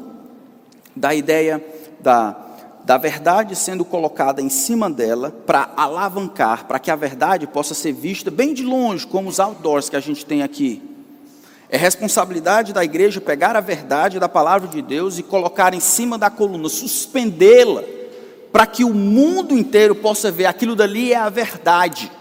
dá 0.96 1.10
a 1.10 1.16
ideia 1.16 1.60
da, 2.02 2.36
da 2.84 3.00
verdade 3.00 3.56
sendo 3.56 3.84
colocada 3.84 4.44
em 4.44 4.48
cima 4.48 4.92
dela 4.92 5.32
para 5.32 5.72
alavancar, 5.76 6.68
para 6.68 6.78
que 6.78 6.92
a 6.92 6.96
verdade 6.96 7.48
possa 7.48 7.74
ser 7.74 7.94
vista 7.94 8.30
bem 8.30 8.54
de 8.54 8.62
longe, 8.62 9.08
como 9.08 9.28
os 9.28 9.40
outdoors 9.40 9.90
que 9.90 9.96
a 9.96 10.00
gente 10.00 10.24
tem 10.24 10.44
aqui. 10.44 10.84
É 11.68 11.78
responsabilidade 11.78 12.74
da 12.74 12.84
igreja 12.84 13.20
pegar 13.20 13.56
a 13.56 13.60
verdade 13.60 14.20
da 14.20 14.30
palavra 14.30 14.68
de 14.68 14.84
Deus 14.84 15.18
e 15.18 15.24
colocar 15.24 15.74
em 15.74 15.80
cima 15.80 16.16
da 16.16 16.30
coluna, 16.30 16.70
suspendê-la, 16.70 17.84
para 18.52 18.68
que 18.68 18.84
o 18.84 18.94
mundo 18.94 19.58
inteiro 19.58 19.96
possa 19.96 20.30
ver 20.30 20.46
aquilo 20.46 20.76
dali 20.76 21.12
é 21.12 21.18
a 21.18 21.28
verdade, 21.28 22.12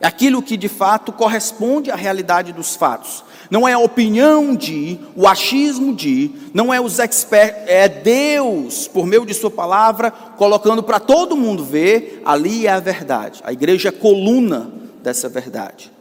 é 0.00 0.06
aquilo 0.06 0.40
que 0.40 0.56
de 0.56 0.70
fato 0.70 1.12
corresponde 1.12 1.90
à 1.90 1.94
realidade 1.94 2.50
dos 2.50 2.74
fatos 2.74 3.22
não 3.54 3.68
é 3.68 3.72
a 3.72 3.78
opinião 3.78 4.52
de, 4.52 4.98
o 5.14 5.28
achismo 5.28 5.94
de, 5.94 6.28
não 6.52 6.74
é 6.74 6.80
os 6.80 6.98
experts, 6.98 7.62
é 7.68 7.88
Deus, 7.88 8.88
por 8.88 9.06
meio 9.06 9.24
de 9.24 9.32
Sua 9.32 9.48
palavra, 9.48 10.10
colocando 10.10 10.82
para 10.82 10.98
todo 10.98 11.36
mundo 11.36 11.64
ver, 11.64 12.20
ali 12.24 12.66
é 12.66 12.70
a 12.70 12.80
verdade. 12.80 13.40
A 13.44 13.52
igreja 13.52 13.90
é 13.90 13.92
coluna 13.92 14.72
dessa 15.04 15.28
verdade. 15.28 15.92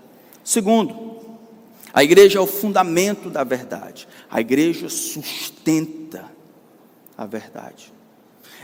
Segundo, 0.44 0.96
a 1.94 2.04
igreja 2.04 2.40
é 2.40 2.42
o 2.42 2.48
fundamento 2.48 3.30
da 3.30 3.44
verdade. 3.44 4.08
A 4.32 4.42
igreja 4.42 4.90
sustenta 4.90 6.26
a 7.16 7.28
verdade. 7.28 7.94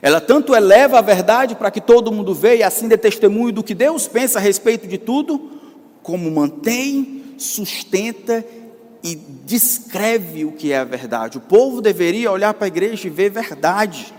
Ela 0.02 0.20
tanto 0.20 0.56
eleva 0.56 0.98
a 0.98 1.02
verdade 1.02 1.54
para 1.54 1.70
que 1.70 1.80
todo 1.80 2.12
mundo 2.12 2.34
veja 2.34 2.56
e 2.56 2.64
assim 2.64 2.88
dê 2.88 2.98
testemunho 2.98 3.52
do 3.52 3.64
que 3.64 3.76
Deus 3.76 4.08
pensa 4.08 4.40
a 4.40 4.42
respeito 4.42 4.88
de 4.88 4.98
tudo, 4.98 5.52
como 6.02 6.32
mantém, 6.32 7.36
sustenta 7.38 8.44
e 9.04 9.16
descreve 9.16 10.45
o 10.45 10.52
que 10.52 10.72
é 10.72 10.80
a 10.80 10.84
verdade. 10.84 11.38
O 11.38 11.41
povo 11.41 11.82
deveria 11.82 12.32
olhar 12.32 12.54
para 12.54 12.66
a 12.66 12.68
igreja 12.68 13.08
e 13.08 13.10
ver 13.10 13.30
verdade. 13.30 14.14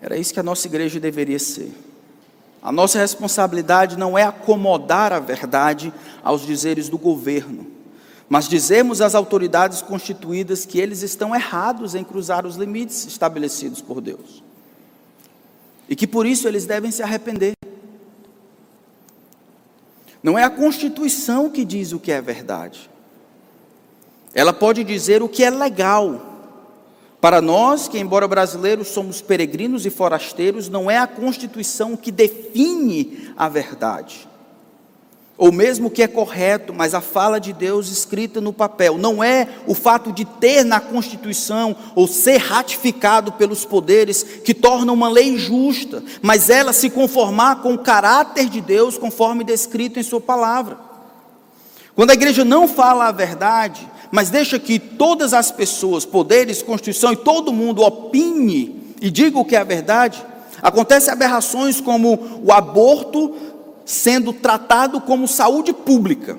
Era 0.00 0.16
isso 0.16 0.34
que 0.34 0.40
a 0.40 0.42
nossa 0.42 0.66
igreja 0.66 0.98
deveria 0.98 1.38
ser. 1.38 1.72
A 2.62 2.70
nossa 2.70 2.98
responsabilidade 2.98 3.96
não 3.96 4.16
é 4.16 4.22
acomodar 4.22 5.12
a 5.12 5.18
verdade 5.18 5.92
aos 6.22 6.46
dizeres 6.46 6.88
do 6.88 6.98
governo, 6.98 7.66
mas 8.28 8.48
dizermos 8.48 9.00
às 9.00 9.14
autoridades 9.14 9.82
constituídas 9.82 10.64
que 10.64 10.78
eles 10.78 11.02
estão 11.02 11.34
errados 11.34 11.94
em 11.94 12.04
cruzar 12.04 12.46
os 12.46 12.56
limites 12.56 13.04
estabelecidos 13.06 13.80
por 13.80 14.00
Deus. 14.00 14.42
E 15.88 15.96
que 15.96 16.06
por 16.06 16.24
isso 16.24 16.46
eles 16.46 16.64
devem 16.64 16.90
se 16.90 17.02
arrepender. 17.02 17.52
Não 20.22 20.38
é 20.38 20.44
a 20.44 20.50
Constituição 20.50 21.50
que 21.50 21.64
diz 21.64 21.92
o 21.92 21.98
que 21.98 22.12
é 22.12 22.20
verdade. 22.20 22.90
Ela 24.34 24.52
pode 24.52 24.84
dizer 24.84 25.22
o 25.22 25.28
que 25.28 25.44
é 25.44 25.50
legal. 25.50 26.30
Para 27.20 27.40
nós, 27.40 27.88
que 27.88 27.98
embora 27.98 28.26
brasileiros 28.26 28.88
somos 28.88 29.20
peregrinos 29.20 29.86
e 29.86 29.90
forasteiros, 29.90 30.68
não 30.68 30.90
é 30.90 30.98
a 30.98 31.06
Constituição 31.06 31.96
que 31.96 32.10
define 32.10 33.32
a 33.36 33.48
verdade 33.48 34.28
ou 35.36 35.50
mesmo 35.50 35.90
que 35.90 36.02
é 36.02 36.06
correto, 36.06 36.72
mas 36.74 36.94
a 36.94 37.00
fala 37.00 37.40
de 37.40 37.52
Deus 37.52 37.88
escrita 37.88 38.40
no 38.40 38.52
papel. 38.52 38.98
Não 38.98 39.24
é 39.24 39.48
o 39.66 39.74
fato 39.74 40.12
de 40.12 40.24
ter 40.24 40.64
na 40.64 40.78
Constituição 40.78 41.74
ou 41.94 42.06
ser 42.06 42.36
ratificado 42.36 43.32
pelos 43.32 43.64
poderes 43.64 44.22
que 44.22 44.54
torna 44.54 44.92
uma 44.92 45.08
lei 45.08 45.36
justa, 45.38 46.02
mas 46.20 46.50
ela 46.50 46.72
se 46.72 46.90
conformar 46.90 47.56
com 47.62 47.74
o 47.74 47.78
caráter 47.78 48.48
de 48.48 48.60
Deus 48.60 48.98
conforme 48.98 49.42
descrito 49.42 49.98
em 49.98 50.02
Sua 50.02 50.20
palavra. 50.20 50.78
Quando 51.94 52.10
a 52.10 52.14
igreja 52.14 52.44
não 52.44 52.68
fala 52.68 53.08
a 53.08 53.12
verdade, 53.12 53.88
mas 54.10 54.30
deixa 54.30 54.58
que 54.58 54.78
todas 54.78 55.34
as 55.34 55.50
pessoas, 55.50 56.04
poderes, 56.04 56.62
Constituição 56.62 57.12
e 57.12 57.16
todo 57.16 57.52
mundo 57.52 57.82
opine 57.82 58.94
e 59.00 59.10
diga 59.10 59.38
o 59.38 59.44
que 59.44 59.56
é 59.56 59.58
a 59.58 59.64
verdade, 59.64 60.24
acontecem 60.62 61.12
aberrações 61.12 61.80
como 61.80 62.40
o 62.44 62.52
aborto 62.52 63.34
sendo 63.84 64.32
tratado 64.32 65.00
como 65.00 65.26
saúde 65.28 65.72
pública. 65.72 66.38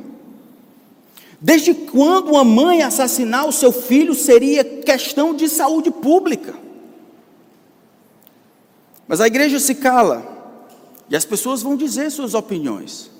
Desde 1.40 1.74
quando 1.74 2.32
uma 2.32 2.44
mãe 2.44 2.82
assassinar 2.82 3.46
o 3.46 3.52
seu 3.52 3.72
filho 3.72 4.14
seria 4.14 4.64
questão 4.64 5.36
de 5.36 5.50
saúde 5.50 5.92
pública? 5.92 6.54
Mas 9.08 9.20
a 9.20 9.28
igreja 9.28 9.60
se 9.60 9.76
cala 9.76 10.26
e 11.10 11.16
as 11.16 11.26
pessoas 11.26 11.62
vão 11.62 11.76
dizer 11.76 12.10
suas 12.10 12.34
opiniões. 12.34 13.12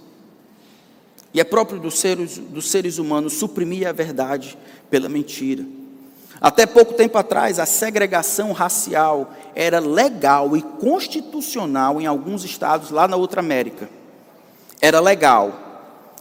E 1.34 1.42
é 1.42 1.44
próprio 1.44 1.80
dos 1.80 2.00
seres, 2.00 2.38
dos 2.38 2.70
seres 2.70 2.98
humanos 2.98 3.34
suprimir 3.34 3.88
a 3.88 3.92
verdade 3.92 4.58
pela 4.90 5.10
mentira. 5.10 5.66
Até 6.40 6.66
pouco 6.66 6.94
tempo 6.94 7.18
atrás, 7.18 7.60
a 7.60 7.66
segregação 7.66 8.52
racial 8.52 9.34
era 9.56 9.80
legal 9.80 10.56
e 10.56 10.62
constitucional 10.62 12.00
em 12.00 12.06
alguns 12.06 12.44
estados 12.44 12.90
lá 12.90 13.08
na 13.08 13.16
outra 13.16 13.40
América. 13.40 13.90
Era 14.84 15.00
legal, 15.00 15.54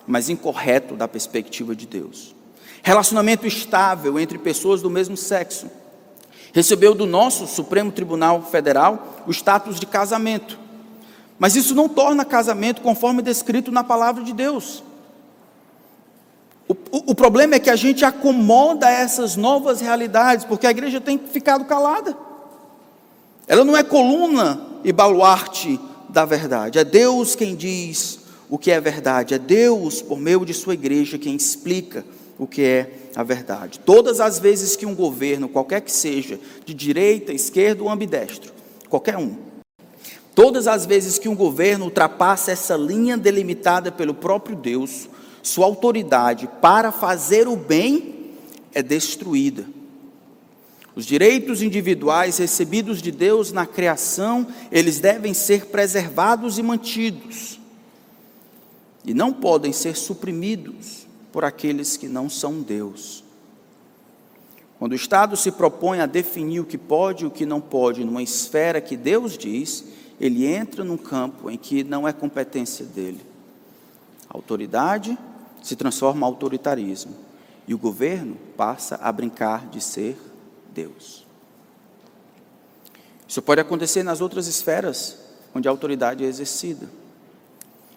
mas 0.06 0.28
incorreto 0.28 0.94
da 0.94 1.08
perspectiva 1.08 1.74
de 1.74 1.84
Deus. 1.84 2.32
Relacionamento 2.80 3.44
estável 3.44 4.20
entre 4.20 4.38
pessoas 4.38 4.80
do 4.80 4.88
mesmo 4.88 5.16
sexo. 5.16 5.66
Recebeu 6.52 6.94
do 6.94 7.04
nosso 7.04 7.48
Supremo 7.48 7.90
Tribunal 7.90 8.40
Federal 8.40 9.24
o 9.26 9.32
status 9.32 9.80
de 9.80 9.86
casamento. 9.86 10.56
Mas 11.40 11.56
isso 11.56 11.74
não 11.74 11.88
torna 11.88 12.24
casamento 12.24 12.82
conforme 12.82 13.20
descrito 13.20 13.72
na 13.72 13.82
palavra 13.82 14.22
de 14.22 14.32
Deus. 14.32 14.84
O, 16.68 16.74
o, 16.74 17.10
o, 17.10 17.14
problema 17.16 17.56
é 17.56 17.58
que 17.58 17.68
a 17.68 17.74
gente 17.74 18.04
acomoda 18.04 18.88
essas 18.88 19.34
novas 19.34 19.80
realidades, 19.80 20.44
porque 20.44 20.68
a 20.68 20.70
igreja 20.70 21.00
tem 21.00 21.18
ficado 21.18 21.64
calada. 21.64 22.16
Ela 23.48 23.64
não 23.64 23.76
é 23.76 23.82
coluna 23.82 24.60
e 24.84 24.92
baluarte 24.92 25.80
da 26.08 26.24
verdade. 26.24 26.78
É 26.78 26.84
Deus 26.84 27.34
quem 27.34 27.56
diz 27.56 28.21
o 28.52 28.58
que 28.58 28.70
é 28.70 28.78
verdade. 28.78 29.32
É 29.32 29.38
Deus, 29.38 30.02
por 30.02 30.20
meio 30.20 30.44
de 30.44 30.52
sua 30.52 30.74
igreja, 30.74 31.16
quem 31.16 31.34
explica 31.34 32.04
o 32.38 32.46
que 32.46 32.60
é 32.60 32.92
a 33.16 33.22
verdade. 33.22 33.80
Todas 33.80 34.20
as 34.20 34.38
vezes 34.38 34.76
que 34.76 34.84
um 34.84 34.94
governo, 34.94 35.48
qualquer 35.48 35.80
que 35.80 35.90
seja, 35.90 36.38
de 36.62 36.74
direita, 36.74 37.32
esquerda 37.32 37.82
ou 37.82 37.88
ambidestro, 37.88 38.52
qualquer 38.90 39.16
um, 39.16 39.36
todas 40.34 40.66
as 40.66 40.84
vezes 40.84 41.18
que 41.18 41.30
um 41.30 41.34
governo 41.34 41.86
ultrapassa 41.86 42.52
essa 42.52 42.76
linha 42.76 43.16
delimitada 43.16 43.90
pelo 43.90 44.12
próprio 44.12 44.54
Deus, 44.54 45.08
sua 45.42 45.64
autoridade 45.64 46.46
para 46.60 46.92
fazer 46.92 47.48
o 47.48 47.56
bem 47.56 48.34
é 48.74 48.82
destruída. 48.82 49.64
Os 50.94 51.06
direitos 51.06 51.62
individuais 51.62 52.36
recebidos 52.36 53.00
de 53.00 53.10
Deus 53.10 53.50
na 53.50 53.64
criação, 53.64 54.46
eles 54.70 55.00
devem 55.00 55.32
ser 55.32 55.68
preservados 55.68 56.58
e 56.58 56.62
mantidos. 56.62 57.61
E 59.04 59.12
não 59.12 59.32
podem 59.32 59.72
ser 59.72 59.96
suprimidos 59.96 61.06
por 61.32 61.44
aqueles 61.44 61.96
que 61.96 62.08
não 62.08 62.28
são 62.28 62.60
Deus. 62.60 63.24
Quando 64.78 64.92
o 64.92 64.96
Estado 64.96 65.36
se 65.36 65.52
propõe 65.52 66.00
a 66.00 66.06
definir 66.06 66.60
o 66.60 66.64
que 66.64 66.76
pode 66.76 67.24
e 67.24 67.26
o 67.26 67.30
que 67.30 67.46
não 67.46 67.60
pode 67.60 68.04
numa 68.04 68.22
esfera 68.22 68.80
que 68.80 68.96
Deus 68.96 69.38
diz, 69.38 69.84
ele 70.20 70.46
entra 70.46 70.84
num 70.84 70.96
campo 70.96 71.50
em 71.50 71.56
que 71.56 71.82
não 71.82 72.06
é 72.06 72.12
competência 72.12 72.84
dele. 72.84 73.20
A 74.28 74.36
autoridade 74.36 75.16
se 75.62 75.76
transforma 75.76 76.26
em 76.26 76.30
autoritarismo 76.30 77.14
e 77.66 77.74
o 77.74 77.78
governo 77.78 78.36
passa 78.56 78.96
a 78.96 79.12
brincar 79.12 79.68
de 79.68 79.80
ser 79.80 80.16
Deus. 80.74 81.26
Isso 83.26 83.40
pode 83.40 83.60
acontecer 83.60 84.02
nas 84.02 84.20
outras 84.20 84.46
esferas 84.46 85.18
onde 85.54 85.68
a 85.68 85.70
autoridade 85.70 86.24
é 86.24 86.26
exercida, 86.26 86.88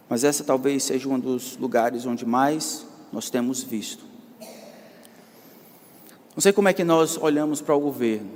mas 0.10 0.24
essa 0.24 0.44
talvez 0.44 0.84
seja 0.84 1.10
um 1.10 1.20
dos 1.20 1.58
lugares 1.58 2.06
onde 2.06 2.26
mais 2.26 2.86
nós 3.12 3.30
temos 3.30 3.64
visto. 3.64 4.04
Não 6.36 6.42
sei 6.42 6.52
como 6.52 6.68
é 6.68 6.74
que 6.74 6.84
nós 6.84 7.18
olhamos 7.18 7.62
para 7.62 7.74
o 7.74 7.80
governo. 7.80 8.30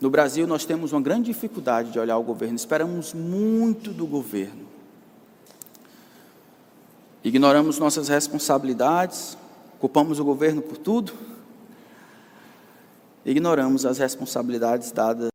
No 0.00 0.10
Brasil, 0.10 0.46
nós 0.46 0.64
temos 0.64 0.92
uma 0.92 1.00
grande 1.00 1.26
dificuldade 1.26 1.90
de 1.92 1.98
olhar 1.98 2.18
o 2.18 2.22
governo, 2.22 2.56
esperamos 2.56 3.14
muito 3.14 3.92
do 3.92 4.06
governo. 4.06 4.66
Ignoramos 7.22 7.78
nossas 7.78 8.08
responsabilidades, 8.08 9.38
culpamos 9.80 10.18
o 10.18 10.24
governo 10.24 10.60
por 10.60 10.76
tudo, 10.76 11.14
ignoramos 13.24 13.86
as 13.86 13.96
responsabilidades 13.96 14.92
dadas 14.92 15.30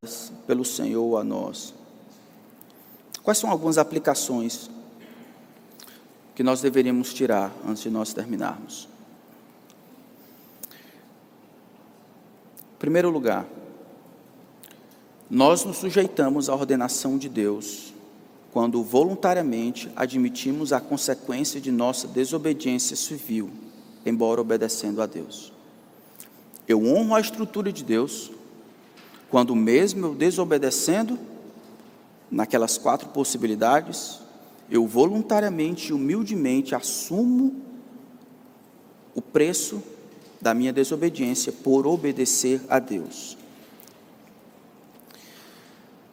pelo 0.46 0.64
Senhor 0.64 1.18
a 1.18 1.24
nós. 1.24 1.74
Quais 3.24 3.38
são 3.40 3.50
algumas 3.50 3.78
aplicações 3.78 4.70
que 6.40 6.44
nós 6.44 6.62
deveríamos 6.62 7.14
tirar 7.14 7.54
antes 7.68 7.84
de 7.84 7.90
nós 7.90 8.14
terminarmos? 8.14 8.88
Em 12.76 12.80
primeiro 12.80 13.10
lugar, 13.10 13.46
nós 15.30 15.66
nos 15.66 15.76
sujeitamos 15.76 16.48
à 16.48 16.56
ordenação 16.56 17.18
de 17.18 17.28
Deus 17.28 17.94
quando 18.54 18.82
voluntariamente 18.82 19.92
admitimos 19.98 20.72
a 20.72 20.80
consequência 20.80 21.60
de 21.60 21.74
nossa 21.74 22.08
desobediência 22.08 22.96
civil, 22.96 23.50
embora 24.06 24.40
obedecendo 24.40 25.02
a 25.02 25.06
Deus. 25.06 25.52
Eu 26.66 26.86
honro 26.86 27.16
a 27.16 27.20
estrutura 27.20 27.70
de 27.70 27.84
Deus, 27.84 28.32
quando 29.30 29.54
mesmo 29.58 30.06
eu 30.06 30.16
desobedecendo, 30.16 31.20
naquelas 32.32 32.78
quatro 32.78 33.10
possibilidades, 33.10 34.22
eu 34.70 34.86
voluntariamente 34.86 35.90
e 35.90 35.94
humildemente 35.94 36.76
assumo 36.76 37.56
o 39.16 39.22
preço 39.22 39.82
da 40.42 40.54
minha 40.54 40.72
desobediência 40.72 41.52
por 41.52 41.86
obedecer 41.86 42.62
a 42.70 42.80
Deus. 42.80 43.38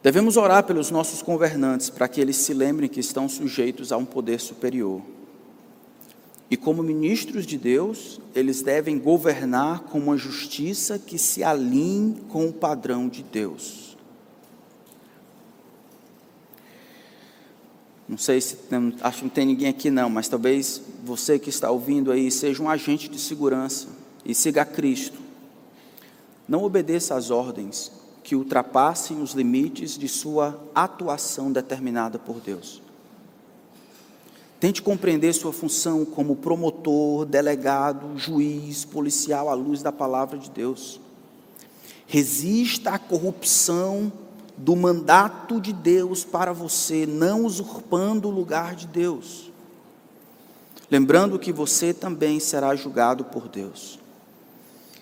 Devemos 0.03 0.37
orar 0.37 0.63
pelos 0.63 0.91
nossos 0.91 1.21
governantes 1.21 1.89
para 1.89 2.07
que 2.07 2.21
eles 2.21 2.37
se 2.37 2.53
lembrem 2.53 2.89
que 2.89 2.99
estão 2.99 3.27
sujeitos 3.27 3.91
a 3.91 3.97
um 3.97 4.05
poder 4.05 4.39
superior. 4.39 5.01
E 6.49 6.55
como 6.55 6.81
ministros 6.81 7.45
de 7.45 7.57
Deus, 7.57 8.21
eles 8.33 8.61
devem 8.61 8.97
governar 8.97 9.81
com 9.81 9.99
uma 9.99 10.15
justiça 10.15 10.97
que 10.97 11.17
se 11.17 11.43
alinhe 11.43 12.21
com 12.29 12.47
o 12.47 12.53
padrão 12.53 13.09
de 13.09 13.21
Deus. 13.21 13.86
Não 18.07 18.17
sei 18.17 18.39
se 18.39 18.57
acho 19.01 19.17
que 19.17 19.23
não 19.23 19.29
tem 19.29 19.45
ninguém 19.45 19.67
aqui 19.67 19.89
não, 19.89 20.09
mas 20.09 20.29
talvez 20.29 20.81
você 21.03 21.37
que 21.37 21.49
está 21.49 21.69
ouvindo 21.69 22.11
aí 22.11 22.31
seja 22.31 22.63
um 22.63 22.69
agente 22.69 23.09
de 23.09 23.19
segurança 23.19 23.87
e 24.23 24.33
siga 24.33 24.61
a 24.61 24.65
Cristo. 24.65 25.19
Não 26.47 26.63
obedeça 26.63 27.15
às 27.15 27.29
ordens 27.29 27.91
que 28.23 28.35
ultrapassem 28.35 29.21
os 29.21 29.31
limites 29.31 29.97
de 29.97 30.07
sua 30.07 30.61
atuação 30.73 31.51
determinada 31.51 32.17
por 32.17 32.39
Deus. 32.39 32.81
Tente 34.59 34.81
compreender 34.81 35.33
sua 35.33 35.53
função 35.53 36.03
como 36.03 36.35
promotor, 36.35 37.25
delegado, 37.25 38.17
juiz, 38.17 38.83
policial 38.85 39.49
à 39.49 39.53
luz 39.53 39.83
da 39.83 39.91
palavra 39.91 40.37
de 40.37 40.49
Deus. 40.49 40.99
Resista 42.07 42.91
à 42.91 42.99
corrupção 42.99 44.11
do 44.57 44.75
mandato 44.75 45.61
de 45.61 45.71
Deus 45.71 46.25
para 46.25 46.51
você, 46.51 47.05
não 47.05 47.45
usurpando 47.45 48.27
o 48.27 48.31
lugar 48.31 48.75
de 48.75 48.87
Deus. 48.87 49.51
Lembrando 50.89 51.37
que 51.37 51.53
você 51.53 51.93
também 51.93 52.39
será 52.39 52.75
julgado 52.75 53.23
por 53.25 53.47
Deus. 53.47 53.99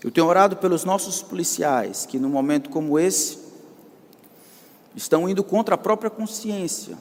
Eu 0.03 0.12
tenho 0.12 0.28
orado 0.28 0.58
pelos 0.58 0.84
nossos 0.84 1.24
policiais 1.24 2.06
que, 2.06 2.20
num 2.20 2.30
momento 2.30 2.70
como 2.70 2.99
esse, 2.99 3.39
estão 4.93 5.28
indo 5.30 5.43
contra 5.43 5.76
a 5.76 5.78
própria 5.78 6.10
consciência, 6.10 6.97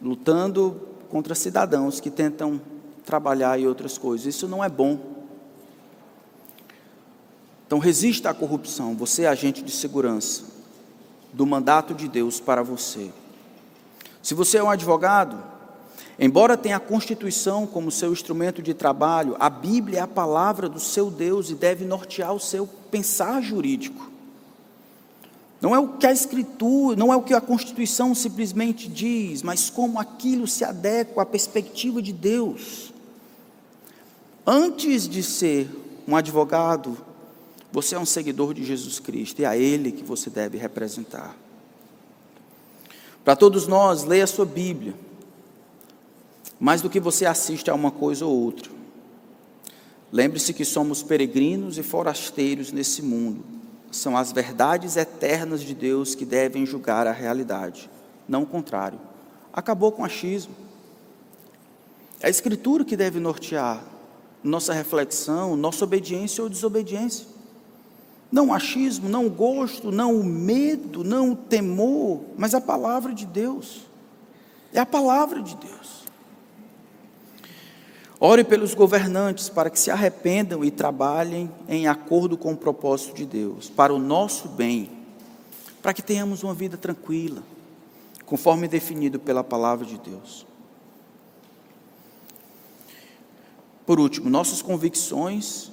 lutando 0.00 0.80
contra 1.08 1.34
cidadãos 1.34 1.98
que 1.98 2.10
tentam 2.10 2.60
trabalhar 3.04 3.58
e 3.58 3.66
outras 3.66 3.98
coisas. 3.98 4.26
Isso 4.26 4.46
não 4.46 4.62
é 4.62 4.68
bom. 4.68 4.98
Então, 7.66 7.78
resista 7.78 8.30
à 8.30 8.34
corrupção. 8.34 8.94
Você 8.94 9.22
é 9.22 9.28
agente 9.28 9.62
de 9.62 9.72
segurança 9.72 10.57
do 11.32 11.46
mandato 11.46 11.94
de 11.94 12.08
Deus 12.08 12.40
para 12.40 12.62
você. 12.62 13.10
Se 14.22 14.34
você 14.34 14.58
é 14.58 14.62
um 14.62 14.70
advogado, 14.70 15.36
Embora 16.18 16.56
tenha 16.56 16.76
a 16.76 16.80
Constituição 16.80 17.64
como 17.64 17.92
seu 17.92 18.12
instrumento 18.12 18.60
de 18.60 18.74
trabalho, 18.74 19.36
a 19.38 19.48
Bíblia 19.48 20.00
é 20.00 20.02
a 20.02 20.08
palavra 20.08 20.68
do 20.68 20.80
seu 20.80 21.12
Deus 21.12 21.48
e 21.48 21.54
deve 21.54 21.84
nortear 21.84 22.34
o 22.34 22.40
seu 22.40 22.66
pensar 22.66 23.40
jurídico. 23.40 24.10
Não 25.60 25.74
é 25.74 25.78
o 25.78 25.96
que 25.96 26.06
a 26.06 26.12
Escritura, 26.12 26.96
não 26.96 27.12
é 27.12 27.16
o 27.16 27.22
que 27.22 27.34
a 27.34 27.40
Constituição 27.40 28.16
simplesmente 28.16 28.88
diz, 28.88 29.44
mas 29.44 29.70
como 29.70 30.00
aquilo 30.00 30.46
se 30.48 30.64
adequa 30.64 31.22
à 31.22 31.26
perspectiva 31.26 32.02
de 32.02 32.12
Deus. 32.12 32.92
Antes 34.44 35.08
de 35.08 35.22
ser 35.22 35.70
um 36.06 36.16
advogado, 36.16 36.96
você 37.72 37.94
é 37.94 37.98
um 37.98 38.06
seguidor 38.06 38.54
de 38.54 38.64
Jesus 38.64 38.98
Cristo 38.98 39.40
e 39.40 39.44
é 39.44 39.48
a 39.48 39.56
Ele 39.56 39.92
que 39.92 40.02
você 40.02 40.30
deve 40.30 40.56
representar. 40.58 41.36
Para 43.24 43.36
todos 43.36 43.66
nós, 43.66 44.04
leia 44.04 44.24
a 44.24 44.26
sua 44.28 44.46
Bíblia 44.46 44.94
mais 46.58 46.82
do 46.82 46.90
que 46.90 46.98
você 46.98 47.24
assiste 47.24 47.70
a 47.70 47.74
uma 47.74 47.90
coisa 47.90 48.26
ou 48.26 48.36
outra. 48.36 48.70
Lembre-se 50.10 50.54
que 50.54 50.64
somos 50.64 51.02
peregrinos 51.02 51.78
e 51.78 51.82
forasteiros 51.82 52.72
nesse 52.72 53.02
mundo. 53.02 53.44
são 53.90 54.18
as 54.18 54.32
verdades 54.32 54.98
eternas 54.98 55.62
de 55.62 55.74
Deus 55.74 56.14
que 56.14 56.26
devem 56.26 56.66
julgar 56.66 57.06
a 57.06 57.12
realidade, 57.12 57.88
não 58.28 58.42
o 58.42 58.46
contrário. 58.46 59.00
Acabou 59.50 59.90
com 59.90 60.02
o 60.02 60.04
achismo. 60.04 60.54
É 62.20 62.26
a 62.26 62.30
Escritura 62.30 62.84
que 62.84 62.98
deve 62.98 63.18
nortear 63.18 63.82
nossa 64.44 64.74
reflexão, 64.74 65.56
nossa 65.56 65.84
obediência 65.84 66.44
ou 66.44 66.50
desobediência. 66.50 67.26
Não 68.30 68.48
o 68.48 68.52
achismo, 68.52 69.08
não 69.08 69.26
o 69.26 69.30
gosto, 69.30 69.90
não 69.90 70.14
o 70.14 70.22
medo, 70.22 71.02
não 71.02 71.32
o 71.32 71.36
temor, 71.36 72.20
mas 72.36 72.54
a 72.54 72.60
palavra 72.60 73.14
de 73.14 73.24
Deus. 73.24 73.86
É 74.72 74.78
a 74.78 74.86
palavra 74.86 75.40
de 75.42 75.56
Deus. 75.56 76.04
Ore 78.20 78.44
pelos 78.44 78.74
governantes 78.74 79.48
para 79.48 79.70
que 79.70 79.78
se 79.78 79.90
arrependam 79.90 80.64
e 80.64 80.70
trabalhem 80.70 81.50
em 81.68 81.86
acordo 81.86 82.36
com 82.36 82.52
o 82.52 82.56
propósito 82.56 83.14
de 83.14 83.24
Deus, 83.24 83.70
para 83.70 83.94
o 83.94 83.98
nosso 83.98 84.48
bem, 84.48 84.90
para 85.80 85.94
que 85.94 86.02
tenhamos 86.02 86.42
uma 86.42 86.52
vida 86.52 86.76
tranquila, 86.76 87.42
conforme 88.26 88.66
definido 88.66 89.20
pela 89.20 89.44
palavra 89.44 89.86
de 89.86 89.96
Deus. 89.98 90.44
Por 93.86 93.98
último, 94.00 94.28
nossas 94.28 94.60
convicções 94.60 95.70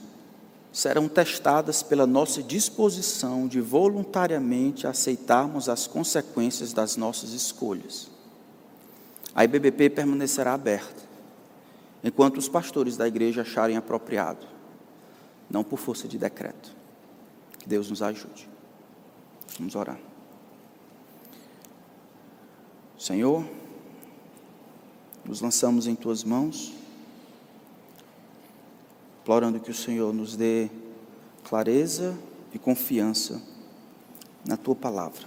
serão 0.75 1.07
testadas 1.07 1.81
pela 1.81 2.05
nossa 2.05 2.43
disposição 2.43 3.47
de 3.47 3.61
voluntariamente 3.61 4.85
aceitarmos 4.85 5.69
as 5.69 5.87
consequências 5.87 6.73
das 6.73 6.97
nossas 6.97 7.31
escolhas. 7.31 8.11
A 9.33 9.45
IBBP 9.45 9.91
permanecerá 9.91 10.53
aberta, 10.53 11.01
enquanto 12.03 12.39
os 12.39 12.49
pastores 12.49 12.97
da 12.97 13.07
igreja 13.07 13.43
acharem 13.43 13.77
apropriado, 13.77 14.45
não 15.49 15.63
por 15.63 15.79
força 15.79 16.09
de 16.09 16.17
decreto. 16.17 16.75
Que 17.57 17.69
Deus 17.69 17.89
nos 17.89 18.01
ajude. 18.01 18.49
Vamos 19.57 19.75
orar. 19.75 19.97
Senhor, 22.99 23.45
nos 25.23 25.39
lançamos 25.39 25.87
em 25.87 25.95
tuas 25.95 26.25
mãos 26.25 26.74
implorando 29.25 29.59
que 29.59 29.71
o 29.71 29.73
Senhor 29.73 30.13
nos 30.13 30.35
dê 30.35 30.69
clareza 31.43 32.15
e 32.53 32.59
confiança 32.59 33.41
na 34.47 34.55
tua 34.55 34.75
palavra. 34.75 35.23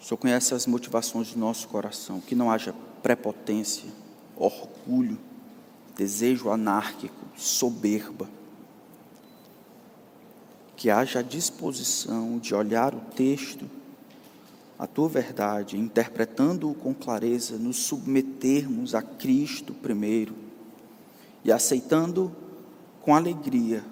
O 0.00 0.04
Senhor 0.04 0.18
conhece 0.18 0.54
as 0.54 0.66
motivações 0.66 1.32
do 1.32 1.38
nosso 1.38 1.68
coração, 1.68 2.20
que 2.20 2.34
não 2.34 2.50
haja 2.50 2.74
prepotência, 3.00 3.88
orgulho, 4.34 5.16
desejo 5.96 6.50
anárquico, 6.50 7.24
soberba. 7.36 8.28
Que 10.74 10.90
haja 10.90 11.20
a 11.20 11.22
disposição 11.22 12.40
de 12.40 12.56
olhar 12.56 12.92
o 12.92 13.00
texto, 13.14 13.70
a 14.76 14.88
tua 14.88 15.08
verdade, 15.08 15.78
interpretando-o 15.78 16.74
com 16.74 16.92
clareza, 16.92 17.56
nos 17.56 17.76
submetermos 17.76 18.96
a 18.96 19.00
Cristo 19.00 19.72
primeiro 19.74 20.43
e 21.44 21.52
aceitando 21.52 22.34
com 23.02 23.14
alegria 23.14 23.84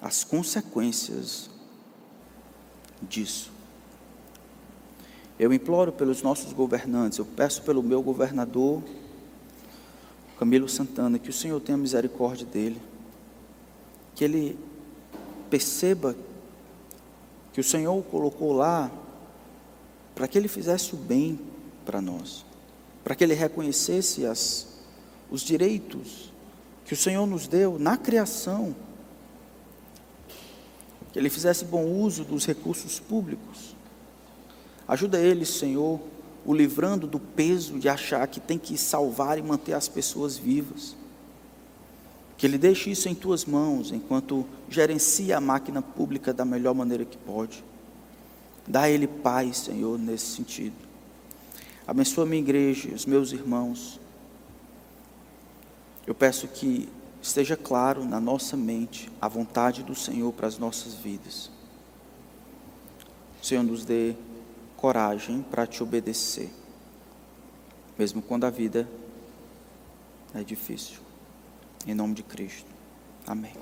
as 0.00 0.24
consequências 0.24 1.50
disso. 3.02 3.50
Eu 5.38 5.52
imploro 5.52 5.92
pelos 5.92 6.22
nossos 6.22 6.52
governantes, 6.52 7.18
eu 7.18 7.24
peço 7.24 7.62
pelo 7.62 7.82
meu 7.82 8.02
governador, 8.02 8.82
Camilo 10.38 10.68
Santana, 10.68 11.18
que 11.18 11.30
o 11.30 11.32
Senhor 11.32 11.60
tenha 11.60 11.78
misericórdia 11.78 12.46
dele, 12.46 12.80
que 14.14 14.24
ele 14.24 14.58
perceba 15.48 16.16
que 17.52 17.60
o 17.60 17.64
Senhor 17.64 17.96
o 17.96 18.02
colocou 18.02 18.52
lá 18.52 18.90
para 20.14 20.26
que 20.26 20.36
ele 20.36 20.48
fizesse 20.48 20.94
o 20.94 20.96
bem 20.96 21.38
para 21.84 22.00
nós, 22.00 22.44
para 23.04 23.14
que 23.14 23.22
ele 23.22 23.34
reconhecesse 23.34 24.26
as 24.26 24.71
os 25.32 25.40
direitos 25.40 26.30
que 26.84 26.92
o 26.92 26.96
Senhor 26.96 27.26
nos 27.26 27.48
deu 27.48 27.78
na 27.78 27.96
criação, 27.96 28.76
que 31.10 31.18
Ele 31.18 31.30
fizesse 31.30 31.64
bom 31.64 31.86
uso 31.86 32.22
dos 32.22 32.44
recursos 32.44 33.00
públicos. 33.00 33.74
Ajuda 34.86 35.18
Ele, 35.18 35.46
Senhor, 35.46 35.98
o 36.44 36.52
livrando 36.52 37.06
do 37.06 37.18
peso 37.18 37.78
de 37.78 37.88
achar 37.88 38.26
que 38.26 38.40
tem 38.40 38.58
que 38.58 38.76
salvar 38.76 39.38
e 39.38 39.42
manter 39.42 39.72
as 39.72 39.88
pessoas 39.88 40.36
vivas. 40.36 40.94
Que 42.36 42.46
Ele 42.46 42.58
deixe 42.58 42.90
isso 42.90 43.08
em 43.08 43.14
tuas 43.14 43.46
mãos, 43.46 43.90
enquanto 43.90 44.46
gerencia 44.68 45.38
a 45.38 45.40
máquina 45.40 45.80
pública 45.80 46.34
da 46.34 46.44
melhor 46.44 46.74
maneira 46.74 47.06
que 47.06 47.16
pode. 47.16 47.64
Dá 48.68 48.82
a 48.82 48.90
Ele 48.90 49.06
paz, 49.06 49.56
Senhor, 49.56 49.98
nesse 49.98 50.26
sentido. 50.36 50.76
Abençoa 51.86 52.24
a 52.24 52.26
minha 52.26 52.42
igreja, 52.42 52.90
os 52.94 53.06
meus 53.06 53.32
irmãos. 53.32 54.01
Eu 56.06 56.14
peço 56.14 56.48
que 56.48 56.88
esteja 57.20 57.56
claro 57.56 58.04
na 58.04 58.20
nossa 58.20 58.56
mente 58.56 59.10
a 59.20 59.28
vontade 59.28 59.82
do 59.82 59.94
Senhor 59.94 60.32
para 60.32 60.46
as 60.46 60.58
nossas 60.58 60.94
vidas. 60.94 61.50
O 63.40 63.46
Senhor 63.46 63.62
nos 63.62 63.84
dê 63.84 64.14
coragem 64.76 65.42
para 65.42 65.66
te 65.66 65.82
obedecer, 65.82 66.50
mesmo 67.96 68.20
quando 68.20 68.44
a 68.44 68.50
vida 68.50 68.88
é 70.34 70.42
difícil. 70.42 70.98
Em 71.86 71.94
nome 71.94 72.14
de 72.14 72.22
Cristo. 72.22 72.70
Amém. 73.26 73.52